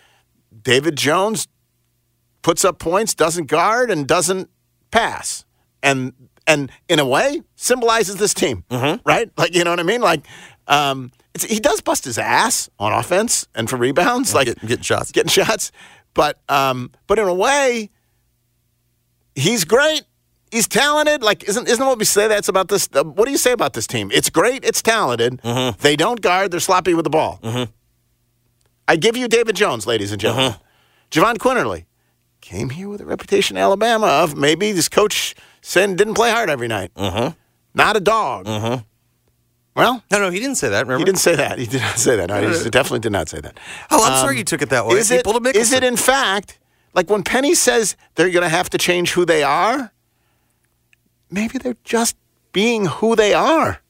David 0.63 0.97
Jones 0.97 1.47
puts 2.49 2.65
up 2.65 2.79
points, 2.79 3.15
doesn't 3.15 3.45
guard, 3.45 3.91
and 3.91 4.07
doesn't 4.09 4.49
pass, 4.91 5.45
and 5.83 6.15
and 6.47 6.73
in 6.89 6.99
a 6.99 7.05
way 7.05 7.43
symbolizes 7.57 8.17
this 8.17 8.33
team, 8.33 8.65
right? 9.05 9.31
Like 9.37 9.55
you 9.55 9.65
know 9.65 9.71
what 9.71 9.81
I 9.81 9.83
mean? 9.83 10.01
Like 10.01 10.25
um, 10.67 11.13
it's, 11.35 11.45
he 11.45 11.61
does 11.61 11.83
bust 11.83 12.07
his 12.07 12.17
ass 12.17 12.71
on 12.79 12.91
offense 12.95 13.47
and 13.55 13.69
for 13.69 13.77
rebounds, 13.77 14.33
like 14.33 14.47
Get, 14.47 14.61
getting 14.61 14.83
shots. 14.83 15.13
getting 15.13 15.29
shots. 15.29 15.73
But 16.15 16.41
um, 16.49 16.91
but 17.07 17.19
in 17.19 17.29
a 17.29 17.35
way, 17.35 17.91
he's 19.35 19.67
great. 19.67 20.05
He's 20.51 20.67
talented. 20.67 21.23
Like 21.23 21.45
isn't 21.47 21.69
isn't 21.69 21.85
what 21.87 21.99
we 21.99 22.07
say 22.07 22.29
that's 22.29 22.49
about 22.49 22.69
this? 22.69 22.89
Uh, 22.95 23.05
what 23.05 23.27
do 23.27 23.31
you 23.31 23.37
say 23.37 23.53
about 23.53 23.75
this 23.75 23.87
team? 23.87 24.11
It's 24.11 24.31
great. 24.31 24.65
It's 24.65 24.81
talented. 24.81 25.43
They 25.81 25.97
don't 25.97 26.23
guard. 26.23 26.51
They're 26.51 26.61
sloppy 26.61 26.95
with 26.95 27.05
the 27.05 27.11
ball. 27.11 27.41
I 28.89 28.97
give 28.97 29.19
you 29.19 29.29
David 29.29 29.55
Jones, 29.55 29.87
ladies 29.87 30.13
and 30.13 30.19
gentlemen. 30.21 30.55
Jahvon 31.11 31.37
Quinerly 31.37 31.85
came 32.41 32.71
here 32.71 32.89
with 32.89 33.01
a 33.01 33.07
reputation 33.07 33.57
in 33.57 33.63
Alabama 33.63 34.07
of 34.07 34.37
maybe 34.37 34.73
this 34.73 34.89
coach 34.89 35.35
said 35.61 35.97
didn't 35.97 36.15
play 36.15 36.31
hard 36.31 36.49
every 36.51 36.69
night. 36.69 36.91
Not 36.97 37.97
a 37.97 38.01
dog. 38.01 38.47
Well, 38.47 40.03
No, 40.11 40.19
no, 40.19 40.31
he 40.31 40.41
didn't 40.41 40.57
say 40.57 40.69
that. 40.71 40.81
Remember? 40.87 40.99
he 40.99 41.05
didn't 41.05 41.21
say 41.21 41.37
that. 41.37 41.59
He 41.59 41.67
did 41.67 41.81
not 41.83 41.99
say 41.99 42.17
that. 42.17 42.29
No, 42.29 42.41
he 42.41 42.71
definitely 42.71 42.99
did 43.01 43.13
not 43.13 43.29
say 43.29 43.41
that. 43.41 43.59
Oh, 43.91 44.05
I'm 44.05 44.13
Um, 44.15 44.19
sorry 44.19 44.39
you 44.39 44.45
took 44.45 44.61
it 44.63 44.71
that 44.71 44.87
way. 44.87 44.97
Is 44.97 45.11
it, 45.11 45.25
is 45.55 45.73
it 45.73 45.85
in 45.85 45.97
fact 45.97 46.59
like 46.95 47.09
when 47.11 47.23
Penny 47.23 47.55
says 47.55 47.97
they're 48.17 48.31
going 48.31 48.43
to 48.43 48.49
have 48.49 48.69
to 48.71 48.79
change 48.79 49.13
who 49.13 49.25
they 49.25 49.43
are? 49.45 49.93
Maybe 51.31 51.59
they're 51.59 51.77
just 51.85 52.17
being 52.53 52.87
who 52.87 53.15
they 53.15 53.35
are. 53.35 53.81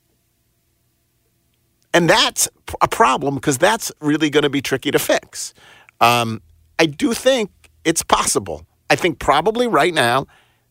And 1.94 2.10
that's 2.10 2.48
a 2.82 2.88
problem 2.88 3.36
because 3.36 3.56
that's 3.56 3.90
really 4.00 4.28
going 4.28 4.42
to 4.42 4.50
be 4.50 4.60
tricky 4.60 4.90
to 4.90 4.98
fix. 4.98 5.54
Um, 6.00 6.42
I 6.78 6.86
do 6.86 7.14
think 7.14 7.50
it's 7.88 8.02
possible. 8.02 8.66
I 8.90 8.96
think 8.96 9.18
probably 9.18 9.66
right 9.66 9.94
now 9.94 10.26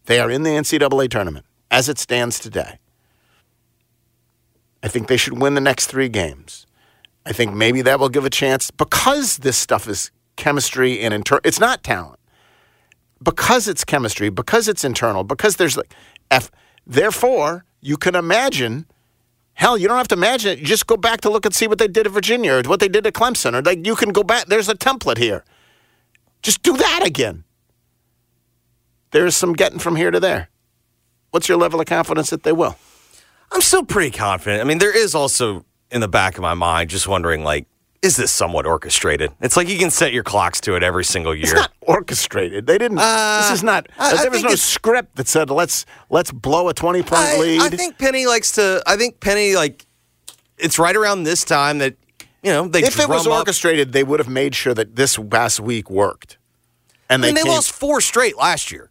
they 0.06 0.20
are 0.20 0.30
in 0.30 0.44
the 0.44 0.52
NCAA 0.52 1.10
tournament 1.10 1.48
as 1.72 1.90
it 1.90 1.98
stands 1.98 2.40
today. 2.40 2.78
I 4.84 4.88
think 4.88 5.08
they 5.08 5.18
should 5.18 5.42
win 5.42 5.56
the 5.56 5.62
next 5.62 5.88
three 5.88 6.10
games. 6.10 6.68
I 7.26 7.34
think 7.34 7.54
maybe 7.54 7.82
that 7.82 8.00
will 8.00 8.10
give 8.10 8.24
a 8.24 8.30
chance 8.30 8.70
because 8.70 9.38
this 9.38 9.58
stuff 9.58 9.88
is 9.88 10.12
chemistry 10.36 11.00
and 11.02 11.12
internal. 11.12 11.42
It's 11.44 11.60
not 11.60 11.84
talent. 11.84 12.20
Because 13.22 13.68
it's 13.68 13.84
chemistry, 13.84 14.30
because 14.30 14.68
it's 14.68 14.84
internal, 14.84 15.24
because 15.24 15.56
there's 15.56 15.76
like 15.76 15.92
F. 16.30 16.52
Therefore, 16.86 17.66
you 17.82 17.98
can 17.98 18.14
imagine. 18.14 18.86
Hell, 19.56 19.76
you 19.76 19.88
don't 19.88 19.98
have 19.98 20.08
to 20.10 20.16
imagine 20.16 20.52
it. 20.52 20.60
You 20.60 20.66
just 20.66 20.86
go 20.86 20.98
back 20.98 21.22
to 21.22 21.32
look 21.32 21.44
and 21.44 21.54
see 21.54 21.68
what 21.68 21.80
they 21.80 21.88
did 21.88 22.06
at 22.06 22.14
Virginia 22.14 22.54
or 22.54 22.62
what 22.62 22.80
they 22.80 22.88
did 22.88 23.08
at 23.08 23.14
Clemson, 23.14 23.56
or 23.56 23.64
like 23.64 23.88
you 23.88 23.96
can 23.96 24.10
go 24.10 24.22
back. 24.22 24.46
There's 24.46 24.70
a 24.70 24.76
template 24.76 25.18
here. 25.18 25.44
Just 26.42 26.64
do 26.64 26.76
that 26.78 27.02
again. 27.06 27.44
There's 29.12 29.36
some 29.36 29.54
getting 29.54 29.80
from 29.80 29.96
here 29.96 30.12
to 30.12 30.20
there. 30.20 30.50
What's 31.32 31.50
your 31.50 31.58
level 31.58 31.80
of 31.80 31.86
confidence 31.86 32.30
that 32.30 32.44
they 32.44 32.52
will? 32.52 32.78
I'm 33.52 33.62
still 33.62 33.84
pretty 33.86 34.12
confident. 34.12 34.62
I 34.62 34.66
mean, 34.66 34.80
there 34.80 34.96
is 34.96 35.16
also 35.16 35.66
in 35.92 36.02
the 36.02 36.08
back 36.08 36.38
of 36.38 36.42
my 36.42 36.54
mind 36.54 36.90
just 36.90 37.08
wondering, 37.08 37.44
like, 37.44 37.68
is 38.02 38.16
this 38.16 38.32
somewhat 38.32 38.66
orchestrated? 38.66 39.32
It's 39.42 39.58
like 39.58 39.68
you 39.70 39.78
can 39.80 39.90
set 39.90 40.14
your 40.14 40.24
clocks 40.24 40.62
to 40.62 40.76
it 40.76 40.84
every 40.84 41.04
single 41.04 41.34
year. 41.34 41.46
It's 41.46 41.54
not 41.54 41.72
orchestrated. 41.82 42.68
They 42.68 42.78
didn't. 42.78 42.98
this 42.98 43.04
uh, 43.06 43.52
is 43.54 43.64
not. 43.64 43.88
I- 43.98 44.12
I 44.14 44.22
there 44.22 44.32
was 44.32 44.44
no 44.44 44.56
script 44.56 45.16
that 45.16 45.28
said 45.28 45.50
let's 45.50 45.86
let's 46.10 46.32
blow 46.32 46.70
a 46.70 46.74
twenty 46.74 47.02
point 47.02 47.22
I, 47.22 47.40
lead. 47.40 47.62
I 47.62 47.70
think 47.70 47.98
Penny 47.98 48.28
likes 48.28 48.54
to. 48.54 48.84
I 48.86 48.98
think 48.98 49.20
Penny 49.20 49.56
like. 49.56 49.86
It's 50.58 50.80
right 50.80 50.96
around 50.96 51.24
this 51.24 51.44
time 51.44 51.78
that 51.80 51.96
you 52.48 52.54
know 52.54 52.68
they 52.68 52.84
if 52.84 53.00
it 53.00 53.10
was 53.10 53.28
up- 53.28 53.34
orchestrated, 53.34 53.92
they 53.92 54.04
would 54.04 54.20
have 54.20 54.30
made 54.30 54.56
sure 54.56 54.74
that 54.74 54.96
this 54.96 55.18
past 55.30 55.60
week 55.60 55.90
worked. 55.90 56.38
And 57.10 57.22
I 57.24 57.28
they 57.28 57.28
mean, 57.30 57.36
they 57.36 57.44
came- 57.44 57.52
lost 57.54 57.72
four 57.72 58.00
straight 58.02 58.38
last 58.38 58.72
year. 58.72 58.90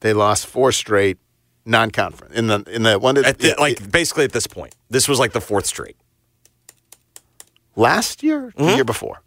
They 0.00 0.12
lost 0.12 0.46
four 0.46 0.72
straight 0.72 1.18
non-conference 1.64 2.34
in 2.34 2.46
the 2.48 2.62
in 2.70 2.82
the 2.82 2.98
one 2.98 3.14
that 3.16 3.24
At 3.24 3.38
the, 3.38 3.48
yeah, 3.48 3.54
like 3.58 3.90
basically 3.90 4.24
at 4.24 4.32
this 4.32 4.46
point, 4.46 4.74
this 4.90 5.08
was 5.08 5.18
like 5.18 5.32
the 5.32 5.40
fourth 5.40 5.66
straight. 5.66 5.96
last 7.76 8.22
year, 8.22 8.52
Mm-hmm. 8.56 8.64
the 8.66 8.74
year 8.74 8.84
before. 8.84 9.22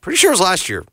Pretty 0.00 0.16
sure 0.16 0.30
it 0.30 0.34
was 0.34 0.40
last 0.40 0.68
year. 0.68 0.84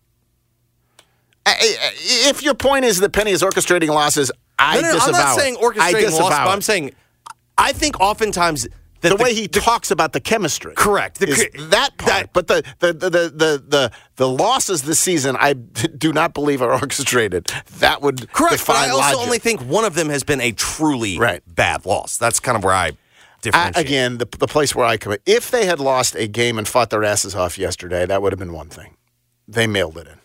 I- 1.46 1.52
I- 1.60 1.92
If 2.30 2.44
your 2.44 2.54
point 2.54 2.86
is 2.86 3.00
that 3.00 3.12
Penny 3.12 3.32
is 3.32 3.42
orchestrating 3.42 3.90
losses, 3.90 4.32
I 4.60 4.76
no, 4.76 4.82
no, 4.82 4.94
no, 4.98 5.00
I'm 5.06 5.12
not 5.12 5.36
saying 5.40 5.56
orchestrating 5.58 6.02
disavow 6.02 6.24
loss, 6.26 6.38
but 6.38 6.48
it. 6.48 6.54
I'm 6.54 6.62
saying 6.62 6.94
I 7.58 7.74
think 7.74 8.00
oftentimes 8.00 8.68
the, 9.02 9.16
way 9.16 9.34
he 9.34 9.48
talks 9.48 9.92
about 9.92 10.14
the 10.14 10.20
chemistry. 10.20 10.74
Correct. 10.76 11.20
That 11.20 11.92
part. 11.98 12.34
but 12.34 12.48
the 12.48 12.64
the, 12.80 12.94
the, 12.94 13.64
the, 13.68 13.92
the, 14.16 14.28
losses 14.28 14.84
this 14.84 15.00
season, 15.00 15.36
I 15.40 15.54
do 15.54 16.14
not 16.14 16.34
believe 16.34 16.62
are 16.62 16.72
orchestrated. 16.82 17.46
That 17.80 18.02
would 18.02 18.32
correct, 18.32 18.66
but 18.68 18.76
I 18.76 18.90
also 18.90 19.20
only 19.20 19.40
think 19.40 19.62
one 19.62 19.86
of 19.86 19.96
them 19.96 20.10
has 20.10 20.24
been 20.24 20.42
a 20.42 20.52
truly 20.52 21.18
Right. 21.18 21.42
bad 21.48 21.86
loss. 21.86 22.18
That's 22.18 22.40
kind 22.40 22.58
of 22.58 22.64
where 22.64 22.74
I 22.74 22.88
I, 22.88 22.98
differentiate. 23.42 23.86
again, 23.86 24.18
the, 24.20 24.28
the 24.38 24.48
place 24.48 24.76
where 24.76 24.86
I 24.86 24.98
come 24.98 25.14
in. 25.14 25.20
If 25.26 25.50
they 25.50 25.66
had 25.66 25.80
lost 25.80 26.16
a 26.16 26.28
game 26.28 26.58
and 26.60 26.68
fought 26.68 26.92
their 26.92 27.04
asses 27.04 27.34
off 27.36 27.58
yesterday, 27.58 28.06
that 28.06 28.22
would 28.22 28.32
have 28.32 28.40
been 28.40 28.54
one 28.54 28.70
thing. 28.70 28.96
They 29.48 29.66
mailed 29.66 29.98
it 29.98 30.08
in. 30.08 30.20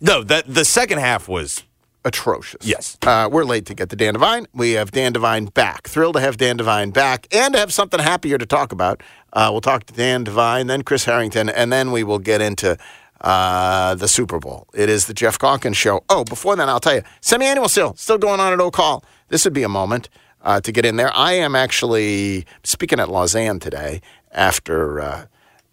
no, 0.00 0.24
that 0.24 0.52
the 0.52 0.64
second 0.64 0.98
half 0.98 1.28
was 1.28 1.62
Atrocious. 2.08 2.66
Yes. 2.66 2.96
Uh, 3.02 3.28
we're 3.30 3.44
late 3.44 3.66
to 3.66 3.74
get 3.74 3.90
to 3.90 3.96
Dan 3.96 4.14
Devine. 4.14 4.46
We 4.54 4.72
have 4.72 4.92
Dan 4.92 5.12
Devine 5.12 5.44
back. 5.44 5.86
Thrilled 5.86 6.14
to 6.14 6.20
have 6.20 6.38
Dan 6.38 6.56
Devine 6.56 6.90
back 6.90 7.26
and 7.30 7.52
to 7.52 7.60
have 7.60 7.70
something 7.70 8.00
happier 8.00 8.38
to 8.38 8.46
talk 8.46 8.72
about. 8.72 9.02
Uh, 9.34 9.50
we'll 9.52 9.60
talk 9.60 9.84
to 9.84 9.92
Dan 9.92 10.24
Devine, 10.24 10.68
then 10.68 10.80
Chris 10.80 11.04
Herrington, 11.04 11.50
and 11.50 11.70
then 11.70 11.92
we 11.92 12.02
will 12.02 12.18
get 12.18 12.40
into 12.40 12.78
uh, 13.20 13.94
the 13.94 14.08
Super 14.08 14.38
Bowl. 14.38 14.68
It 14.72 14.88
is 14.88 15.06
the 15.06 15.12
Geoff 15.12 15.38
Calkins 15.38 15.76
show. 15.76 16.02
Oh, 16.08 16.24
before 16.24 16.56
then, 16.56 16.70
I'll 16.70 16.80
tell 16.80 16.94
you, 16.94 17.02
semi-annual 17.20 17.68
sale 17.68 17.94
still 17.96 18.16
going 18.16 18.40
on 18.40 18.54
at 18.54 18.60
Oak 18.60 18.76
Hall. 18.76 19.04
This 19.28 19.44
would 19.44 19.52
be 19.52 19.62
a 19.62 19.68
moment 19.68 20.08
uh, 20.40 20.62
to 20.62 20.72
get 20.72 20.86
in 20.86 20.96
there. 20.96 21.14
I 21.14 21.32
am 21.32 21.54
actually 21.54 22.46
speaking 22.64 23.00
at 23.00 23.10
Lausanne 23.10 23.60
today 23.60 24.00
after 24.32 24.98
uh, 25.02 25.26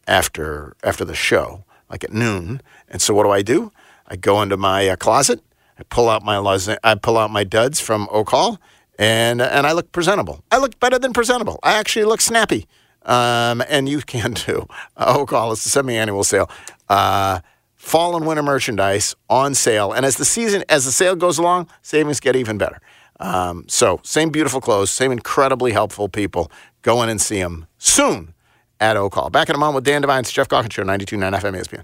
after 0.05 0.75
after 0.83 1.05
the 1.05 1.15
show, 1.15 1.63
like 1.89 2.03
at 2.03 2.11
noon. 2.11 2.61
And 2.89 3.01
so, 3.01 3.13
what 3.13 3.23
do 3.23 3.31
I 3.31 3.41
do? 3.41 3.71
I 4.05 4.17
go 4.17 4.41
into 4.41 4.57
my 4.57 4.89
uh, 4.89 4.97
closet. 4.97 5.41
I 5.77 5.83
pull 5.83 6.09
out 6.09 6.23
my 6.23 6.37
Lausanne, 6.37 6.77
I 6.83 6.95
pull 6.95 7.17
out 7.17 7.31
my 7.31 7.43
duds 7.43 7.79
from 7.79 8.07
Oak 8.11 8.29
Hall, 8.29 8.59
and 8.97 9.41
and 9.41 9.67
I 9.67 9.73
look 9.73 9.91
presentable. 9.91 10.43
I 10.51 10.57
look 10.57 10.79
better 10.79 10.99
than 10.99 11.13
presentable. 11.13 11.59
I 11.63 11.73
actually 11.73 12.05
look 12.05 12.21
snappy. 12.21 12.67
Um, 13.03 13.63
and 13.69 13.87
you 13.87 14.01
can 14.01 14.33
too. 14.45 14.67
Uh, 14.97 15.15
Oak 15.17 15.29
Hall 15.31 15.51
is 15.51 15.63
the 15.63 15.69
semi-annual 15.69 16.23
sale. 16.23 16.49
Uh, 16.89 17.39
fall 17.75 18.15
and 18.15 18.25
winter 18.25 18.41
merchandise 18.41 19.15
on 19.29 19.53
sale, 19.53 19.91
and 19.91 20.05
as 20.05 20.17
the 20.17 20.25
season 20.25 20.63
as 20.69 20.85
the 20.85 20.91
sale 20.91 21.15
goes 21.15 21.37
along, 21.37 21.69
savings 21.81 22.19
get 22.19 22.35
even 22.35 22.57
better. 22.57 22.79
Um, 23.19 23.65
so 23.67 23.99
same 24.03 24.29
beautiful 24.29 24.59
clothes, 24.59 24.91
same 24.91 25.11
incredibly 25.11 25.71
helpful 25.71 26.09
people. 26.09 26.51
Go 26.81 27.01
in 27.03 27.09
and 27.09 27.21
see 27.21 27.39
them 27.39 27.67
soon 27.77 28.33
at 28.79 28.97
Oak 28.97 29.15
Hall. 29.15 29.29
Back 29.29 29.49
in 29.49 29.55
a 29.55 29.57
moment 29.57 29.75
with 29.75 29.83
Dan 29.85 30.01
Devine, 30.01 30.23
Geoff 30.23 30.49
Calkins 30.49 30.73
Show, 30.73 30.83
92.9 30.83 31.39
FM 31.39 31.59
ESPN. 31.59 31.83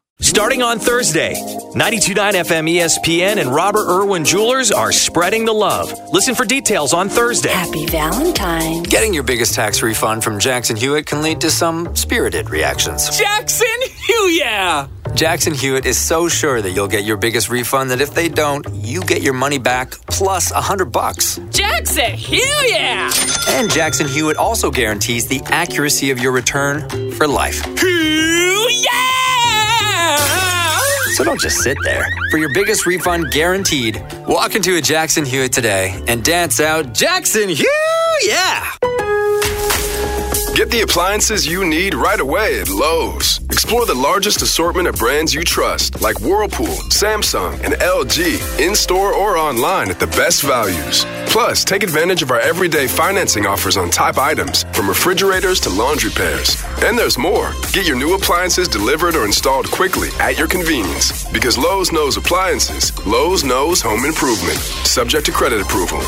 Starting 0.21 0.61
on 0.61 0.77
Thursday, 0.77 1.33
92.9 1.33 2.13
FM 2.33 2.69
ESPN 2.71 3.37
and 3.41 3.49
Robert 3.53 3.87
Irwin 3.89 4.23
Jewelers 4.23 4.71
are 4.71 4.91
spreading 4.91 5.45
the 5.45 5.51
love. 5.53 5.91
Listen 6.13 6.35
for 6.35 6.45
details 6.45 6.93
on 6.93 7.09
Thursday. 7.09 7.49
Happy 7.49 7.87
Valentine's. 7.87 8.87
Getting 8.87 9.15
your 9.15 9.23
biggest 9.23 9.55
tax 9.55 9.81
refund 9.81 10.23
from 10.23 10.39
Jackson 10.39 10.75
Hewitt 10.75 11.07
can 11.07 11.23
lead 11.23 11.41
to 11.41 11.49
some 11.49 11.95
spirited 11.95 12.51
reactions. 12.51 13.17
Jackson 13.17 13.65
Hewitt! 14.05 14.89
Jackson 15.15 15.55
Hewitt 15.55 15.87
is 15.87 15.97
so 15.97 16.29
sure 16.29 16.61
that 16.61 16.69
you'll 16.69 16.87
get 16.87 17.03
your 17.03 17.17
biggest 17.17 17.49
refund 17.49 17.89
that 17.89 17.99
if 17.99 18.13
they 18.13 18.29
don't, 18.29 18.65
you 18.75 19.01
get 19.01 19.23
your 19.23 19.33
money 19.33 19.57
back 19.57 19.91
plus 20.07 20.51
a 20.51 20.61
hundred 20.61 20.91
bucks. 20.91 21.39
Jackson 21.49 22.11
Hewitt! 22.11 23.49
And 23.49 23.71
Jackson 23.71 24.07
Hewitt 24.07 24.37
also 24.37 24.69
guarantees 24.69 25.27
the 25.27 25.41
accuracy 25.45 26.11
of 26.11 26.19
your 26.19 26.31
return 26.31 27.11
for 27.13 27.27
life. 27.27 27.63
Hewitt! 27.79 28.87
So 31.15 31.23
don't 31.23 31.39
just 31.39 31.57
sit 31.57 31.77
there. 31.83 32.05
For 32.31 32.37
your 32.37 32.53
biggest 32.53 32.85
refund 32.85 33.31
guaranteed, 33.31 34.01
walk 34.27 34.55
into 34.55 34.77
a 34.77 34.81
Jackson 34.81 35.25
Hewitt 35.25 35.51
today 35.51 36.01
and 36.07 36.23
dance 36.23 36.59
out 36.59 36.93
Jackson 36.93 37.49
Hewitt! 37.49 37.67
Yeah! 38.23 38.90
Get 40.61 40.69
the 40.69 40.81
appliances 40.81 41.43
you 41.43 41.65
need 41.65 41.95
right 41.95 42.19
away 42.19 42.61
at 42.61 42.69
Lowe's. 42.69 43.39
Explore 43.45 43.87
the 43.87 43.95
largest 43.95 44.43
assortment 44.43 44.87
of 44.87 44.93
brands 44.93 45.33
you 45.33 45.43
trust, 45.43 45.99
like 46.01 46.21
Whirlpool, 46.21 46.77
Samsung, 46.91 47.59
and 47.63 47.73
LG, 47.73 48.59
in 48.59 48.75
store 48.75 49.11
or 49.11 49.37
online 49.37 49.89
at 49.89 49.99
the 49.99 50.05
best 50.05 50.43
values. 50.43 51.03
Plus, 51.25 51.65
take 51.65 51.81
advantage 51.81 52.21
of 52.21 52.29
our 52.29 52.39
everyday 52.41 52.85
financing 52.85 53.47
offers 53.47 53.75
on 53.75 53.89
top 53.89 54.19
items, 54.19 54.61
from 54.71 54.87
refrigerators 54.87 55.59
to 55.61 55.71
laundry 55.71 56.11
pairs. 56.11 56.63
And 56.83 56.95
there's 56.95 57.17
more. 57.17 57.53
Get 57.73 57.87
your 57.87 57.97
new 57.97 58.13
appliances 58.13 58.67
delivered 58.67 59.15
or 59.15 59.25
installed 59.25 59.65
quickly 59.71 60.09
at 60.19 60.37
your 60.37 60.47
convenience. 60.47 61.27
Because 61.31 61.57
Lowe's 61.57 61.91
knows 61.91 62.17
appliances, 62.17 62.93
Lowe's 63.07 63.43
knows 63.43 63.81
home 63.81 64.05
improvement. 64.05 64.59
Subject 64.85 65.25
to 65.25 65.31
credit 65.31 65.59
approval. 65.59 66.01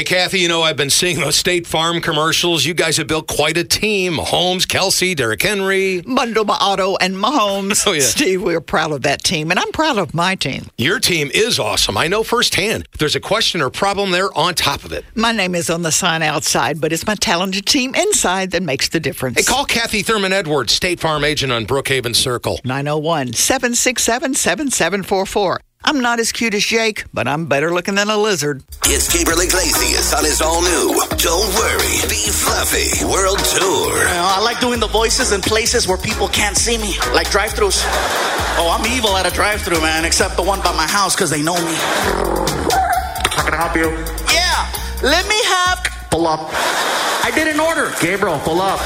Hey, 0.00 0.04
Kathy, 0.04 0.38
you 0.40 0.48
know, 0.48 0.62
I've 0.62 0.78
been 0.78 0.88
seeing 0.88 1.20
those 1.20 1.36
State 1.36 1.66
Farm 1.66 2.00
commercials. 2.00 2.64
You 2.64 2.72
guys 2.72 2.96
have 2.96 3.06
built 3.06 3.26
quite 3.26 3.58
a 3.58 3.64
team. 3.64 4.14
Mahomes, 4.14 4.62
Kelce, 4.62 5.14
Derrick 5.14 5.42
Henry. 5.42 6.00
Bundle 6.00 6.50
auto 6.50 6.96
and 6.96 7.14
Mahomes. 7.16 7.86
Oh, 7.90 7.92
yeah. 7.92 8.00
Steve, 8.00 8.42
we're 8.42 8.62
proud 8.62 8.92
of 8.92 9.02
that 9.02 9.22
team, 9.22 9.50
and 9.50 9.60
I'm 9.60 9.70
proud 9.72 9.98
of 9.98 10.14
my 10.14 10.36
team. 10.36 10.68
Your 10.78 11.00
team 11.00 11.30
is 11.34 11.58
awesome. 11.58 11.98
I 11.98 12.06
know 12.06 12.22
firsthand. 12.22 12.86
If 12.94 12.98
there's 12.98 13.14
a 13.14 13.20
question 13.20 13.60
or 13.60 13.68
problem, 13.68 14.10
they're 14.10 14.32
on 14.38 14.54
top 14.54 14.84
of 14.84 14.92
it. 14.92 15.04
My 15.14 15.32
name 15.32 15.54
is 15.54 15.68
on 15.68 15.82
the 15.82 15.92
sign 15.92 16.22
outside, 16.22 16.80
but 16.80 16.94
it's 16.94 17.06
my 17.06 17.14
talented 17.16 17.66
team 17.66 17.94
inside 17.94 18.52
that 18.52 18.62
makes 18.62 18.88
the 18.88 19.00
difference. 19.00 19.36
Hey, 19.36 19.42
call 19.42 19.66
Kathy 19.66 20.00
Thurman 20.00 20.32
Edwards, 20.32 20.72
State 20.72 21.00
Farm 21.00 21.24
agent 21.24 21.52
on 21.52 21.66
Brookhaven 21.66 22.16
Circle. 22.16 22.60
901 22.64 23.34
767 23.34 24.34
7744. 24.34 25.60
I'm 25.82 26.00
not 26.00 26.20
as 26.20 26.30
cute 26.30 26.54
as 26.54 26.64
Jake, 26.64 27.04
but 27.12 27.26
I'm 27.26 27.46
better 27.46 27.72
looking 27.72 27.94
than 27.94 28.10
a 28.10 28.16
lizard. 28.16 28.62
It's 28.84 29.12
Gabriel 29.12 29.40
Iglesias 29.40 30.12
on 30.12 30.24
his 30.24 30.42
all 30.42 30.60
new 30.60 30.94
Don't 31.16 31.54
Worry, 31.54 31.96
Be 32.08 32.28
Fluffy 32.28 33.04
World 33.04 33.38
Tour. 33.38 33.98
You 33.98 34.04
know, 34.04 34.28
I 34.28 34.40
like 34.44 34.60
doing 34.60 34.78
the 34.78 34.88
voices 34.88 35.32
in 35.32 35.40
places 35.40 35.88
where 35.88 35.96
people 35.96 36.28
can't 36.28 36.56
see 36.56 36.76
me, 36.76 36.94
like 37.14 37.30
drive 37.30 37.52
throughs. 37.54 37.82
Oh, 38.58 38.76
I'm 38.78 38.86
evil 38.92 39.16
at 39.16 39.26
a 39.26 39.30
drive 39.34 39.62
through, 39.62 39.80
man, 39.80 40.04
except 40.04 40.36
the 40.36 40.42
one 40.42 40.60
by 40.60 40.76
my 40.76 40.86
house 40.86 41.14
because 41.14 41.30
they 41.30 41.42
know 41.42 41.56
me. 41.56 41.74
How 43.32 43.44
can 43.44 43.54
I 43.54 43.56
help 43.56 43.76
you? 43.76 43.90
Yeah, 44.32 44.70
let 45.02 45.26
me 45.28 45.42
have. 45.44 45.78
Pull 46.10 46.26
up. 46.26 46.50
I 47.24 47.30
did 47.34 47.48
an 47.48 47.58
order. 47.58 47.92
Gabriel, 48.00 48.38
pull 48.40 48.60
up. 48.60 48.80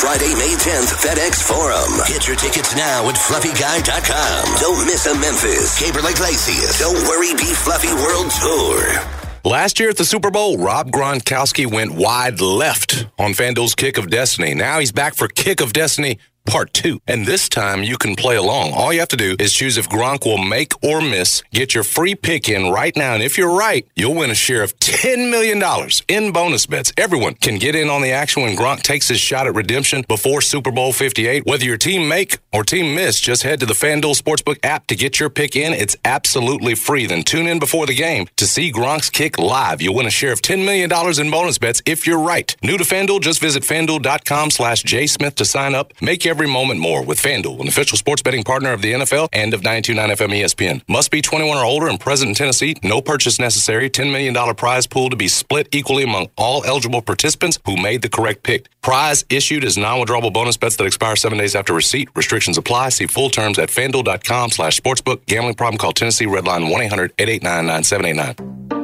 Friday, 0.00 0.34
May 0.34 0.54
10th, 0.58 0.92
FedEx 1.06 1.42
Forum. 1.42 1.90
Get 2.08 2.26
your 2.26 2.36
tickets 2.36 2.74
now 2.76 3.08
at 3.08 3.14
fluffyguy.com. 3.14 4.60
Don't 4.60 4.86
miss 4.86 5.06
a 5.06 5.14
Memphis, 5.14 5.78
Gabriel 5.80 6.08
Iglesias, 6.08 6.78
Don't 6.78 7.00
Worry, 7.08 7.32
Be 7.34 7.52
Fluffy 7.54 7.92
World 7.92 8.30
Tour. 8.30 9.50
Last 9.50 9.78
year 9.78 9.90
at 9.90 9.96
the 9.96 10.04
Super 10.04 10.30
Bowl, 10.30 10.58
Rob 10.58 10.90
Gronkowski 10.90 11.70
went 11.70 11.92
wide 11.92 12.40
left 12.40 13.06
on 13.18 13.32
FanDuel's 13.32 13.74
Kick 13.74 13.96
of 13.98 14.10
Destiny. 14.10 14.54
Now 14.54 14.80
he's 14.80 14.92
back 14.92 15.14
for 15.14 15.28
Kick 15.28 15.60
of 15.60 15.72
Destiny 15.72 16.18
Part 16.46 16.74
2. 16.74 17.00
And 17.06 17.24
this 17.24 17.48
time 17.48 17.82
you 17.82 17.96
can 17.96 18.14
play 18.16 18.36
along. 18.36 18.72
All 18.74 18.92
you 18.92 19.00
have 19.00 19.08
to 19.08 19.16
do 19.16 19.34
is 19.38 19.54
choose 19.54 19.78
if 19.78 19.88
Gronk 19.88 20.26
will 20.26 20.38
make 20.38 20.72
or 20.84 21.00
miss. 21.00 21.42
Get 21.52 21.74
your 21.74 21.84
free 21.84 22.14
pick 22.14 22.50
in 22.50 22.70
right 22.70 22.94
now. 22.94 23.14
And 23.14 23.22
if 23.22 23.38
you're 23.38 23.56
right, 23.56 23.86
you'll 23.96 24.14
win 24.14 24.30
a 24.30 24.34
share 24.34 24.62
of 24.62 24.78
$10 24.78 25.30
million 25.30 25.62
in 26.06 26.32
bonus 26.32 26.66
bets. 26.66 26.92
Everyone 26.98 27.34
can 27.34 27.58
get 27.58 27.74
in 27.74 27.88
on 27.88 28.02
the 28.02 28.12
action 28.12 28.42
when 28.42 28.56
Gronk 28.56 28.82
takes 28.82 29.08
his 29.08 29.20
shot 29.20 29.46
at 29.46 29.54
redemption 29.54 30.04
before 30.06 30.42
Super 30.42 30.70
Bowl 30.70 30.92
58. 30.92 31.46
Whether 31.46 31.64
your 31.64 31.78
team 31.78 32.08
make 32.08 32.38
or 32.52 32.62
team 32.62 32.94
miss, 32.94 33.20
just 33.20 33.42
head 33.42 33.58
to 33.60 33.66
the 33.66 33.72
FanDuel 33.72 34.20
Sportsbook 34.20 34.58
app 34.62 34.86
to 34.88 34.96
get 34.96 35.18
your 35.18 35.30
pick 35.30 35.56
in. 35.56 35.72
It's 35.72 35.96
absolutely 36.04 36.74
free. 36.74 37.06
Then 37.06 37.22
tune 37.22 37.46
in 37.46 37.58
before 37.58 37.86
the 37.86 37.94
game 37.94 38.28
to 38.36 38.46
see 38.46 38.70
Gronk's 38.70 39.08
kick 39.08 39.38
live. 39.38 39.80
You'll 39.80 39.94
win 39.94 40.06
a 40.06 40.10
share 40.10 40.32
of 40.32 40.42
$10 40.42 40.62
million 40.64 40.90
in 40.92 41.30
bonus 41.30 41.56
bets 41.56 41.80
if 41.86 42.06
you're 42.06 42.20
right. 42.20 42.54
New 42.62 42.76
to 42.76 42.84
FanDuel, 42.84 43.22
just 43.22 43.40
visit 43.40 43.62
FanDuel.com 43.62 44.50
slash 44.50 44.82
jsmith 44.84 45.36
to 45.36 45.46
sign 45.46 45.74
up. 45.74 45.92
Make 46.02 46.26
every 46.26 46.33
every 46.34 46.48
moment 46.48 46.80
more 46.80 47.00
with 47.00 47.16
FanDuel, 47.16 47.60
an 47.60 47.68
official 47.68 47.96
sports 47.96 48.20
betting 48.20 48.42
partner 48.42 48.72
of 48.72 48.82
the 48.82 48.92
NFL 48.92 49.28
and 49.32 49.54
of 49.54 49.62
929 49.62 50.16
FM 50.16 50.40
ESPN. 50.40 50.82
Must 50.88 51.08
be 51.08 51.22
21 51.22 51.56
or 51.56 51.64
older 51.64 51.86
and 51.86 52.00
present 52.00 52.28
in 52.28 52.34
Tennessee. 52.34 52.74
No 52.82 53.00
purchase 53.00 53.38
necessary. 53.38 53.88
$10 53.88 54.10
million 54.10 54.34
prize 54.56 54.88
pool 54.88 55.10
to 55.10 55.16
be 55.16 55.28
split 55.28 55.68
equally 55.70 56.02
among 56.02 56.28
all 56.36 56.64
eligible 56.64 57.02
participants 57.02 57.60
who 57.64 57.76
made 57.76 58.02
the 58.02 58.08
correct 58.08 58.42
pick. 58.42 58.66
Prize 58.82 59.24
issued 59.30 59.62
as 59.62 59.78
non-withdrawable 59.78 60.32
bonus 60.32 60.56
bets 60.56 60.74
that 60.74 60.86
expire 60.86 61.14
seven 61.14 61.38
days 61.38 61.54
after 61.54 61.72
receipt. 61.72 62.08
Restrictions 62.16 62.58
apply. 62.58 62.88
See 62.88 63.06
full 63.06 63.30
terms 63.30 63.56
at 63.60 63.68
fanduel.com 63.68 64.50
slash 64.50 64.80
sportsbook. 64.80 65.24
Gambling 65.26 65.54
problem? 65.54 65.78
Call 65.78 65.92
Tennessee 65.92 66.26
Redline 66.26 66.68
1-800-889-9789. 67.16 68.83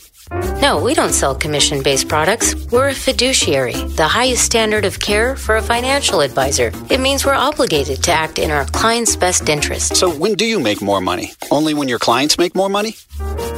No, 0.61 0.81
we 0.81 0.93
don't 0.93 1.11
sell 1.11 1.35
commission 1.35 1.83
based 1.83 2.07
products. 2.07 2.55
We're 2.71 2.89
a 2.89 2.93
fiduciary, 2.93 3.73
the 3.73 4.07
highest 4.07 4.43
standard 4.45 4.85
of 4.85 4.99
care 4.99 5.35
for 5.35 5.57
a 5.57 5.61
financial 5.61 6.21
advisor. 6.21 6.71
It 6.89 6.99
means 6.99 7.25
we're 7.25 7.33
obligated 7.33 8.03
to 8.03 8.11
act 8.11 8.39
in 8.39 8.51
our 8.51 8.65
client's 8.65 9.15
best 9.15 9.49
interest. 9.49 9.95
So, 9.95 10.09
when 10.09 10.35
do 10.35 10.45
you 10.45 10.59
make 10.59 10.81
more 10.81 11.01
money? 11.01 11.33
Only 11.49 11.73
when 11.73 11.89
your 11.89 11.99
clients 11.99 12.37
make 12.37 12.55
more 12.55 12.69
money? 12.69 12.95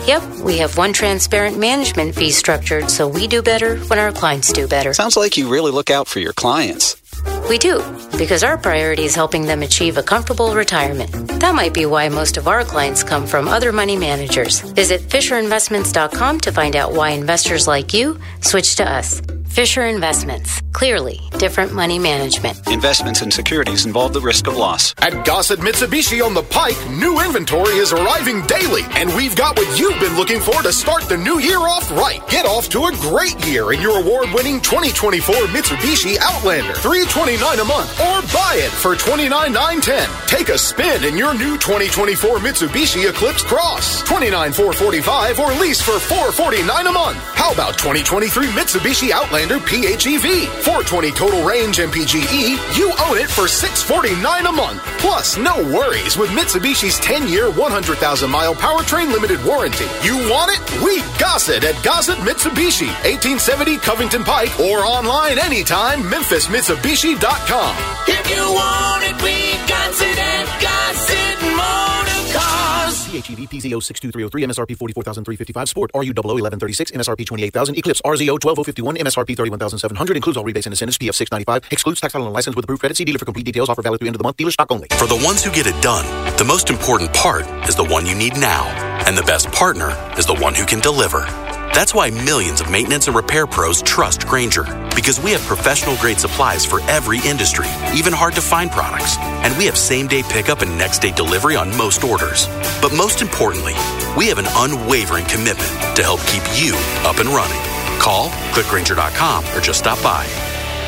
Yep, 0.07 0.23
we 0.43 0.57
have 0.57 0.77
one 0.77 0.93
transparent 0.93 1.59
management 1.59 2.15
fee 2.15 2.31
structured 2.31 2.89
so 2.89 3.07
we 3.07 3.27
do 3.27 3.41
better 3.41 3.77
when 3.77 3.99
our 3.99 4.11
clients 4.11 4.51
do 4.51 4.67
better. 4.67 4.93
Sounds 4.93 5.15
like 5.15 5.37
you 5.37 5.49
really 5.49 5.71
look 5.71 5.91
out 5.91 6.07
for 6.07 6.19
your 6.19 6.33
clients. 6.33 7.02
We 7.49 7.57
do, 7.57 7.81
because 8.17 8.43
our 8.43 8.57
priority 8.57 9.03
is 9.03 9.15
helping 9.15 9.45
them 9.45 9.61
achieve 9.63 9.97
a 9.97 10.03
comfortable 10.03 10.55
retirement. 10.55 11.11
That 11.39 11.55
might 11.55 11.73
be 11.73 11.85
why 11.85 12.09
most 12.09 12.37
of 12.37 12.47
our 12.47 12.63
clients 12.63 13.03
come 13.03 13.27
from 13.27 13.47
other 13.47 13.71
money 13.71 13.97
managers. 13.97 14.61
Visit 14.61 15.01
FisherInvestments.com 15.01 16.39
to 16.41 16.51
find 16.51 16.75
out 16.75 16.93
why 16.93 17.09
investors 17.09 17.67
like 17.67 17.93
you 17.93 18.19
switch 18.41 18.75
to 18.77 18.89
us. 18.89 19.21
Fisher 19.53 19.85
Investments. 19.85 20.63
Clearly, 20.71 21.21
different 21.37 21.71
money 21.73 21.99
management. 21.99 22.57
Investments 22.67 23.21
in 23.21 23.29
securities 23.29 23.85
involve 23.85 24.11
the 24.11 24.19
risk 24.19 24.47
of 24.47 24.57
loss. 24.57 24.95
At 24.97 25.23
Gossett 25.23 25.59
Mitsubishi 25.59 26.25
on 26.25 26.33
the 26.33 26.41
Pike, 26.41 26.75
new 26.89 27.21
inventory 27.21 27.75
is 27.75 27.93
arriving 27.93 28.41
daily, 28.47 28.81
and 28.97 29.13
we've 29.15 29.35
got 29.35 29.55
what 29.55 29.79
you've 29.79 29.99
been 29.99 30.17
looking 30.17 30.39
for 30.39 30.63
to 30.63 30.73
start 30.73 31.03
the 31.03 31.15
new 31.15 31.39
year 31.39 31.59
off 31.59 31.91
right. 31.91 32.27
Get 32.29 32.47
off 32.47 32.67
to 32.69 32.85
a 32.85 32.91
great 32.97 33.37
year 33.45 33.71
in 33.71 33.79
your 33.79 34.01
award-winning 34.01 34.59
2024 34.61 35.35
Mitsubishi 35.53 36.17
Outlander. 36.19 36.73
329 36.73 37.59
a 37.59 37.65
month, 37.65 37.91
or 38.01 38.25
buy 38.33 38.57
it 38.57 38.73
for 38.73 38.95
29910. 38.95 40.09
Take 40.25 40.49
a 40.49 40.57
spin 40.57 41.03
in 41.05 41.15
your 41.15 41.37
new 41.37 41.61
2024 41.61 42.39
Mitsubishi 42.39 43.07
Eclipse 43.07 43.43
Cross. 43.43 44.01
29445 44.09 45.39
or 45.39 45.53
lease 45.61 45.79
for 45.79 45.99
449 46.01 46.87
a 46.87 46.91
month. 46.91 47.21
How 47.37 47.53
about 47.53 47.77
2023 47.77 48.47
Mitsubishi 48.57 49.11
Outlander 49.11 49.42
PHEV. 49.49 50.47
420 50.63 51.11
total 51.11 51.43
range 51.45 51.77
MPGE, 51.77 52.77
you 52.77 52.91
own 53.05 53.17
it 53.17 53.29
for 53.29 53.47
649 53.47 54.45
a 54.45 54.51
month. 54.51 54.81
Plus, 54.99 55.37
no 55.37 55.63
worries 55.63 56.17
with 56.17 56.29
Mitsubishi's 56.31 56.99
10-year, 56.99 57.49
100,000-mile 57.49 58.55
powertrain 58.55 59.11
limited 59.11 59.43
warranty. 59.43 59.85
You 60.01 60.17
want 60.29 60.51
it? 60.51 60.61
We 60.83 60.99
got 61.19 61.33
it 61.49 61.63
at 61.63 61.83
Gossett 61.83 62.19
Mitsubishi, 62.19 62.87
1870 63.03 63.77
Covington 63.77 64.23
Pike, 64.23 64.59
or 64.59 64.79
online 64.85 65.39
anytime, 65.39 66.03
memphismitsubishi.com. 66.03 67.75
If 68.07 68.29
you 68.29 68.43
want 68.43 69.03
it, 69.03 69.21
we 69.23 69.57
got 69.67 69.93
it 69.99 70.17
at 70.19 70.47
Gossett 70.61 71.41
Motor 71.57 72.37
Cars. 72.37 72.72
PHEV 73.13 73.47
PZ06203 73.47 74.43
MSRP 74.49 74.77
44355 74.77 75.69
Sport 75.69 75.91
RU 75.93 76.09
1136 76.09 76.91
MSRP 76.91 77.25
28000 77.25 77.77
Eclipse 77.77 78.01
RZO 78.01 78.39
12051 78.39 78.97
MSRP 78.97 79.37
31700 79.37 80.17
includes 80.17 80.37
all 80.37 80.43
rebates 80.43 80.65
and 80.65 80.73
incentives 80.73 80.97
PF 80.97 81.13
695 81.13 81.71
excludes 81.71 82.01
tax 82.01 82.13
title 82.13 82.25
and 82.25 82.33
license 82.33 82.55
with 82.55 82.65
approved 82.65 82.79
credit 82.79 82.97
see 82.97 83.05
dealer 83.05 83.19
for 83.19 83.25
complete 83.25 83.45
details 83.45 83.69
offer 83.69 83.83
valid 83.83 83.99
through 83.99 84.07
end 84.07 84.15
of 84.15 84.19
the 84.19 84.23
month 84.23 84.37
dealer 84.37 84.51
stock 84.51 84.71
only 84.71 84.87
For 84.97 85.05
the 85.05 85.21
ones 85.23 85.43
who 85.43 85.51
get 85.51 85.67
it 85.67 85.79
done, 85.81 86.05
the 86.37 86.43
most 86.43 86.69
important 86.69 87.13
part 87.13 87.45
is 87.69 87.75
the 87.75 87.83
one 87.83 88.05
you 88.05 88.15
need 88.15 88.33
now. 88.33 88.65
And 89.05 89.17
the 89.17 89.23
best 89.23 89.51
partner 89.51 89.91
is 90.17 90.25
the 90.25 90.35
one 90.35 90.55
who 90.55 90.65
can 90.65 90.79
deliver. 90.79 91.42
That's 91.73 91.95
why 91.95 92.11
millions 92.11 92.61
of 92.61 92.69
maintenance 92.69 93.07
and 93.07 93.15
repair 93.15 93.47
pros 93.47 93.81
trust 93.81 94.27
Grainger. 94.27 94.63
Because 94.95 95.19
we 95.19 95.31
have 95.31 95.41
professional 95.41 95.97
grade 95.97 96.19
supplies 96.19 96.63
for 96.63 96.81
every 96.81 97.17
industry, 97.25 97.65
even 97.95 98.13
hard 98.13 98.35
to 98.35 98.41
find 98.41 98.69
products. 98.69 99.17
And 99.17 99.57
we 99.57 99.65
have 99.65 99.75
same 99.75 100.05
day 100.05 100.21
pickup 100.21 100.61
and 100.61 100.77
next 100.77 100.99
day 100.99 101.11
delivery 101.11 101.55
on 101.55 101.75
most 101.75 102.03
orders. 102.03 102.45
But 102.79 102.93
most 102.95 103.23
importantly, 103.23 103.73
we 104.15 104.27
have 104.27 104.37
an 104.37 104.45
unwavering 104.53 105.25
commitment 105.25 105.71
to 105.95 106.03
help 106.03 106.21
keep 106.27 106.43
you 106.53 106.75
up 107.09 107.17
and 107.17 107.29
running. 107.29 107.59
Call, 107.99 108.29
clickgrainger.com, 108.53 109.45
or 109.57 109.59
just 109.59 109.79
stop 109.79 110.01
by. 110.03 110.27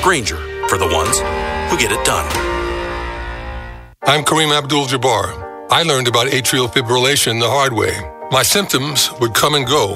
Grainger, 0.03 0.37
for 0.67 0.77
the 0.77 0.85
ones 0.85 1.17
who 1.71 1.79
get 1.79 1.91
it 1.91 2.05
done. 2.05 2.29
I'm 4.03 4.23
Kareem 4.23 4.55
Abdul 4.55 4.85
Jabbar. 4.85 5.67
I 5.71 5.81
learned 5.81 6.07
about 6.07 6.27
atrial 6.27 6.71
fibrillation 6.71 7.39
the 7.39 7.49
hard 7.49 7.73
way. 7.73 7.97
My 8.29 8.43
symptoms 8.43 9.09
would 9.19 9.33
come 9.33 9.55
and 9.55 9.65
go 9.65 9.95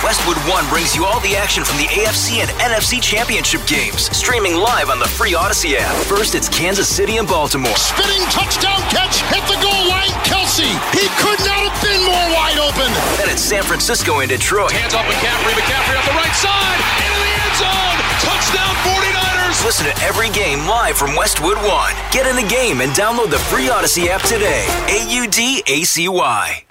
Westwood 0.00 0.38
One 0.48 0.64
brings 0.72 0.96
you 0.96 1.04
all 1.04 1.20
the 1.20 1.36
action 1.36 1.62
from 1.62 1.76
the 1.76 1.84
AFC 1.92 2.40
and 2.40 2.48
NFC 2.56 3.02
championship 3.04 3.60
games, 3.68 4.08
streaming 4.16 4.56
live 4.56 4.88
on 4.88 4.98
the 4.98 5.04
free 5.04 5.36
Audacy 5.36 5.76
app. 5.76 5.92
First, 6.08 6.34
it's 6.34 6.48
Kansas 6.48 6.88
City 6.88 7.18
and 7.18 7.28
Baltimore. 7.28 7.76
Spinning 7.76 8.24
touchdown 8.32 8.80
catch 8.88 9.20
hit 9.28 9.44
the 9.44 9.60
goal 9.60 9.84
line. 9.92 10.08
Kelce, 10.24 10.64
he 10.96 11.04
could 11.20 11.36
not 11.44 11.68
have 11.68 11.76
been 11.84 12.00
more 12.00 12.26
wide 12.32 12.56
open. 12.56 12.88
Then 13.20 13.28
it's 13.28 13.44
San 13.44 13.62
Francisco 13.62 14.24
and 14.24 14.28
Detroit. 14.32 14.72
Hands 14.72 14.94
off 14.96 15.04
McCaffrey, 15.04 15.52
McCaffrey 15.52 15.96
up 16.00 16.04
the 16.08 16.16
right 16.16 16.32
side, 16.32 16.80
into 17.04 17.20
the 17.20 17.32
end 17.36 17.56
zone. 17.60 17.98
Touchdown 18.24 18.72
49ers. 18.88 19.60
Listen 19.68 19.84
to 19.84 19.96
every 20.00 20.30
game 20.32 20.64
live 20.64 20.96
from 20.96 21.14
Westwood 21.14 21.58
One. 21.68 21.92
Get 22.10 22.24
in 22.24 22.40
the 22.40 22.48
game 22.48 22.80
and 22.80 22.90
download 22.96 23.28
the 23.28 23.42
free 23.52 23.68
Audacy 23.68 24.08
app 24.08 24.24
today. 24.24 24.64
A 24.88 25.04
U 25.12 25.28
D 25.28 25.62
A 25.68 25.84
C 25.84 26.08
Y. 26.08 26.64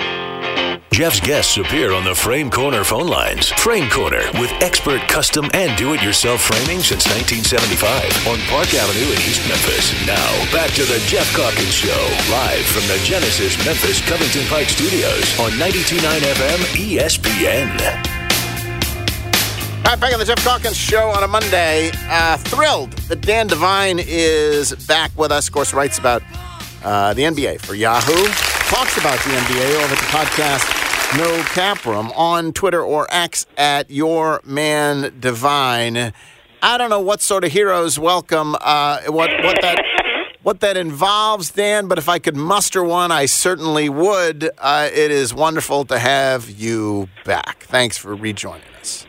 Jeff's 0.92 1.20
guests 1.20 1.56
appear 1.58 1.94
on 1.94 2.04
the 2.04 2.16
Frame 2.16 2.50
Corner 2.50 2.84
phone 2.84 3.08
lines. 3.08 3.50
Frame 3.50 3.90
Corner 3.90 4.24
with 4.34 4.52
expert 4.62 5.00
custom 5.08 5.50
and 5.54 5.78
do-it-yourself 5.78 6.42
framing 6.42 6.80
since 6.82 7.06
1975 7.08 8.28
on 8.28 8.40
Park 8.50 8.74
Avenue 8.74 9.06
in 9.06 9.20
East 9.24 9.48
Memphis. 9.48 9.94
Now, 10.06 10.28
back 10.52 10.72
to 10.72 10.84
the 10.84 11.00
Geoff 11.08 11.30
Calkins 11.36 11.74
Show, 11.74 12.02
live 12.32 12.66
from 12.66 12.84
the 12.88 13.00
Genesis 13.06 13.56
Memphis 13.64 14.02
Covington 14.10 14.46
Pike 14.48 14.68
Studios 14.68 15.40
on 15.40 15.52
92.9 15.52 16.02
FM 16.20 16.60
ESPN. 16.76 17.70
All 19.86 19.96
right, 19.96 20.00
back 20.00 20.12
on 20.12 20.20
the 20.20 20.26
Geoff 20.26 20.44
Calkins 20.44 20.76
Show 20.76 21.08
on 21.10 21.24
a 21.24 21.28
Monday. 21.28 21.92
Uh, 22.10 22.36
thrilled 22.38 22.92
that 23.08 23.22
Dan 23.22 23.48
Devine 23.48 24.00
is 24.00 24.74
back 24.88 25.12
with 25.18 25.32
us. 25.32 25.48
Of 25.48 25.54
course, 25.54 25.74
writes 25.74 25.98
about 25.98 26.24
uh, 26.84 27.14
the 27.14 27.22
NBA 27.22 27.62
for 27.62 27.76
Yahoo. 27.76 28.59
Talks 28.70 28.98
about 29.00 29.18
the 29.24 29.32
NBA 29.32 29.84
over 29.84 29.94
at 29.94 30.00
the 30.00 30.06
podcast 30.12 31.18
No 31.18 31.42
Cap 31.54 31.84
Room 31.86 32.12
on 32.12 32.54
Twitter 32.54 32.84
or 32.84 33.08
X 33.10 33.48
at 33.58 33.90
Your 33.90 34.42
Man 34.46 35.12
Devine. 35.20 36.14
I 36.62 36.78
don't 36.78 36.92
know 36.92 37.00
what 37.00 37.20
sort 37.20 37.44
of 37.44 37.52
heroes 37.52 37.98
welcome 37.98 38.56
uh, 38.62 39.02
what 39.08 39.32
what 39.44 39.58
that 39.64 39.84
what 40.44 40.60
that 40.60 40.78
involves, 40.78 41.50
Dan. 41.50 41.88
But 41.88 41.98
if 41.98 42.08
I 42.08 42.20
could 42.20 42.36
muster 42.36 42.84
one, 42.84 43.12
I 43.12 43.26
certainly 43.26 43.90
would. 43.90 44.52
Uh, 44.60 44.88
it 44.94 45.10
is 45.10 45.34
wonderful 45.34 45.86
to 45.86 45.98
have 45.98 46.48
you 46.48 47.10
back. 47.26 47.64
Thanks 47.64 47.98
for 47.98 48.16
rejoining 48.16 48.62
us. 48.80 49.08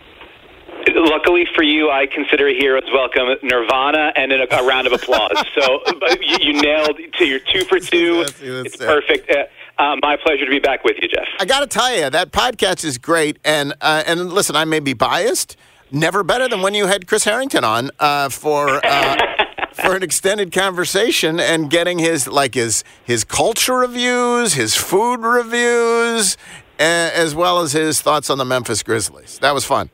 Luckily 1.04 1.46
for 1.54 1.62
you, 1.62 1.90
I 1.90 2.06
consider 2.06 2.48
heroes 2.48 2.82
welcome 2.92 3.28
Nirvana 3.42 4.12
and 4.16 4.32
a, 4.32 4.58
a 4.58 4.66
round 4.66 4.86
of 4.86 4.92
applause. 4.92 5.32
so 5.58 5.80
you, 6.20 6.36
you, 6.40 6.60
nailed 6.60 6.98
to 7.18 7.24
your 7.24 7.38
two 7.40 7.64
for 7.64 7.78
two. 7.80 8.24
it's 8.40 8.76
perfect. 8.76 9.30
Uh, 9.30 9.44
uh, 9.82 9.96
my 10.02 10.16
pleasure 10.16 10.44
to 10.44 10.50
be 10.50 10.58
back 10.58 10.84
with 10.84 10.96
you, 11.00 11.08
Jeff. 11.08 11.26
I 11.38 11.46
got 11.46 11.60
to 11.60 11.66
tell 11.66 11.94
you, 11.96 12.10
that 12.10 12.32
podcast 12.32 12.84
is 12.84 12.98
great. 12.98 13.38
And 13.44 13.72
uh, 13.80 14.02
and 14.06 14.30
listen, 14.32 14.56
I 14.56 14.64
may 14.66 14.80
be 14.80 14.92
biased. 14.92 15.56
never 15.90 16.22
better 16.22 16.48
than 16.48 16.60
when 16.60 16.74
you 16.74 16.86
had 16.86 17.06
Chris 17.06 17.24
Herrington 17.24 17.64
on 17.64 17.90
uh, 17.98 18.28
for. 18.28 18.80
Uh, 18.84 19.16
for 19.72 19.96
an 19.96 20.02
extended 20.02 20.52
conversation 20.52 21.40
and 21.40 21.70
getting 21.70 21.98
his 21.98 22.26
like 22.28 22.54
his 22.54 22.84
his 23.04 23.24
culture 23.24 23.76
reviews, 23.76 24.52
his 24.52 24.74
food 24.74 25.20
reviews, 25.20 26.36
a- 26.78 26.82
as 26.82 27.34
well 27.34 27.60
as 27.60 27.72
his 27.72 28.02
thoughts 28.02 28.28
on 28.28 28.36
the 28.36 28.44
Memphis 28.44 28.82
Grizzlies. 28.82 29.38
That 29.38 29.54
was 29.54 29.64
fun. 29.64 29.88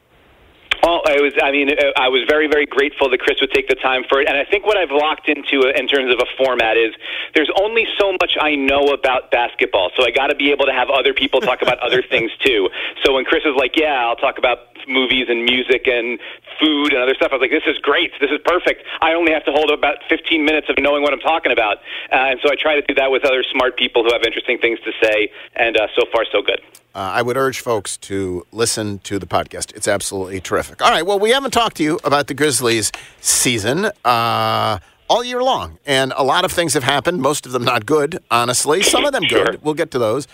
Oh, 0.87 1.03
I 1.05 1.19
was. 1.19 1.35
I 1.43 1.51
mean, 1.51 1.71
uh, 1.75 1.91
I 1.99 2.07
was 2.07 2.23
very, 2.29 2.47
very 2.47 2.65
grateful 2.65 3.11
that 3.11 3.19
Chris 3.19 3.41
would 3.41 3.51
take 3.51 3.67
the 3.67 3.75
time 3.75 4.05
for 4.09 4.21
it. 4.21 4.29
And 4.29 4.39
I 4.39 4.45
think 4.45 4.65
what 4.65 4.77
I've 4.77 4.93
locked 4.93 5.29
into 5.29 5.67
in 5.67 5.89
terms 5.89 6.15
of 6.15 6.21
a 6.23 6.29
format 6.39 6.77
is 6.77 6.95
there's 7.35 7.51
only 7.61 7.87
so 7.99 8.13
much 8.13 8.39
I 8.41 8.55
know 8.55 8.95
about 8.95 9.33
basketball, 9.33 9.91
so 9.97 10.07
I 10.07 10.13
got 10.13 10.29
to 10.29 10.37
be 10.37 10.53
able 10.53 10.67
to 10.67 10.73
have 10.73 10.89
other 10.89 11.13
people 11.13 11.41
talk 11.41 11.61
about 11.61 11.81
other 11.81 12.03
things 12.11 12.31
too. 12.39 12.71
So 13.03 13.15
when 13.15 13.25
Chris 13.25 13.43
is 13.43 13.59
like, 13.59 13.75
"Yeah, 13.75 14.07
I'll 14.07 14.15
talk 14.15 14.39
about 14.39 14.76
movies 14.89 15.27
and 15.29 15.45
music 15.45 15.87
and 15.87 16.19
food 16.61 16.93
and 16.93 17.03
other 17.03 17.15
stuff," 17.15 17.31
I 17.33 17.37
was 17.37 17.43
like, 17.43 17.51
"This 17.51 17.67
is 17.67 17.79
great. 17.79 18.13
This 18.21 18.31
is 18.31 18.41
perfect. 18.45 18.83
I 19.01 19.15
only 19.15 19.33
have 19.33 19.45
to 19.45 19.53
hold 19.53 19.71
about 19.71 19.97
15 20.09 20.45
minutes 20.45 20.69
of 20.69 20.77
knowing 20.79 21.03
what 21.03 21.13
I'm 21.13 21.21
talking 21.21 21.53
about." 21.53 21.79
Uh, 22.13 22.31
and 22.31 22.41
so 22.43 22.51
I 22.51 22.57
try 22.57 22.75
to 22.75 22.83
do 22.83 22.95
that 22.95 23.11
with 23.11 23.25
other 23.25 23.43
smart 23.43 23.77
people 23.77 24.03
who 24.05 24.13
have 24.13 24.23
interesting 24.23 24.59
things 24.59 24.79
to 24.81 24.93
say. 25.03 25.31
And 25.55 25.77
uh, 25.77 25.89
so 25.95 26.07
far, 26.13 26.25
so 26.31 26.43
good. 26.43 26.61
Uh, 26.97 27.01
I 27.13 27.21
would 27.21 27.37
urge 27.37 27.61
folks 27.61 27.99
to 27.99 28.47
listen 28.53 29.01
to 29.01 29.19
the 29.19 29.27
podcast. 29.27 29.77
It's 29.77 29.87
absolutely 29.87 30.41
terrific. 30.41 30.81
All 30.81 30.91
right. 30.91 31.05
Well, 31.05 31.19
we 31.19 31.29
haven't 31.31 31.51
talked 31.51 31.77
to 31.77 31.83
you 31.83 32.01
about 32.05 32.27
the 32.27 32.33
Grizzlies 32.33 32.91
season 33.21 33.91
uh, 34.03 34.79
all 35.11 35.23
year 35.23 35.43
long, 35.43 35.79
and 35.85 36.15
a 36.17 36.25
lot 36.25 36.47
of 36.47 36.53
things 36.53 36.73
have 36.73 36.85
happened. 36.85 37.21
Most 37.21 37.45
of 37.45 37.53
them 37.53 37.65
not 37.65 37.85
good, 37.85 38.23
honestly. 38.31 38.83
Some 38.83 39.05
of 39.05 39.13
them 39.13 39.25
good. 39.29 39.63
We'll 39.63 39.75
get 39.75 39.91
to 39.91 39.99
those. 39.99 40.27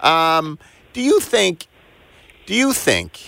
Um, 0.00 0.58
do 0.94 1.02
you 1.02 1.20
think? 1.20 1.66
Do 2.46 2.54
you 2.54 2.72
think 2.72 3.20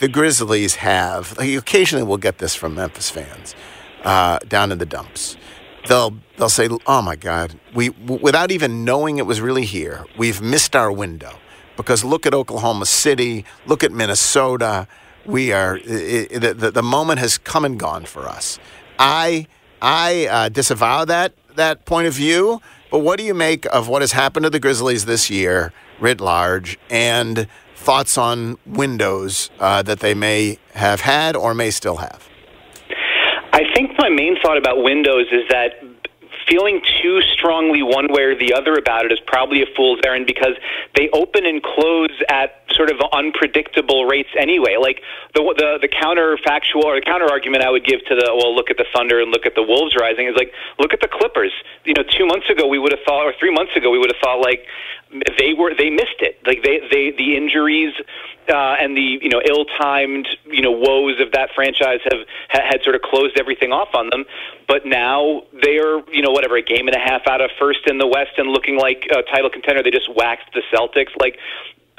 the 0.00 0.08
Grizzlies 0.08 0.76
have? 0.76 1.36
Like, 1.38 1.50
occasionally, 1.50 2.04
we'll 2.04 2.18
get 2.18 2.38
this 2.38 2.54
from 2.54 2.74
Memphis 2.74 3.10
fans 3.10 3.54
uh, 4.04 4.38
down 4.48 4.72
in 4.72 4.78
the 4.78 4.86
dumps. 4.86 5.36
They'll 5.88 6.16
they'll 6.36 6.48
say, 6.48 6.68
"Oh 6.86 7.02
my 7.02 7.16
God, 7.16 7.58
we 7.74 7.90
w- 7.90 8.20
without 8.22 8.50
even 8.50 8.84
knowing 8.84 9.18
it 9.18 9.26
was 9.26 9.40
really 9.40 9.64
here, 9.64 10.04
we've 10.16 10.40
missed 10.40 10.74
our 10.74 10.90
window." 10.90 11.38
Because 11.76 12.04
look 12.04 12.26
at 12.26 12.34
Oklahoma 12.34 12.86
City, 12.86 13.44
look 13.66 13.84
at 13.84 13.92
Minnesota. 13.92 14.88
We 15.26 15.52
are 15.52 15.76
i 15.76 16.28
i 16.34 16.38
the, 16.38 16.54
the 16.54 16.70
the 16.70 16.82
moment 16.82 17.18
has 17.18 17.38
come 17.38 17.64
and 17.64 17.78
gone 17.78 18.04
for 18.04 18.28
us. 18.28 18.58
I 18.98 19.46
I 19.80 20.26
uh, 20.26 20.48
disavow 20.48 21.04
that 21.04 21.34
that 21.54 21.84
point 21.84 22.06
of 22.06 22.14
view. 22.14 22.60
But 22.90 23.00
what 23.00 23.18
do 23.18 23.24
you 23.24 23.34
make 23.34 23.66
of 23.66 23.88
what 23.88 24.02
has 24.02 24.12
happened 24.12 24.44
to 24.44 24.50
the 24.50 24.60
Grizzlies 24.60 25.04
this 25.06 25.28
year, 25.28 25.72
writ 26.00 26.20
large, 26.20 26.78
and 26.88 27.48
thoughts 27.86 28.18
on 28.18 28.58
windows 28.66 29.48
uh, 29.60 29.80
that 29.80 30.00
they 30.00 30.12
may 30.12 30.58
have 30.74 31.02
had 31.02 31.36
or 31.36 31.54
may 31.54 31.70
still 31.70 31.98
have? 31.98 32.28
I 33.52 33.62
think 33.74 33.92
my 33.96 34.08
main 34.08 34.36
thought 34.42 34.58
about 34.58 34.82
Windows 34.82 35.28
is 35.30 35.44
that 35.50 35.80
feeling 36.48 36.80
too 37.02 37.20
strongly 37.34 37.82
one 37.82 38.06
way 38.10 38.22
or 38.22 38.34
the 38.38 38.54
other 38.54 38.74
about 38.74 39.04
it 39.04 39.12
is 39.12 39.20
probably 39.26 39.62
a 39.62 39.66
fool's 39.76 40.00
errand 40.04 40.26
because 40.26 40.54
they 40.94 41.08
open 41.10 41.46
and 41.46 41.62
close 41.62 42.10
at 42.28 42.62
sort 42.70 42.90
of 42.90 42.96
unpredictable 43.12 44.04
rates 44.04 44.28
anyway. 44.38 44.76
Like 44.78 45.02
the 45.34 45.42
the 45.56 45.78
the 45.82 45.88
counterfactual 45.88 46.84
or 46.84 46.94
the 46.96 47.06
counter 47.06 47.26
argument 47.30 47.64
I 47.64 47.70
would 47.70 47.84
give 47.84 48.04
to 48.06 48.14
the 48.14 48.30
well, 48.34 48.54
look 48.54 48.70
at 48.70 48.76
the 48.76 48.86
Thunder 48.94 49.20
and 49.20 49.30
look 49.30 49.46
at 49.46 49.54
the 49.54 49.62
Wolves 49.62 49.94
rising 49.98 50.26
is 50.26 50.34
like 50.36 50.52
look 50.78 50.92
at 50.92 51.00
the 51.00 51.08
Clippers. 51.08 51.52
You 51.84 51.94
know, 51.94 52.04
two 52.04 52.26
months 52.26 52.48
ago 52.50 52.66
we 52.66 52.78
would 52.78 52.92
have 52.92 53.02
thought, 53.06 53.26
or 53.26 53.34
three 53.38 53.52
months 53.52 53.74
ago 53.74 53.90
we 53.90 53.98
would 53.98 54.10
have 54.12 54.20
thought 54.22 54.38
like 54.40 54.66
they 55.10 55.54
were 55.54 55.72
they 55.76 55.90
missed 55.90 56.20
it. 56.20 56.38
Like 56.46 56.62
they 56.62 56.80
they 56.90 57.12
the 57.16 57.36
injuries 57.36 57.94
uh, 58.48 58.76
and 58.80 58.96
the 58.96 59.18
you 59.22 59.28
know 59.28 59.40
ill-timed 59.46 60.26
you 60.46 60.62
know 60.62 60.72
woes 60.72 61.20
of 61.20 61.32
that 61.32 61.50
franchise 61.54 62.00
have 62.04 62.26
ha- 62.50 62.66
had 62.68 62.82
sort 62.82 62.96
of 62.96 63.02
closed 63.02 63.38
everything 63.38 63.72
off 63.72 63.94
on 63.94 64.10
them. 64.10 64.24
But 64.66 64.84
now 64.84 65.42
they 65.62 65.78
are 65.78 66.02
you 66.10 66.22
know 66.22 66.30
whatever 66.30 66.56
a 66.56 66.62
game 66.62 66.88
and 66.88 66.96
a 66.96 67.00
half 67.00 67.26
out 67.26 67.40
of 67.40 67.50
first 67.58 67.86
in 67.86 67.98
the 67.98 68.06
West 68.06 68.32
and 68.36 68.50
looking 68.50 68.78
like 68.78 69.06
a 69.10 69.22
title 69.22 69.50
contender. 69.50 69.82
They 69.82 69.90
just 69.90 70.12
waxed 70.14 70.52
the 70.54 70.62
Celtics. 70.72 71.14
Like 71.20 71.38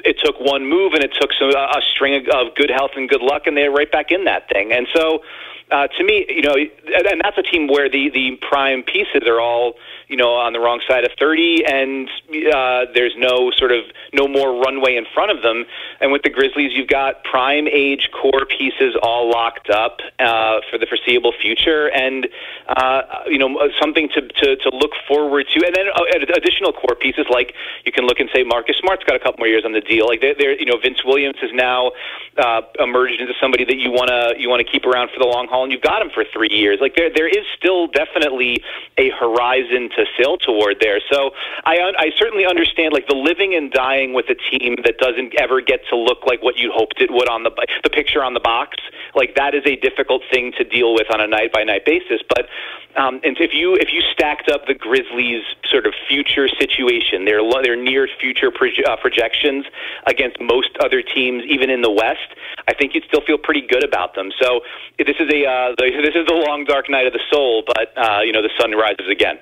it 0.04 0.18
took 0.22 0.38
one 0.40 0.68
move 0.68 0.92
and 0.92 1.02
it 1.02 1.12
took 1.18 1.32
some, 1.32 1.50
a 1.50 1.80
string 1.94 2.26
of 2.32 2.54
good 2.54 2.70
health 2.70 2.92
and 2.96 3.08
good 3.08 3.22
luck, 3.22 3.46
and 3.46 3.56
they're 3.56 3.70
right 3.70 3.90
back 3.90 4.10
in 4.10 4.24
that 4.24 4.48
thing. 4.48 4.72
And 4.72 4.86
so, 4.94 5.22
uh, 5.70 5.88
to 5.88 6.04
me, 6.04 6.24
you 6.28 6.42
know, 6.42 6.54
and 6.54 7.20
that's 7.22 7.38
a 7.38 7.42
team 7.42 7.68
where 7.68 7.88
the 7.88 8.10
the 8.10 8.36
prime 8.48 8.82
pieces 8.82 9.22
are 9.26 9.40
all 9.40 9.74
you 10.08 10.16
know 10.16 10.32
on 10.32 10.52
the 10.52 10.60
wrong 10.60 10.80
side 10.88 11.04
of 11.04 11.12
30 11.18 11.64
and 11.66 12.08
uh, 12.52 12.86
there's 12.94 13.14
no 13.16 13.50
sort 13.56 13.72
of 13.72 13.84
no 14.12 14.26
more 14.26 14.60
runway 14.60 14.96
in 14.96 15.04
front 15.14 15.30
of 15.30 15.42
them. 15.42 15.64
And 16.00 16.12
with 16.12 16.22
the 16.22 16.30
grizzlies 16.30 16.72
you've 16.74 16.88
got 16.88 17.24
prime 17.24 17.68
age 17.68 18.08
core 18.12 18.46
pieces 18.46 18.96
all 19.02 19.30
locked 19.30 19.70
up 19.70 20.00
uh, 20.18 20.60
for 20.70 20.78
the 20.78 20.86
foreseeable 20.86 21.32
future. 21.40 21.90
And 21.92 22.26
uh, 22.68 23.02
you 23.26 23.38
know 23.38 23.68
something 23.80 24.08
to, 24.14 24.22
to 24.22 24.56
to 24.56 24.70
look 24.72 24.92
forward 25.06 25.46
to. 25.54 25.66
And 25.66 25.74
then 25.74 25.86
uh, 25.94 26.34
additional 26.36 26.72
core 26.72 26.96
pieces 26.96 27.26
like 27.30 27.54
you 27.84 27.92
can 27.92 28.06
look 28.06 28.20
and 28.20 28.30
say 28.34 28.44
marcus 28.44 28.76
smart's 28.78 29.04
got 29.04 29.16
a 29.16 29.18
couple 29.18 29.38
more 29.38 29.48
years 29.48 29.64
on 29.64 29.72
the 29.72 29.80
deal. 29.80 30.06
Like 30.06 30.20
they're, 30.20 30.34
they're 30.34 30.58
you 30.58 30.66
know 30.66 30.78
vince 30.82 31.04
williams 31.04 31.36
has 31.40 31.50
now 31.52 31.92
uh, 32.38 32.62
emerged 32.80 33.20
into 33.20 33.34
somebody 33.40 33.64
that 33.64 33.76
you 33.76 33.90
want 33.90 34.08
to 34.08 34.34
you 34.38 34.48
want 34.48 34.64
to 34.64 34.70
keep 34.70 34.86
around 34.86 35.10
for 35.10 35.18
the 35.18 35.26
long 35.26 35.48
haul 35.48 35.64
and 35.64 35.72
you've 35.72 35.82
got 35.82 36.00
him 36.00 36.10
for 36.10 36.24
three 36.32 36.50
years. 36.50 36.78
Like 36.80 36.96
there 36.96 37.10
there 37.12 37.28
is 37.28 37.44
still 37.56 37.88
definitely 37.88 38.62
a 38.96 39.10
horizon 39.10 39.90
to 39.98 40.06
sail 40.16 40.38
toward 40.38 40.78
there. 40.80 41.00
So 41.10 41.30
I 41.66 41.92
I 41.98 42.10
certainly 42.16 42.46
understand 42.46 42.92
like 42.94 43.06
the 43.06 43.18
living 43.18 43.54
and 43.54 43.70
dying 43.70 44.14
with 44.14 44.26
a 44.30 44.38
team 44.50 44.76
that 44.84 44.98
doesn't 44.98 45.34
ever 45.38 45.60
get 45.60 45.80
to 45.90 45.96
look 45.96 46.24
like 46.26 46.42
what 46.42 46.56
you 46.56 46.70
hoped 46.72 47.02
it 47.02 47.10
would 47.10 47.28
on 47.28 47.42
the 47.42 47.52
the 47.82 47.90
picture 47.90 48.22
on 48.22 48.34
the 48.34 48.40
box. 48.40 48.78
Like 49.14 49.34
that 49.36 49.54
is 49.54 49.62
a 49.66 49.76
difficult 49.76 50.22
thing 50.30 50.52
to 50.58 50.64
deal 50.64 50.94
with 50.94 51.10
on 51.12 51.20
a 51.20 51.26
night 51.26 51.52
by 51.52 51.64
night 51.64 51.84
basis. 51.84 52.20
But 52.28 52.48
um, 52.96 53.20
and 53.22 53.36
if 53.38 53.54
you 53.54 53.74
if 53.74 53.92
you 53.92 54.02
stacked 54.12 54.48
up 54.48 54.66
the 54.66 54.74
Grizzlies' 54.74 55.44
sort 55.70 55.86
of 55.86 55.94
future 56.08 56.48
situation, 56.48 57.24
their 57.24 57.40
their 57.62 57.76
near 57.76 58.08
future 58.20 58.50
proje- 58.50 58.86
uh, 58.86 58.96
projections 58.96 59.66
against 60.06 60.40
most 60.40 60.70
other 60.80 61.02
teams, 61.02 61.44
even 61.48 61.70
in 61.70 61.82
the 61.82 61.90
West, 61.90 62.34
I 62.66 62.74
think 62.74 62.94
you'd 62.94 63.04
still 63.04 63.22
feel 63.26 63.38
pretty 63.38 63.66
good 63.66 63.84
about 63.84 64.14
them. 64.14 64.30
So 64.40 64.60
this 64.98 65.16
is 65.20 65.28
a 65.32 65.46
uh, 65.46 65.74
this 65.78 66.14
is 66.14 66.26
the 66.26 66.42
long 66.46 66.64
dark 66.64 66.90
night 66.90 67.06
of 67.06 67.12
the 67.12 67.22
soul, 67.30 67.62
but 67.66 67.92
uh, 67.96 68.20
you 68.22 68.32
know 68.32 68.42
the 68.42 68.52
sun 68.58 68.72
rises 68.72 69.08
again. 69.10 69.38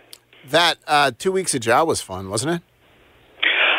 That 0.51 0.79
uh, 0.87 1.11
two 1.19 1.33
weeks 1.33 1.55
of 1.55 1.65
Ja 1.65 1.83
was 1.85 2.01
fun, 2.01 2.31
wasn't 2.31 2.57
it? 2.57 2.63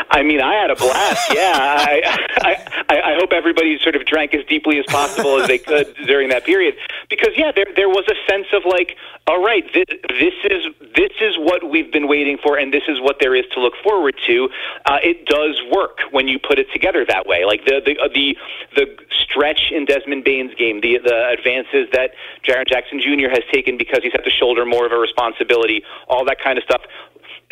I 0.10 0.24
mean, 0.24 0.42
I 0.42 0.56
had 0.56 0.70
a 0.70 0.76
blast. 0.76 1.32
Yeah, 1.38 1.54
I, 1.54 2.66
I, 2.90 3.02
I 3.02 3.16
hope 3.20 3.32
everybody 3.32 3.78
sort 3.80 3.96
of 3.96 4.06
drank 4.06 4.34
as 4.34 4.44
deeply 4.46 4.80
as 4.80 4.86
possible 4.86 5.40
as 5.40 5.48
they 5.48 5.58
could 5.58 5.94
during 6.08 6.30
that 6.30 6.46
period, 6.46 6.76
because 7.10 7.30
yeah, 7.36 7.52
there 7.52 7.68
there 7.76 7.90
was 7.90 8.06
a 8.10 8.16
sense 8.32 8.48
of 8.54 8.64
like, 8.66 8.96
all 9.28 9.44
right, 9.44 9.64
this, 9.74 9.86
this 10.10 10.34
is 10.46 10.64
this 10.96 11.12
is 11.22 11.38
what 11.38 11.70
we've 11.70 11.92
been 11.92 12.08
waiting 12.08 12.38
for, 12.42 12.58
and 12.58 12.74
this 12.74 12.84
is 12.88 13.00
what 13.02 13.18
there 13.20 13.36
is 13.36 13.46
to 13.54 13.60
look 13.60 13.74
forward 13.84 14.16
to. 14.26 14.50
Uh, 14.86 14.98
it 15.04 15.26
does 15.26 15.62
work 15.72 16.00
when 16.12 16.28
you 16.28 16.40
put 16.40 16.58
it 16.60 16.68
together 16.72 17.06
that 17.08 17.28
way. 17.28 17.46
Like 17.46 17.66
the 17.66 17.82
the 17.86 18.00
uh, 18.00 18.08
the 18.14 18.38
the 18.76 18.98
stretch 19.12 19.72
in 19.72 19.86
Desmond 19.86 20.24
Bane's 20.24 20.56
game, 20.56 20.82
the 20.82 20.98
the 21.04 21.30
advances 21.30 21.88
that 21.94 22.12
Jaren 22.48 22.68
Jackson 22.68 23.00
Jr. 23.00 23.30
has 23.30 23.44
taken 23.52 23.78
because 23.78 24.00
he's 24.02 24.14
had 24.14 24.24
to 24.24 24.32
shoulder 24.32 24.66
more 24.66 24.86
of 24.86 24.92
a 24.92 24.98
responsibility, 24.98 25.84
all 26.08 26.26
that 26.26 26.40
kind 26.42 26.58
of 26.58 26.64
stuff 26.64 26.82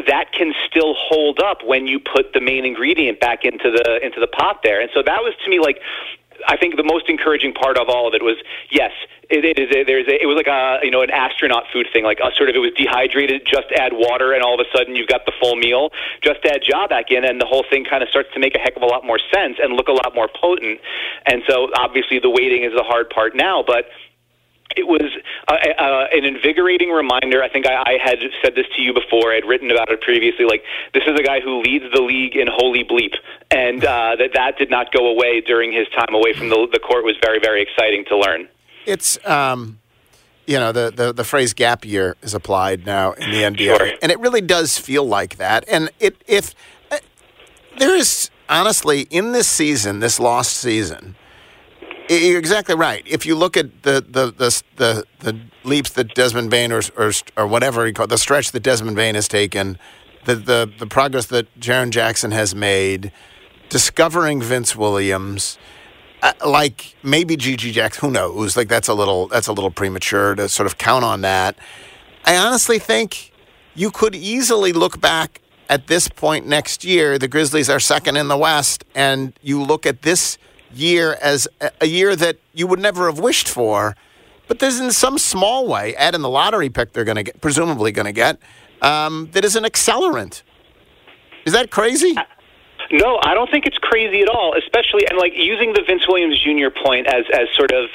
that 0.08 0.32
can 0.32 0.54
still 0.68 0.94
hold 0.94 1.40
up 1.40 1.64
when 1.64 1.88
you 1.88 2.00
put 2.00 2.34
the 2.34 2.42
main 2.42 2.66
ingredient 2.66 3.20
back 3.20 3.46
into 3.46 3.72
the 3.72 4.06
into 4.06 4.20
the 4.20 4.28
pot 4.28 4.60
there. 4.64 4.82
And 4.82 4.90
so 4.94 5.02
that 5.04 5.24
was 5.24 5.34
to 5.44 5.50
me 5.50 5.60
like 5.60 5.80
I 6.48 6.58
think 6.58 6.76
the 6.76 6.84
most 6.84 7.10
encouraging 7.10 7.54
part 7.54 7.78
of 7.78 7.88
all 7.88 8.08
of 8.08 8.14
it 8.14 8.22
was 8.22 8.36
yes, 8.70 8.92
it, 9.30 9.46
it 9.46 9.58
is. 9.58 9.72
A, 9.74 9.84
there's 9.84 10.08
a, 10.08 10.22
it 10.22 10.28
was 10.28 10.36
like 10.36 10.52
a 10.52 10.80
you 10.84 10.92
know 10.92 11.02
an 11.02 11.10
astronaut 11.10 11.64
food 11.72 11.88
thing, 11.92 12.04
like 12.04 12.20
a 12.20 12.34
sort 12.36 12.50
of 12.50 12.56
it 12.56 12.60
was 12.60 12.72
dehydrated. 12.76 13.46
Just 13.46 13.72
add 13.72 13.94
water, 13.94 14.34
and 14.34 14.44
all 14.44 14.60
of 14.60 14.60
a 14.60 14.70
sudden 14.76 14.96
you've 14.96 15.08
got 15.08 15.26
the 15.26 15.34
full 15.40 15.56
meal. 15.56 15.92
Just 16.22 16.44
add 16.46 16.68
Ja 16.68 16.88
back 16.88 17.10
in, 17.10 17.24
and 17.24 17.40
the 17.40 17.46
whole 17.46 17.64
thing 17.70 17.86
kind 17.86 18.04
of 18.04 18.10
starts 18.10 18.30
to 18.34 18.40
make 18.40 18.54
a 18.56 18.60
heck 18.60 18.76
of 18.76 18.84
a 18.84 18.86
lot 18.86 19.06
more 19.06 19.20
sense 19.34 19.58
and 19.62 19.74
look 19.74 19.88
a 19.88 19.96
lot 19.96 20.14
more 20.14 20.28
potent. 20.28 20.80
And 21.26 21.42
so 21.48 21.70
obviously 21.76 22.20
the 22.20 22.30
waiting 22.30 22.64
is 22.64 22.74
the 22.76 22.84
hard 22.84 23.10
part 23.10 23.36
now, 23.36 23.64
but 23.66 23.88
it 24.76 24.88
was 24.88 25.12
uh, 25.48 25.54
uh, 25.54 26.08
an 26.12 26.26
invigorating 26.26 26.90
reminder. 26.90 27.42
I 27.44 27.50
think 27.50 27.66
I, 27.68 27.76
I 27.76 27.98
had 28.04 28.20
said 28.44 28.56
this 28.56 28.66
to 28.76 28.82
you 28.82 28.94
before. 28.94 29.32
I 29.32 29.36
had 29.36 29.46
written 29.46 29.72
about 29.72 29.90
it 29.90 30.02
previously. 30.02 30.46
Like 30.46 30.64
this 30.94 31.04
is 31.08 31.20
a 31.20 31.24
guy 31.24 31.40
who 31.40 31.62
leads 31.62 31.86
the 31.94 32.02
league 32.02 32.36
in 32.36 32.48
holy 32.52 32.84
bleep, 32.84 33.14
and 33.52 33.84
uh, 33.84 34.16
that 34.18 34.32
that 34.34 34.58
did 34.58 34.70
not 34.70 34.92
go 34.92 35.08
away 35.08 35.42
during 35.42 35.72
his 35.72 35.88
time 35.90 36.14
away 36.14 36.34
from 36.34 36.50
the 36.50 36.68
the 36.72 36.80
court 36.80 37.04
was 37.04 37.16
very 37.22 37.40
very 37.40 37.62
exciting 37.62 38.06
to 38.06 38.18
learn. 38.18 38.48
It's 38.86 39.18
um, 39.28 39.80
you 40.46 40.58
know 40.60 40.72
the, 40.72 40.92
the 40.96 41.14
the 41.14 41.24
phrase 41.24 41.54
gap 41.54 41.86
year 41.86 42.16
is 42.22 42.34
applied 42.34 42.86
now 42.86 43.14
in 43.14 43.32
the 43.32 43.42
NBA, 43.44 43.78
Sure. 43.78 43.90
and 44.02 44.12
it 44.12 44.20
really 44.20 44.42
does 44.42 44.78
feel 44.78 45.06
like 45.06 45.38
that. 45.38 45.66
And 45.68 45.90
it 46.00 46.16
if 46.28 46.54
uh, 46.92 46.98
there 47.78 47.96
is 47.96 48.30
honestly 48.50 49.02
in 49.10 49.32
this 49.32 49.48
season, 49.48 50.00
this 50.00 50.20
lost 50.20 50.54
season. 50.58 51.16
You're 52.08 52.38
exactly 52.38 52.76
right. 52.76 53.04
If 53.08 53.26
you 53.26 53.36
look 53.36 53.58
at 53.58 53.84
the 53.84 53.94
the 54.08 54.28
the 54.32 54.64
the, 54.76 55.04
the 55.20 55.40
leaps 55.64 55.92
that 55.92 56.14
Desmond 56.14 56.52
Bane 56.52 56.72
or, 56.72 56.82
or 56.98 57.12
or 57.36 57.48
whatever 57.48 57.86
he 57.86 57.94
called 57.94 58.12
the 58.12 58.18
stretch 58.18 58.52
that 58.52 58.60
Desmond 58.62 58.96
Bane 58.96 59.16
has 59.16 59.28
taken, 59.28 59.80
the 60.26 60.36
the 60.36 60.72
the 60.78 60.86
progress 60.86 61.26
that 61.28 61.60
Jaren 61.60 61.90
Jackson 61.90 62.32
has 62.32 62.54
made, 62.54 63.12
discovering 63.70 64.40
Vince 64.42 64.76
Williams, 64.76 65.58
uh, 66.22 66.34
like 66.46 66.96
maybe 67.02 67.36
GG 67.36 67.72
Jackson. 67.72 68.10
Who 68.10 68.14
knows? 68.14 68.56
Like 68.56 68.68
that's 68.68 68.88
a 68.88 68.94
little 68.94 69.28
that's 69.28 69.48
a 69.48 69.54
little 69.54 69.72
premature 69.72 70.36
to 70.36 70.48
sort 70.48 70.68
of 70.68 70.78
count 70.78 71.04
on 71.04 71.22
that. 71.22 71.58
I 72.24 72.38
honestly 72.38 72.78
think 72.78 73.32
you 73.74 73.90
could 73.90 74.14
easily 74.14 74.74
look 74.74 75.02
back 75.02 75.42
at 75.70 75.88
this 75.88 76.08
point 76.08 76.46
next 76.46 76.84
year. 76.84 77.18
The 77.18 77.28
Grizzlies 77.28 77.70
are 77.70 77.80
second 77.80 78.18
in 78.18 78.28
the 78.28 78.38
West, 78.38 78.86
and 78.94 79.34
you 79.42 79.62
look 79.64 79.88
at 79.88 80.04
this 80.04 80.38
year 80.74 81.18
as 81.22 81.48
a- 81.82 81.86
year 81.88 82.16
that 82.16 82.38
you 82.54 82.68
would 82.68 82.80
never 82.80 83.08
have 83.08 83.20
wished 83.20 83.48
for. 83.48 83.96
But 84.48 84.60
there's 84.60 84.80
in 84.80 84.92
some 84.92 85.18
small 85.18 85.68
way, 85.68 85.96
add 85.96 86.14
in 86.14 86.22
the 86.22 86.30
lottery 86.30 86.70
pick 86.70 86.94
they're 86.94 87.04
going 87.04 87.16
to 87.16 87.24
get, 87.24 87.42
presumably 87.42 87.92
going 87.92 88.06
to 88.06 88.12
get, 88.12 88.38
um, 88.82 89.30
that 89.32 89.44
is 89.44 89.56
an 89.56 89.64
accelerant. 89.64 90.44
Is 91.46 91.54
that 91.54 91.72
crazy? 91.72 92.16
No, 92.92 93.20
I 93.24 93.34
don't 93.34 93.50
think 93.50 93.66
it's 93.66 93.78
crazy 93.80 94.22
at 94.22 94.30
all. 94.30 94.54
Especially 94.58 95.08
and 95.10 95.18
like 95.18 95.34
using 95.36 95.74
the 95.74 95.82
Vince 95.88 96.08
Williams 96.08 96.40
Jr. 96.44 96.70
point 96.70 97.08
as 97.08 97.26
as 97.34 97.48
sort 97.56 97.72
of. 97.72 97.90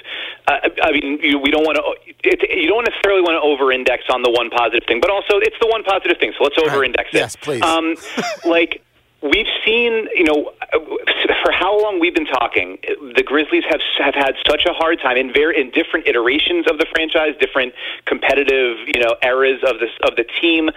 Uh, 0.48 0.68
I 0.82 0.90
mean, 0.92 1.20
you, 1.22 1.38
we 1.38 1.50
don't 1.50 1.64
want 1.64 1.76
to. 1.76 2.12
It, 2.28 2.42
you 2.58 2.68
don't 2.68 2.84
necessarily 2.84 3.22
want 3.22 3.38
to 3.38 3.42
over-index 3.46 4.04
on 4.12 4.22
the 4.22 4.30
one 4.30 4.50
positive 4.50 4.86
thing, 4.88 5.00
but 5.00 5.10
also 5.10 5.38
it's 5.38 5.56
the 5.60 5.68
one 5.68 5.84
positive 5.84 6.18
thing. 6.18 6.32
So 6.36 6.44
let's 6.44 6.58
over-index 6.58 7.10
it. 7.12 7.18
Yes, 7.18 7.36
please. 7.36 7.62
Um, 7.62 7.94
like 8.44 8.82
we've 9.22 9.50
seen, 9.64 10.08
you 10.14 10.24
know, 10.24 10.52
for 11.44 11.52
how 11.52 11.78
long 11.80 12.00
we've 12.00 12.14
been 12.14 12.26
talking, 12.26 12.78
the 13.16 13.22
Grizzlies 13.22 13.64
have 13.68 13.80
have 13.98 14.14
had 14.14 14.34
such 14.48 14.64
a 14.66 14.72
hard 14.72 15.00
time 15.00 15.16
in 15.16 15.32
very 15.32 15.60
in 15.60 15.70
different 15.70 16.06
iterations 16.06 16.66
of 16.70 16.78
the 16.78 16.86
franchise, 16.92 17.34
different 17.40 17.74
competitive, 18.06 18.76
you 18.86 19.00
know, 19.00 19.16
eras 19.22 19.60
of 19.66 19.78
this 19.80 19.90
of 20.02 20.16
the 20.16 20.24
team, 20.40 20.70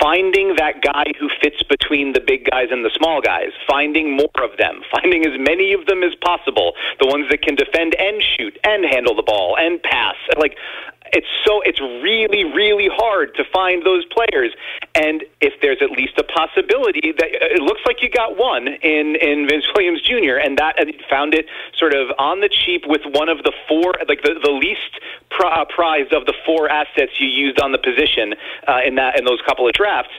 finding 0.00 0.56
that 0.56 0.82
guy 0.82 1.04
who 1.18 1.28
fits 1.40 1.62
between 1.64 2.12
the 2.12 2.20
big 2.20 2.48
guys 2.50 2.68
and 2.70 2.84
the 2.84 2.90
small 2.94 3.20
guys, 3.20 3.50
finding 3.68 4.16
more 4.16 4.42
of 4.42 4.56
them, 4.58 4.82
finding 4.92 5.24
as 5.24 5.38
many 5.38 5.72
of 5.72 5.86
them 5.86 6.02
as 6.02 6.14
possible, 6.16 6.74
the 7.00 7.06
ones 7.06 7.26
that 7.30 7.42
can 7.42 7.54
defend 7.54 7.94
and 7.98 8.22
shoot 8.22 8.58
and 8.64 8.84
handle 8.84 9.14
the 9.14 9.22
ball 9.22 9.56
and 9.58 9.82
pass. 9.82 10.16
Like 10.36 10.56
it's 11.12 11.26
so 11.44 11.60
it's 11.62 11.80
really 11.80 12.44
really 12.44 12.88
hard 12.90 13.34
to 13.34 13.44
find 13.52 13.84
those 13.84 14.04
players 14.06 14.52
and 14.94 15.24
if 15.40 15.54
there's 15.60 15.78
at 15.80 15.90
least 15.90 16.18
a 16.18 16.24
possibility 16.24 17.12
that 17.16 17.26
uh, 17.26 17.56
it 17.56 17.62
looks 17.62 17.80
like 17.86 18.02
you 18.02 18.10
got 18.10 18.36
one 18.36 18.68
in 18.68 19.16
in 19.16 19.46
Vince 19.48 19.66
Williams 19.74 20.02
Jr. 20.02 20.36
and 20.36 20.58
that 20.58 20.78
and 20.78 20.92
found 21.08 21.34
it 21.34 21.46
sort 21.76 21.94
of 21.94 22.08
on 22.18 22.40
the 22.40 22.48
cheap 22.48 22.84
with 22.86 23.02
one 23.06 23.28
of 23.28 23.38
the 23.44 23.52
four 23.68 23.94
like 24.08 24.22
the 24.22 24.34
the 24.42 24.50
least 24.50 25.00
uh, 25.44 25.64
prized 25.68 26.12
of 26.12 26.26
the 26.26 26.34
four 26.44 26.70
assets 26.70 27.20
you 27.20 27.28
used 27.28 27.60
on 27.60 27.72
the 27.72 27.78
position 27.78 28.34
uh, 28.66 28.80
in 28.84 28.96
that 28.96 29.18
in 29.18 29.24
those 29.24 29.40
couple 29.46 29.66
of 29.66 29.72
drafts 29.72 30.12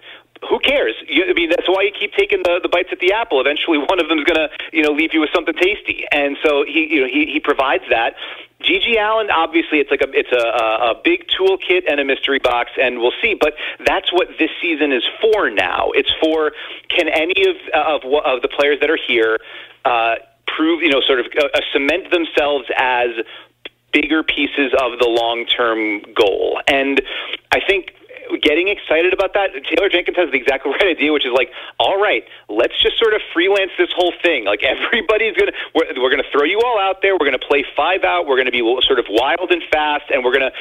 who 0.47 0.59
cares? 0.59 0.95
You, 1.07 1.25
I 1.29 1.33
mean, 1.33 1.49
that's 1.49 1.67
why 1.67 1.83
you 1.83 1.91
keep 1.91 2.13
taking 2.13 2.43
the, 2.43 2.59
the 2.61 2.69
bites 2.69 2.89
at 2.91 2.99
the 2.99 3.11
apple. 3.13 3.41
Eventually, 3.41 3.77
one 3.77 3.99
of 3.99 4.07
them's 4.07 4.23
going 4.23 4.37
to, 4.37 4.49
you 4.71 4.83
know, 4.83 4.91
leave 4.91 5.13
you 5.13 5.19
with 5.19 5.29
something 5.33 5.53
tasty. 5.53 6.05
And 6.11 6.37
so 6.43 6.63
he, 6.65 6.87
you 6.89 7.01
know, 7.01 7.07
he, 7.07 7.25
he 7.25 7.39
provides 7.39 7.83
that. 7.89 8.15
GG 8.61 8.97
Allen, 8.97 9.29
obviously, 9.31 9.79
it's 9.79 9.89
like 9.89 10.01
a 10.01 10.09
it's 10.11 10.31
a, 10.31 10.91
a, 10.91 11.01
big 11.01 11.27
toolkit 11.27 11.89
and 11.89 11.99
a 11.99 12.03
mystery 12.03 12.39
box, 12.39 12.71
and 12.79 12.99
we'll 12.99 13.13
see. 13.21 13.33
But 13.33 13.53
that's 13.85 14.11
what 14.11 14.27
this 14.37 14.49
season 14.61 14.91
is 14.91 15.03
for. 15.21 15.49
Now, 15.49 15.91
it's 15.91 16.11
for 16.21 16.51
can 16.89 17.07
any 17.07 17.47
of 17.47 17.55
of, 17.73 18.01
of 18.03 18.41
the 18.41 18.49
players 18.49 18.79
that 18.81 18.89
are 18.89 18.99
here 19.07 19.39
uh, 19.85 20.15
prove, 20.45 20.81
you 20.81 20.89
know, 20.89 20.99
sort 20.99 21.21
of 21.21 21.27
uh, 21.37 21.59
cement 21.71 22.11
themselves 22.11 22.65
as 22.75 23.09
bigger 23.93 24.23
pieces 24.23 24.73
of 24.79 24.99
the 24.99 25.07
long 25.07 25.45
term 25.45 26.01
goal. 26.13 26.61
And 26.67 27.01
I 27.51 27.59
think 27.65 27.93
getting 28.37 28.67
excited 28.67 29.13
about 29.13 29.33
that, 29.33 29.51
Taylor 29.65 29.89
Jenkins 29.89 30.17
has 30.17 30.29
the 30.31 30.37
exact 30.37 30.65
right 30.65 30.83
idea, 30.85 31.11
which 31.11 31.25
is 31.25 31.33
like, 31.33 31.49
all 31.79 31.99
right, 31.99 32.23
let's 32.47 32.77
just 32.81 32.97
sort 32.99 33.13
of 33.13 33.21
freelance 33.33 33.71
this 33.77 33.89
whole 33.95 34.13
thing. 34.21 34.45
Like 34.45 34.63
everybody's 34.63 35.35
gonna, 35.35 35.53
we're, 35.73 35.89
we're 35.97 36.09
gonna 36.09 36.29
throw 36.31 36.43
you 36.43 36.61
all 36.61 36.79
out 36.79 37.01
there. 37.01 37.17
We're 37.17 37.25
gonna 37.25 37.39
play 37.39 37.65
five 37.75 38.03
out. 38.03 38.27
We're 38.27 38.37
gonna 38.37 38.51
be 38.51 38.61
sort 38.85 38.99
of 38.99 39.05
wild 39.09 39.51
and 39.51 39.63
fast, 39.71 40.05
and 40.13 40.23
we're 40.23 40.33
gonna 40.33 40.51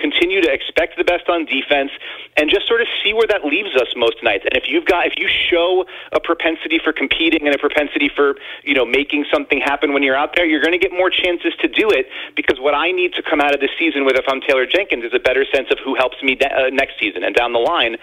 continue 0.00 0.40
to 0.40 0.50
expect 0.50 0.96
the 0.96 1.04
best 1.04 1.28
on 1.28 1.44
defense, 1.44 1.90
and 2.36 2.50
just 2.50 2.66
sort 2.66 2.80
of 2.80 2.88
see 3.02 3.12
where 3.12 3.26
that 3.28 3.44
leaves 3.44 3.74
us 3.76 3.88
most 3.96 4.22
nights. 4.22 4.44
And 4.48 4.56
if 4.56 4.68
you've 4.68 4.86
got, 4.86 5.06
if 5.06 5.14
you 5.16 5.28
show 5.28 5.84
a 6.12 6.20
propensity 6.20 6.78
for 6.82 6.92
competing 6.92 7.46
and 7.46 7.54
a 7.54 7.58
propensity 7.58 8.08
for, 8.08 8.36
you 8.64 8.74
know, 8.74 8.84
making 8.84 9.26
something 9.32 9.60
happen 9.60 9.92
when 9.92 10.02
you're 10.02 10.16
out 10.16 10.34
there, 10.36 10.46
you're 10.46 10.62
gonna 10.62 10.78
get 10.78 10.92
more 10.92 11.10
chances 11.10 11.52
to 11.60 11.68
do 11.68 11.90
it. 11.90 12.06
Because 12.36 12.58
what 12.60 12.74
I 12.74 12.92
need 12.92 13.14
to 13.14 13.22
come 13.22 13.40
out 13.40 13.54
of 13.54 13.60
this 13.60 13.70
season 13.78 14.04
with, 14.04 14.16
if 14.16 14.24
I'm 14.28 14.40
Taylor 14.40 14.66
Jenkins, 14.66 15.04
is 15.04 15.12
a 15.14 15.18
better 15.18 15.44
sense 15.52 15.68
of 15.70 15.78
who 15.84 15.94
helps 15.94 16.22
me 16.22 16.34
de- 16.34 16.48
uh, 16.48 16.70
next 16.70 16.98
season 16.98 17.17
and 17.24 17.34
down 17.34 17.52
the 17.52 17.58
line. 17.58 17.96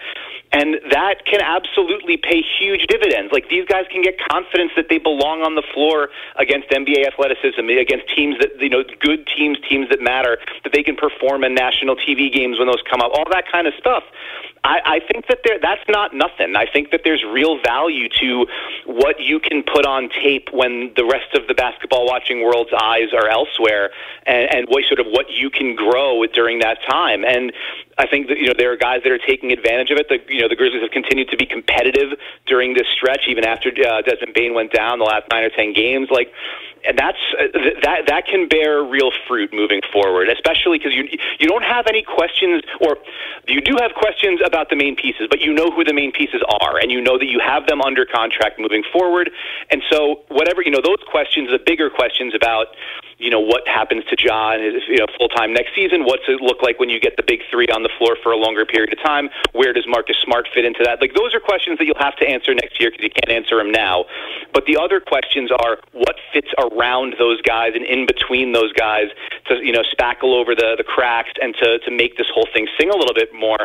And 0.52 0.78
that 0.90 1.26
can 1.26 1.40
absolutely 1.42 2.16
pay 2.16 2.40
huge 2.40 2.86
dividends. 2.86 3.32
Like 3.32 3.48
these 3.48 3.66
guys 3.66 3.84
can 3.90 4.02
get 4.02 4.14
confidence 4.30 4.72
that 4.76 4.88
they 4.88 4.98
belong 4.98 5.42
on 5.42 5.54
the 5.54 5.64
floor 5.74 6.08
against 6.36 6.70
NBA 6.70 7.06
athleticism, 7.06 7.66
against 7.68 8.08
teams 8.14 8.38
that, 8.38 8.54
you 8.60 8.70
know, 8.70 8.84
good 9.00 9.26
teams, 9.26 9.58
teams 9.68 9.88
that 9.90 10.00
matter, 10.00 10.38
that 10.62 10.72
they 10.72 10.82
can 10.82 10.96
perform 10.96 11.44
in 11.44 11.54
national 11.54 11.96
TV 11.96 12.32
games 12.32 12.58
when 12.58 12.68
those 12.68 12.82
come 12.88 13.00
up, 13.00 13.10
all 13.12 13.26
that 13.30 13.44
kind 13.50 13.66
of 13.66 13.74
stuff. 13.78 14.04
I, 14.64 14.80
I 14.84 15.00
think 15.12 15.26
that 15.28 15.40
there, 15.44 15.58
that's 15.60 15.86
not 15.88 16.14
nothing. 16.14 16.56
I 16.56 16.66
think 16.66 16.90
that 16.90 17.02
there's 17.04 17.22
real 17.24 17.60
value 17.62 18.08
to 18.20 18.46
what 18.84 19.20
you 19.20 19.38
can 19.38 19.62
put 19.62 19.86
on 19.86 20.08
tape 20.08 20.48
when 20.52 20.92
the 20.96 21.04
rest 21.04 21.34
of 21.34 21.46
the 21.46 21.54
basketball 21.54 22.06
watching 22.06 22.42
world's 22.42 22.72
eyes 22.72 23.12
are 23.12 23.28
elsewhere, 23.28 23.90
and, 24.26 24.52
and 24.52 24.68
what 24.68 24.84
sort 24.84 25.00
of 25.00 25.06
what 25.06 25.30
you 25.30 25.50
can 25.50 25.76
grow 25.76 26.24
during 26.26 26.58
that 26.60 26.78
time. 26.88 27.24
And 27.24 27.52
I 27.98 28.06
think 28.06 28.28
that 28.28 28.38
you 28.38 28.46
know 28.46 28.54
there 28.56 28.72
are 28.72 28.76
guys 28.76 29.02
that 29.04 29.12
are 29.12 29.18
taking 29.18 29.52
advantage 29.52 29.90
of 29.90 29.98
it. 29.98 30.08
The 30.08 30.18
you 30.28 30.40
know 30.40 30.48
the 30.48 30.56
Grizzlies 30.56 30.82
have 30.82 30.90
continued 30.90 31.30
to 31.30 31.36
be 31.36 31.46
competitive 31.46 32.18
during 32.46 32.74
this 32.74 32.86
stretch, 32.88 33.28
even 33.28 33.44
after 33.44 33.70
uh, 33.70 34.02
Desmond 34.02 34.34
Bane 34.34 34.54
went 34.54 34.72
down 34.72 34.98
the 34.98 35.04
last 35.04 35.26
nine 35.30 35.44
or 35.44 35.50
ten 35.50 35.72
games. 35.72 36.08
Like 36.10 36.32
and 36.86 36.98
that's 36.98 37.18
uh, 37.38 37.46
that 37.82 38.06
that 38.06 38.26
can 38.26 38.48
bear 38.48 38.82
real 38.82 39.10
fruit 39.26 39.52
moving 39.52 39.80
forward, 39.92 40.28
especially 40.28 40.78
because 40.78 40.94
you 40.94 41.08
you 41.38 41.48
don't 41.48 41.64
have 41.64 41.86
any 41.88 42.02
questions, 42.02 42.62
or 42.80 42.98
you 43.48 43.60
do 43.60 43.76
have 43.80 43.92
questions 43.94 44.40
about 44.46 44.70
the 44.70 44.76
main 44.76 44.96
pieces, 44.96 45.26
but 45.28 45.40
you 45.40 45.52
know 45.52 45.70
who 45.70 45.84
the 45.84 45.92
main 45.92 46.12
pieces 46.12 46.42
are, 46.60 46.78
and 46.78 46.90
you 46.90 47.00
know 47.00 47.18
that 47.18 47.26
you 47.26 47.40
have 47.44 47.66
them 47.66 47.80
under 47.82 48.06
contract 48.06 48.58
moving 48.58 48.82
forward, 48.92 49.30
and 49.70 49.82
so 49.90 50.22
whatever 50.28 50.62
you 50.62 50.70
know, 50.70 50.80
those 50.82 51.02
questions, 51.10 51.50
the 51.50 51.58
bigger 51.64 51.90
questions 51.90 52.34
about 52.34 52.68
you 53.18 53.30
know 53.30 53.40
what 53.40 53.66
happens 53.66 54.04
to 54.06 54.16
John 54.16 54.60
you 54.60 54.98
know 54.98 55.06
full 55.18 55.28
time 55.28 55.52
next 55.52 55.74
season. 55.74 56.04
What's 56.04 56.24
it 56.28 56.40
look 56.40 56.62
like 56.62 56.78
when 56.78 56.90
you 56.90 57.00
get 57.00 57.16
the 57.16 57.22
big 57.22 57.40
three 57.50 57.66
on 57.68 57.82
the 57.82 57.90
floor 57.98 58.16
for 58.22 58.32
a 58.32 58.36
longer 58.36 58.66
period 58.66 58.92
of 58.92 59.02
time? 59.02 59.30
Where 59.52 59.72
does 59.72 59.86
Marcus 59.88 60.16
Smart 60.22 60.48
fit 60.52 60.64
into 60.64 60.84
that? 60.84 61.00
Like 61.00 61.14
those 61.14 61.34
are 61.34 61.40
questions 61.40 61.78
that 61.78 61.86
you'll 61.86 61.98
have 61.98 62.16
to 62.16 62.28
answer 62.28 62.54
next 62.54 62.78
year 62.80 62.90
because 62.90 63.04
you 63.04 63.10
can't 63.10 63.30
answer 63.30 63.56
them 63.56 63.70
now. 63.70 64.04
But 64.52 64.66
the 64.66 64.76
other 64.76 65.00
questions 65.00 65.50
are 65.50 65.78
what 65.92 66.16
fits 66.32 66.48
around 66.58 67.14
those 67.18 67.40
guys 67.42 67.72
and 67.74 67.84
in 67.84 68.06
between 68.06 68.52
those 68.52 68.72
guys 68.72 69.08
to 69.48 69.64
you 69.64 69.72
know 69.72 69.82
spackle 69.82 70.36
over 70.36 70.54
the 70.54 70.74
the 70.76 70.84
cracks 70.84 71.32
and 71.40 71.54
to 71.56 71.78
to 71.78 71.90
make 71.90 72.16
this 72.16 72.28
whole 72.28 72.48
thing 72.52 72.68
sing 72.78 72.90
a 72.90 72.96
little 72.96 73.14
bit 73.14 73.32
more. 73.32 73.64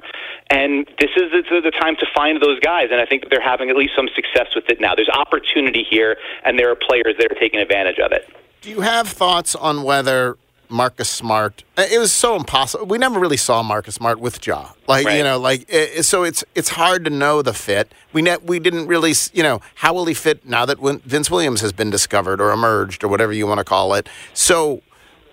And 0.49 0.87
this 0.99 1.11
is 1.15 1.31
the, 1.31 1.61
the 1.61 1.71
time 1.71 1.95
to 1.97 2.07
find 2.15 2.41
those 2.41 2.59
guys, 2.59 2.87
and 2.91 3.01
I 3.01 3.05
think 3.05 3.29
they're 3.29 3.41
having 3.43 3.69
at 3.69 3.75
least 3.75 3.95
some 3.95 4.07
success 4.15 4.55
with 4.55 4.69
it 4.69 4.79
now. 4.79 4.95
There's 4.95 5.09
opportunity 5.09 5.83
here, 5.83 6.17
and 6.43 6.57
there 6.57 6.71
are 6.71 6.75
players 6.75 7.15
that 7.19 7.31
are 7.31 7.39
taking 7.39 7.59
advantage 7.59 7.99
of 7.99 8.11
it. 8.11 8.27
Do 8.61 8.69
you 8.69 8.81
have 8.81 9.07
thoughts 9.07 9.55
on 9.55 9.83
whether 9.83 10.37
Marcus 10.69 11.09
Smart? 11.09 11.63
uh, 11.77 11.83
It 11.91 11.97
was 11.97 12.11
so 12.11 12.35
impossible. 12.35 12.85
We 12.85 12.97
never 12.99 13.19
really 13.19 13.37
saw 13.37 13.63
Marcus 13.63 13.95
Smart 13.95 14.19
with 14.19 14.45
Ja. 14.45 14.69
Like 14.87 15.05
you 15.17 15.23
know, 15.23 15.39
like 15.39 15.65
it, 15.67 16.03
so 16.05 16.23
it's 16.23 16.43
it's 16.53 16.69
hard 16.69 17.03
to 17.05 17.09
know 17.09 17.41
the 17.41 17.53
fit. 17.53 17.91
We 18.13 18.21
ne- 18.21 18.37
we 18.43 18.59
didn't 18.59 18.87
really, 18.87 19.13
you 19.33 19.41
know, 19.43 19.61
how 19.75 19.93
will 19.93 20.05
he 20.05 20.13
fit 20.13 20.45
now 20.47 20.65
that 20.65 20.77
Vince 21.05 21.31
Williams 21.31 21.61
has 21.61 21.73
been 21.73 21.89
discovered 21.89 22.39
or 22.39 22.51
emerged 22.51 23.03
or 23.03 23.07
whatever 23.07 23.33
you 23.33 23.47
want 23.47 23.57
to 23.57 23.63
call 23.63 23.93
it. 23.95 24.07
So 24.33 24.81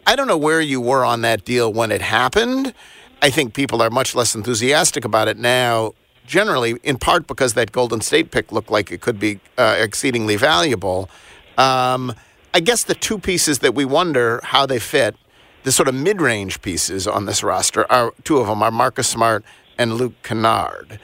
I 0.06 0.16
don't 0.16 0.26
know 0.26 0.38
where 0.38 0.60
you 0.62 0.80
were 0.80 1.04
on 1.04 1.20
that 1.22 1.44
deal 1.44 1.70
when 1.72 1.92
it 1.92 2.00
happened. 2.00 2.72
I 3.20 3.30
think 3.30 3.52
people 3.52 3.82
are 3.82 3.90
much 3.90 4.14
less 4.14 4.34
enthusiastic 4.34 5.04
about 5.04 5.28
it 5.28 5.36
now. 5.36 5.92
Generally, 6.26 6.76
in 6.82 6.98
part 6.98 7.26
because 7.26 7.54
that 7.54 7.72
Golden 7.72 8.00
State 8.00 8.30
pick 8.30 8.52
looked 8.52 8.70
like 8.70 8.90
it 8.92 9.00
could 9.00 9.18
be 9.20 9.40
uh, 9.58 9.76
exceedingly 9.78 10.36
valuable. 10.36 11.08
Um, 11.56 12.14
I 12.54 12.60
guess 12.60 12.84
the 12.84 12.94
two 12.94 13.18
pieces 13.18 13.58
that 13.60 13.74
we 13.74 13.84
wonder 13.84 14.40
how 14.42 14.66
they 14.66 14.78
fit, 14.78 15.16
the 15.64 15.72
sort 15.72 15.88
of 15.88 15.94
mid-range 15.94 16.62
pieces 16.62 17.06
on 17.06 17.26
this 17.26 17.42
roster, 17.42 17.90
are 17.90 18.14
two 18.24 18.38
of 18.38 18.46
them 18.46 18.62
are 18.62 18.70
Marcus 18.70 19.08
Smart 19.08 19.44
and 19.76 19.94
Luke 19.94 20.14
Kennard. 20.22 20.98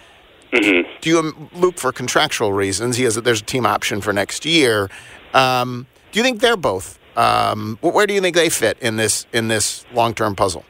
Mm-hmm. 0.53 0.89
Do 1.01 1.11
you, 1.11 1.19
um, 1.19 1.51
Luke, 1.55 1.79
for 1.79 1.93
contractual 1.93 2.53
reasons, 2.53 2.97
he 2.97 3.05
has 3.05 3.17
there's 3.17 3.41
a 3.41 3.45
team 3.45 3.67
option 3.67 4.01
for 4.01 4.13
next 4.13 4.45
year. 4.45 4.89
Um, 5.33 5.87
do 6.13 6.21
you 6.21 6.25
think 6.25 6.41
they're 6.41 6.57
both? 6.57 6.99
Um, 7.17 7.79
where 7.81 8.07
do 8.07 8.15
you 8.15 8.21
think 8.21 8.37
they 8.37 8.49
fit 8.49 8.79
in 8.81 8.97
this 8.97 9.27
in 9.33 9.49
this 9.49 9.85
long-term 9.93 10.37
puzzle? 10.37 10.65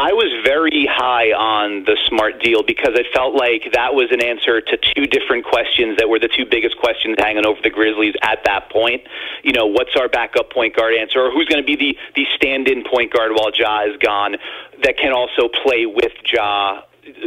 I 0.00 0.14
was 0.14 0.32
very 0.42 0.88
high 0.90 1.32
on 1.36 1.84
the 1.84 1.94
smart 2.08 2.40
deal 2.42 2.62
because 2.62 2.94
it 2.94 3.04
felt 3.12 3.34
like 3.34 3.68
that 3.74 3.92
was 3.92 4.08
an 4.10 4.24
answer 4.24 4.62
to 4.62 4.78
two 4.94 5.04
different 5.04 5.44
questions 5.44 5.98
that 5.98 6.08
were 6.08 6.18
the 6.18 6.28
two 6.28 6.46
biggest 6.46 6.78
questions 6.78 7.16
hanging 7.18 7.44
over 7.44 7.60
the 7.60 7.68
Grizzlies 7.68 8.14
at 8.22 8.40
that 8.46 8.70
point. 8.70 9.02
You 9.44 9.52
know, 9.52 9.66
what's 9.66 9.94
our 9.96 10.08
backup 10.08 10.48
point 10.50 10.74
guard 10.74 10.94
answer, 10.94 11.20
or 11.20 11.30
who's 11.30 11.46
going 11.48 11.62
to 11.62 11.66
be 11.66 11.76
the 11.76 11.98
the 12.16 12.24
stand-in 12.34 12.82
point 12.82 13.12
guard 13.12 13.32
while 13.32 13.50
Ja 13.52 13.84
is 13.84 13.98
gone 13.98 14.36
that 14.82 14.96
can 14.96 15.12
also 15.12 15.48
play 15.62 15.84
with 15.84 16.12
Ja. 16.32 16.80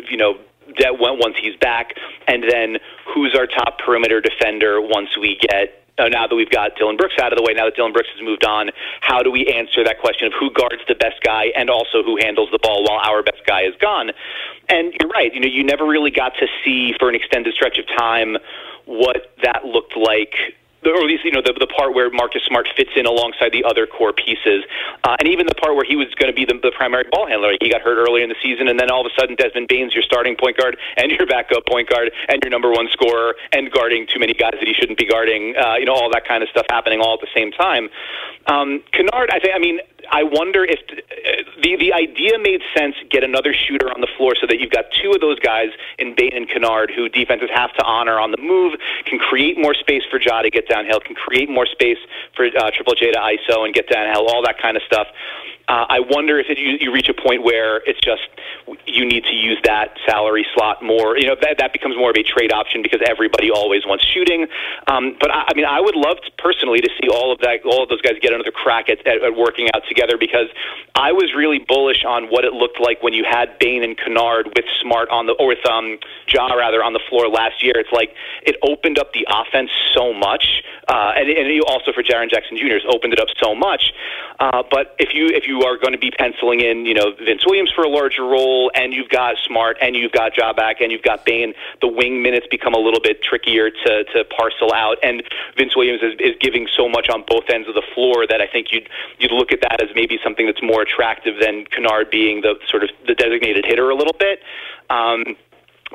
You 0.10 0.18
know, 0.18 0.40
that 0.80 0.98
once 0.98 1.36
he's 1.40 1.56
back, 1.58 1.94
and 2.28 2.42
then 2.42 2.78
who's 3.14 3.36
our 3.38 3.46
top 3.46 3.78
perimeter 3.86 4.20
defender 4.20 4.82
once 4.82 5.16
we 5.16 5.38
get 5.38 5.83
uh, 5.98 6.08
now 6.10 6.28
that 6.28 6.36
we've 6.36 6.50
got 6.50 6.76
Dillon 6.76 6.98
Brooks 6.98 7.16
out 7.22 7.32
of 7.32 7.38
the 7.38 7.44
way, 7.44 7.54
now 7.54 7.66
that 7.66 7.76
Dillon 7.76 7.94
Brooks 7.94 8.10
has 8.16 8.24
moved 8.24 8.46
on, 8.46 8.72
how 9.02 9.22
do 9.22 9.32
we 9.32 9.46
answer 9.48 9.84
that 9.84 10.00
question 10.00 10.28
of 10.28 10.34
who 10.40 10.50
guards 10.52 10.82
the 10.88 10.96
best 10.96 11.22
guy 11.24 11.46
and 11.56 11.70
also 11.70 12.02
who 12.04 12.18
handles 12.20 12.50
the 12.52 12.60
ball 12.62 12.84
while 12.84 13.00
our 13.00 13.22
best 13.22 13.46
guy 13.46 13.62
is 13.62 13.76
gone? 13.80 14.12
And 14.70 14.94
you're 15.00 15.10
right. 15.10 15.34
You 15.34 15.42
know, 15.42 15.48
you 15.48 15.64
never 15.64 15.86
really 15.86 16.12
got 16.12 16.34
to 16.40 16.48
see 16.64 16.94
for 17.00 17.10
an 17.10 17.16
extended 17.16 17.54
stretch 17.54 17.78
of 17.78 17.86
time 17.88 18.38
what 18.86 19.34
that 19.44 19.66
looked 19.66 19.96
like 19.96 20.56
or 20.92 21.02
at 21.02 21.08
least 21.08 21.24
you 21.24 21.32
know 21.32 21.42
the 21.42 21.54
the 21.54 21.68
part 21.68 21.94
where 21.94 22.10
Marcus 22.12 22.44
Smart 22.44 22.68
fits 22.76 22.92
in 22.96 23.06
alongside 23.06 23.52
the 23.52 23.64
other 23.64 23.88
core 23.88 24.14
pieces, 24.14 24.66
uh, 25.04 25.16
and 25.20 25.28
even 25.28 25.48
the 25.48 25.56
part 25.56 25.76
where 25.76 25.86
he 25.86 25.96
was 25.96 26.08
going 26.16 26.32
to 26.32 26.36
be 26.36 26.46
the, 26.46 26.60
the 26.62 26.72
primary 26.76 27.06
ball 27.12 27.28
handler. 27.28 27.54
He 27.62 27.70
got 27.70 27.82
hurt 27.82 27.98
earlier 27.98 28.24
in 28.24 28.30
the 28.30 28.40
season, 28.42 28.68
and 28.68 28.80
then 28.80 28.92
all 28.92 29.06
of 29.06 29.12
a 29.12 29.16
sudden 29.20 29.36
Desmond 29.36 29.68
Bane's 29.68 29.94
your 29.94 30.04
starting 30.04 30.36
point 30.36 30.58
guard 30.58 30.78
and 30.98 31.12
your 31.12 31.26
backup 31.26 31.66
point 31.66 31.90
guard 31.90 32.12
and 32.30 32.42
your 32.44 32.52
number 32.52 32.72
one 32.72 32.88
scorer 32.92 33.36
and 33.52 33.72
guarding 33.72 34.08
too 34.08 34.20
many 34.20 34.34
guys 34.34 34.54
that 34.60 34.68
he 34.68 34.74
shouldn't 34.74 34.98
be 34.98 35.06
guarding. 35.06 35.56
Uh, 35.56 35.76
you 35.76 35.86
know 35.86 35.94
all 35.94 36.10
that 36.12 36.28
kind 36.28 36.44
of 36.44 36.50
stuff 36.50 36.66
happening 36.70 37.00
all 37.00 37.14
at 37.16 37.22
the 37.22 37.32
same 37.36 37.52
time. 37.52 37.90
Um, 38.48 38.84
Kennard, 38.92 39.30
I 39.32 39.40
think. 39.40 39.56
I 39.56 39.60
mean, 39.60 39.80
I 40.12 40.24
wonder 40.24 40.66
if 40.66 40.80
the 41.62 41.76
the 41.78 41.94
idea 41.94 42.38
made 42.40 42.62
sense. 42.76 42.96
Get 43.10 43.24
another 43.24 43.54
shooter 43.54 43.90
on 43.90 44.02
the 44.02 44.08
floor 44.18 44.34
so 44.40 44.48
that 44.48 44.60
you've 44.60 44.72
got 44.72 44.86
two 45.02 45.12
of 45.12 45.22
those 45.22 45.40
guys 45.40 45.70
in 45.98 46.16
Bane 46.16 46.34
and 46.36 46.50
Kennard, 46.50 46.92
who 46.96 47.10
defenses 47.10 47.50
have 47.54 47.74
to 47.74 47.84
honor 47.84 48.20
on 48.20 48.32
the 48.32 48.38
move, 48.38 48.74
can 49.06 49.20
create 49.20 49.58
more 49.58 49.74
space 49.74 50.04
for 50.10 50.20
Ja 50.20 50.42
to 50.42 50.50
get 50.50 50.68
downhill, 50.68 51.00
can 51.00 51.16
create 51.16 51.50
more 51.50 51.66
space 51.66 51.98
for 52.36 52.46
uh, 52.46 52.72
Triple 52.72 52.96
J 52.96 53.12
to 53.12 53.20
ISO 53.20 53.66
and 53.66 53.74
get 53.74 53.88
downhill, 53.88 54.28
all 54.28 54.44
that 54.44 54.58
kind 54.62 54.78
of 54.78 54.84
stuff. 54.84 55.08
Uh, 55.68 55.86
I 55.88 56.00
wonder 56.00 56.40
if 56.40 56.48
it, 56.50 56.58
you, 56.58 56.78
you 56.80 56.92
reach 56.92 57.08
a 57.08 57.14
point 57.14 57.44
where 57.44 57.78
it's 57.88 58.00
just 58.02 58.28
you 58.86 59.06
need 59.06 59.24
to 59.24 59.34
use 59.34 59.60
that 59.64 59.96
salary 60.06 60.46
slot 60.54 60.84
more. 60.84 61.18
You 61.18 61.28
know 61.28 61.36
that 61.42 61.58
that 61.60 61.72
becomes 61.72 61.96
more 61.96 62.10
of 62.10 62.18
a 62.18 62.24
trade 62.24 62.52
option 62.52 62.82
because 62.82 63.02
everybody 63.08 63.50
always 63.50 63.86
wants 63.86 64.06
shooting. 64.06 64.48
Um, 64.88 65.16
but 65.20 65.32
I, 65.32 65.46
I 65.48 65.54
mean, 65.56 65.66
I 65.66 65.80
would 65.80 65.96
love 65.96 66.18
to, 66.18 66.32
personally 66.38 66.82
to 66.82 66.90
see 67.02 67.08
all 67.08 67.32
of 67.32 67.40
that, 67.40 67.64
all 67.66 67.84
of 67.84 67.90
those 67.90 68.02
guys 68.02 68.14
get 68.22 68.34
another 68.34 68.52
crack 68.52 68.90
at, 68.90 69.06
at, 69.08 69.24
at 69.24 69.36
working 69.36 69.70
out 69.74 69.84
together 69.88 70.18
because 70.18 70.48
I 70.96 71.12
was 71.12 71.34
really 71.36 71.60
bullish 71.60 72.04
on 72.06 72.28
what 72.28 72.44
it 72.44 72.54
looked 72.54 72.80
like 72.80 73.02
when 73.02 73.14
you 73.14 73.24
had 73.24 73.58
Bane 73.60 73.84
and 73.84 73.98
Kennard 73.98 74.48
with 74.56 74.66
Smart 74.82 75.10
on 75.10 75.28
the 75.28 75.34
or 75.34 75.48
with 75.48 75.66
um, 75.70 75.98
Ja 76.28 76.54
rather 76.54 76.84
on 76.84 76.94
the 76.94 77.02
floor 77.10 77.28
last 77.30 77.64
year. 77.64 77.74
It's 77.78 77.92
like 77.92 78.14
it 78.44 78.58
opened 78.62 79.00
up 79.00 79.14
the 79.14 79.26
offense 79.32 79.72
so 79.96 80.14
much, 80.14 80.64
uh, 80.88 81.14
and, 81.16 81.30
and 81.30 81.62
also 81.68 81.94
for 81.94 82.04
Jaren 82.04 82.30
Jackson 82.30 82.58
Jr. 82.58 82.84
opened 82.90 83.14
it 83.14 83.20
up 83.20 83.30
so 83.42 83.56
much. 83.56 83.94
Uh, 84.40 84.64
but 84.70 84.96
if 85.00 85.14
you 85.14 85.28
if 85.28 85.48
you 85.48 85.53
are 85.62 85.78
going 85.78 85.94
to 85.94 86.00
be 86.00 86.12
penciling 86.12 86.62
in, 86.62 86.86
you 86.86 86.94
know, 86.94 87.14
Vince 87.24 87.46
Williams 87.46 87.72
for 87.76 87.84
a 87.84 87.90
larger 87.90 88.24
role, 88.24 88.72
and 88.76 88.94
you've 88.94 89.10
got 89.10 89.36
Smart, 89.46 89.78
and 89.82 89.96
you've 89.96 90.12
got 90.12 90.34
Jabak, 90.34 90.82
and 90.82 90.92
you've 90.92 91.04
got 91.04 91.26
Bane, 91.26 91.54
the 91.82 91.88
wing 91.88 92.22
minutes 92.22 92.48
become 92.50 92.74
a 92.74 92.80
little 92.80 93.00
bit 93.00 93.22
trickier 93.22 93.70
to 93.70 94.04
to 94.06 94.24
parcel 94.26 94.74
out. 94.74 94.98
And 95.04 95.24
Vince 95.58 95.76
Williams 95.76 96.02
is, 96.02 96.14
is 96.20 96.36
giving 96.40 96.68
so 96.76 96.90
much 96.90 97.10
on 97.10 97.24
both 97.28 97.46
ends 97.50 97.68
of 97.68 97.76
the 97.76 97.84
floor 97.94 98.26
that 98.28 98.42
I 98.42 98.48
think 98.48 98.72
you'd 98.72 98.90
you'd 99.20 99.32
look 99.32 99.52
at 99.52 99.62
that 99.62 99.82
as 99.82 99.90
maybe 99.96 100.20
something 100.24 100.46
that's 100.46 100.64
more 100.64 100.82
attractive 100.82 101.36
than 101.40 101.66
Kennard 101.66 102.10
being 102.10 102.42
the 102.42 102.56
sort 102.70 102.84
of 102.84 102.90
the 103.08 103.16
designated 103.16 103.66
hitter 103.66 103.90
a 103.90 103.96
little 103.96 104.16
bit. 104.18 104.40
Um, 104.90 105.36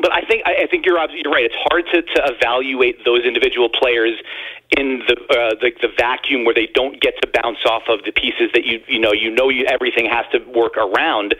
but 0.00 0.12
I 0.12 0.22
think 0.22 0.42
I 0.46 0.66
think 0.70 0.86
you're 0.86 0.98
you're 1.10 1.32
right. 1.32 1.44
It's 1.44 1.58
hard 1.70 1.84
to, 1.92 2.02
to 2.02 2.34
evaluate 2.34 3.04
those 3.04 3.24
individual 3.24 3.68
players 3.68 4.14
in 4.76 5.00
the, 5.06 5.16
uh, 5.30 5.54
the 5.60 5.72
the 5.80 5.88
vacuum 5.96 6.44
where 6.44 6.54
they 6.54 6.68
don't 6.74 7.00
get 7.00 7.14
to 7.22 7.28
bounce 7.42 7.64
off 7.64 7.84
of 7.88 8.04
the 8.04 8.12
pieces 8.12 8.50
that 8.52 8.64
you 8.64 8.80
you 8.86 8.98
know 8.98 9.12
you 9.12 9.30
know 9.30 9.48
you, 9.48 9.64
everything 9.66 10.06
has 10.06 10.26
to 10.32 10.38
work 10.52 10.76
around. 10.76 11.34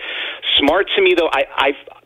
Smart 0.56 0.88
to 0.96 1.02
me 1.02 1.14
though, 1.14 1.28
I 1.32 1.44
I've 1.56 1.97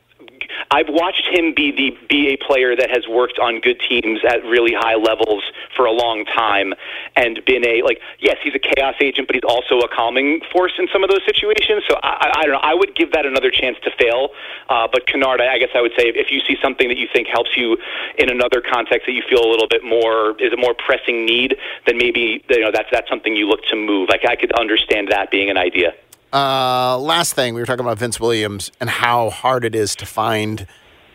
I've 0.71 0.89
watched 0.89 1.27
him 1.31 1.55
be 1.55 1.73
the 1.73 1.97
be 2.09 2.29
a 2.29 2.37
player 2.37 2.75
that 2.77 2.91
has 2.91 3.07
worked 3.09 3.39
on 3.39 3.61
good 3.61 3.81
teams 3.81 4.21
at 4.27 4.45
really 4.45 4.73
high 4.75 4.97
levels 4.97 5.43
for 5.77 5.87
a 5.87 5.93
long 5.93 6.25
time 6.25 6.75
and 7.17 7.45
been 7.45 7.67
a 7.67 7.83
like 7.83 8.01
yes 8.19 8.37
he's 8.43 8.55
a 8.55 8.59
chaos 8.59 8.95
agent 9.01 9.29
but 9.29 9.37
he's 9.37 9.45
also 9.47 9.81
a 9.81 9.89
calming 9.89 10.41
force 10.53 10.73
in 10.79 10.89
some 10.93 11.05
of 11.05 11.11
those 11.11 11.25
situations. 11.25 11.85
So 11.89 11.99
I, 12.03 12.33
I 12.37 12.43
don't 12.45 12.53
know. 12.53 12.63
I 12.63 12.75
would 12.75 12.95
give 12.95 13.13
that 13.13 13.27
another 13.27 13.51
chance 13.51 13.77
to 13.85 13.91
fail. 13.99 14.31
Uh, 14.69 14.89
but 14.91 15.07
Kennard 15.07 15.41
I 15.41 15.59
guess 15.59 15.71
I 15.75 15.81
would 15.81 15.93
say 15.99 16.09
if 16.09 16.31
you 16.31 16.41
see 16.47 16.57
something 16.63 16.89
that 16.89 16.97
you 16.97 17.09
think 17.13 17.29
helps 17.29 17.57
you 17.57 17.77
in 18.19 18.31
another 18.31 18.61
context 18.61 19.07
that 19.07 19.13
you 19.13 19.23
feel 19.29 19.45
a 19.45 19.51
little 19.51 19.69
bit 19.69 19.85
more 19.85 20.37
is 20.41 20.53
a 20.53 20.57
more 20.57 20.75
pressing 20.75 21.25
need 21.25 21.57
then 21.87 21.99
maybe 21.99 22.45
you 22.49 22.61
know 22.61 22.71
that's 22.73 22.89
that's 22.91 23.09
something 23.09 23.35
you 23.35 23.49
look 23.49 23.63
to 23.65 23.77
move. 23.77 24.09
Like 24.09 24.25
I 24.27 24.37
could 24.37 24.53
understand 24.53 25.09
that 25.11 25.31
being 25.31 25.51
an 25.51 25.57
idea. 25.57 25.95
Uh, 26.33 26.99
last 26.99 27.35
thing, 27.35 27.55
we 27.55 27.61
were 27.61 27.67
talking 27.67 27.85
about 27.85 27.99
Vince 27.99 28.19
Williams 28.19 28.71
and 28.81 28.89
how 28.89 29.31
hard 29.31 29.65
it 29.65 29.75
is 29.75 29.95
to 29.97 30.07
find 30.07 30.67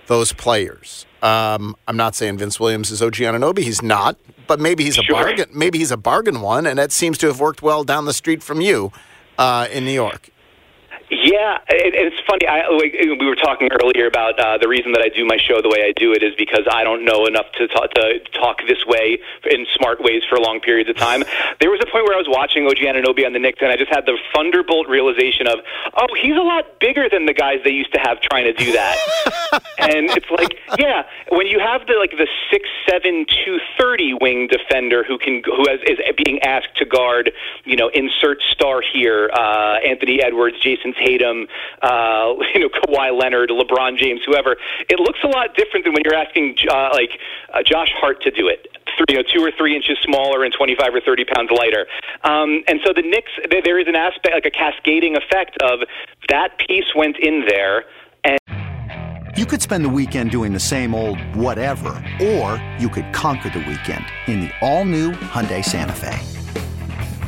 those 0.08 0.32
players. 0.34 1.06
Um, 1.24 1.76
I'm 1.88 1.98
not 1.98 2.14
saying 2.16 2.38
Vince 2.38 2.60
Williams 2.60 2.92
is 2.92 3.02
OG 3.02 3.16
Anunoby. 3.16 3.60
He's 3.60 3.82
not, 3.82 4.16
but 4.46 4.60
maybe 4.60 4.84
he's 4.84 4.98
a 4.98 5.04
Sure. 5.04 5.16
bargain. 5.16 5.50
Maybe 5.54 5.80
he's 5.80 5.92
a 5.92 5.98
bargain 5.98 6.42
one, 6.42 6.66
and 6.68 6.78
that 6.78 6.92
seems 6.92 7.18
to 7.20 7.28
have 7.28 7.40
worked 7.40 7.62
well 7.62 7.84
down 7.84 8.06
the 8.06 8.14
street 8.14 8.44
from 8.44 8.62
you 8.62 8.92
uh, 9.40 9.68
in 9.72 9.86
New 9.86 9.92
York. 9.92 10.30
Yeah, 11.10 11.64
it, 11.70 11.96
it's 11.96 12.20
funny. 12.28 12.44
I, 12.48 12.68
like, 12.68 12.92
we 12.92 13.26
were 13.26 13.40
talking 13.40 13.70
earlier 13.72 14.08
about 14.08 14.38
uh, 14.40 14.58
the 14.58 14.68
reason 14.68 14.92
that 14.92 15.02
I 15.02 15.08
do 15.08 15.26
my 15.26 15.38
show 15.38 15.62
the 15.62 15.72
way 15.72 15.88
I 15.88 15.94
do 15.96 16.12
it 16.12 16.22
is 16.22 16.36
because 16.36 16.68
I 16.70 16.84
don't 16.84 17.06
know 17.06 17.26
enough 17.26 17.48
to, 17.56 17.68
talk, 17.68 17.92
to 17.96 18.20
talk 18.36 18.60
this 18.68 18.84
way 18.86 19.20
in 19.50 19.66
smart 19.72 20.04
ways 20.04 20.24
for 20.28 20.38
long 20.38 20.60
periods 20.60 20.90
of 20.90 20.98
time. 20.98 21.24
There 21.62 21.72
was 21.72 21.80
a 21.80 21.88
point 21.88 22.04
where 22.04 22.14
I 22.14 22.20
was 22.20 22.28
watching 22.28 22.68
OG 22.68 22.84
Anunoby 22.84 23.26
on 23.26 23.32
the 23.32 23.40
Knicks, 23.40 23.60
and 23.62 23.72
I 23.72 23.78
just 23.78 23.88
had 23.88 24.06
the 24.06 24.20
thunderbolt 24.36 24.90
realization 24.90 25.48
of, 25.48 25.60
oh, 25.96 26.12
he's 26.20 26.36
a 26.36 26.44
lot 26.44 26.78
bigger 26.82 27.08
than 27.08 27.26
the 27.26 27.34
guys 27.34 27.64
they 27.64 27.72
used 27.72 27.94
to 27.94 28.00
have 28.04 28.20
trying 28.20 28.44
to 28.44 28.54
do 28.54 28.74
that. 28.74 29.00
and 29.80 30.12
it's 30.12 30.30
like, 30.30 30.60
yeah, 30.78 31.08
when 31.30 31.48
you 31.48 31.60
have 31.60 31.88
the 31.88 31.96
like 31.96 32.12
the 32.12 32.28
six 32.52 32.68
seven 32.84 33.26
two 33.46 33.60
thirty 33.80 34.14
wing 34.14 34.48
defender 34.52 35.04
who 35.08 35.18
can 35.18 35.42
who 35.46 35.68
has, 35.70 35.80
is 35.88 36.00
being 36.24 36.44
asked 36.44 36.76
to 36.78 36.86
guard, 36.86 37.32
you 37.64 37.76
know, 37.76 37.90
insert 37.94 38.42
star 38.52 38.82
here, 38.82 39.30
uh, 39.34 39.80
Anthony 39.86 40.22
Edwards, 40.22 40.60
Jayson 40.62 40.97
Tatum, 40.98 41.48
uh, 41.82 42.34
you 42.54 42.62
know, 42.62 42.70
Kawhi 42.70 43.18
Leonard, 43.20 43.50
LeBron 43.50 43.98
James, 43.98 44.22
whoever. 44.26 44.58
It 44.90 45.00
looks 45.00 45.20
a 45.24 45.28
lot 45.28 45.56
different 45.56 45.86
than 45.86 45.94
when 45.94 46.04
you're 46.04 46.16
asking 46.16 46.58
uh, 46.70 46.90
like 46.94 47.20
uh, 47.54 47.64
Josh 47.64 47.92
Hart 47.96 48.22
to 48.24 48.32
do 48.32 48.48
it. 48.48 48.68
Three, 48.98 49.06
you 49.10 49.16
know, 49.18 49.24
two 49.24 49.44
or 49.44 49.52
three 49.58 49.76
inches 49.76 49.98
smaller 50.04 50.44
and 50.44 50.54
25 50.54 50.96
or 50.96 51.02
30 51.02 51.26
pounds 51.26 51.52
lighter. 51.52 51.86
Um, 52.24 52.64
and 52.68 52.80
so 52.84 52.94
the 52.94 53.04
Knicks, 53.04 53.32
there, 53.50 53.80
is 53.80 53.88
an 53.88 53.96
aspect, 53.96 54.34
like 54.34 54.46
a 54.46 54.52
cascading 54.52 55.16
effect 55.16 55.58
of 55.62 55.82
that 56.30 56.58
piece 56.58 56.96
went 56.96 57.18
in 57.20 57.46
there. 57.48 57.86
And 58.24 58.40
You 59.38 59.46
could 59.46 59.62
spend 59.62 59.86
the 59.86 59.90
weekend 59.90 60.32
doing 60.32 60.52
the 60.52 60.60
same 60.60 60.96
old 60.96 61.20
whatever, 61.36 62.04
or 62.22 62.64
you 62.80 62.90
could 62.90 63.14
conquer 63.14 63.50
the 63.50 63.60
weekend 63.60 64.06
in 64.26 64.42
the 64.42 64.52
all-new 64.62 65.12
Hyundai 65.12 65.64
Santa 65.64 65.94
Fe. 65.94 66.18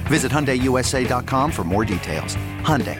Visit 0.10 0.32
HyundaiUSA.com 0.32 1.52
for 1.52 1.64
more 1.64 1.86
details. 1.86 2.36
Hyundai, 2.62 3.00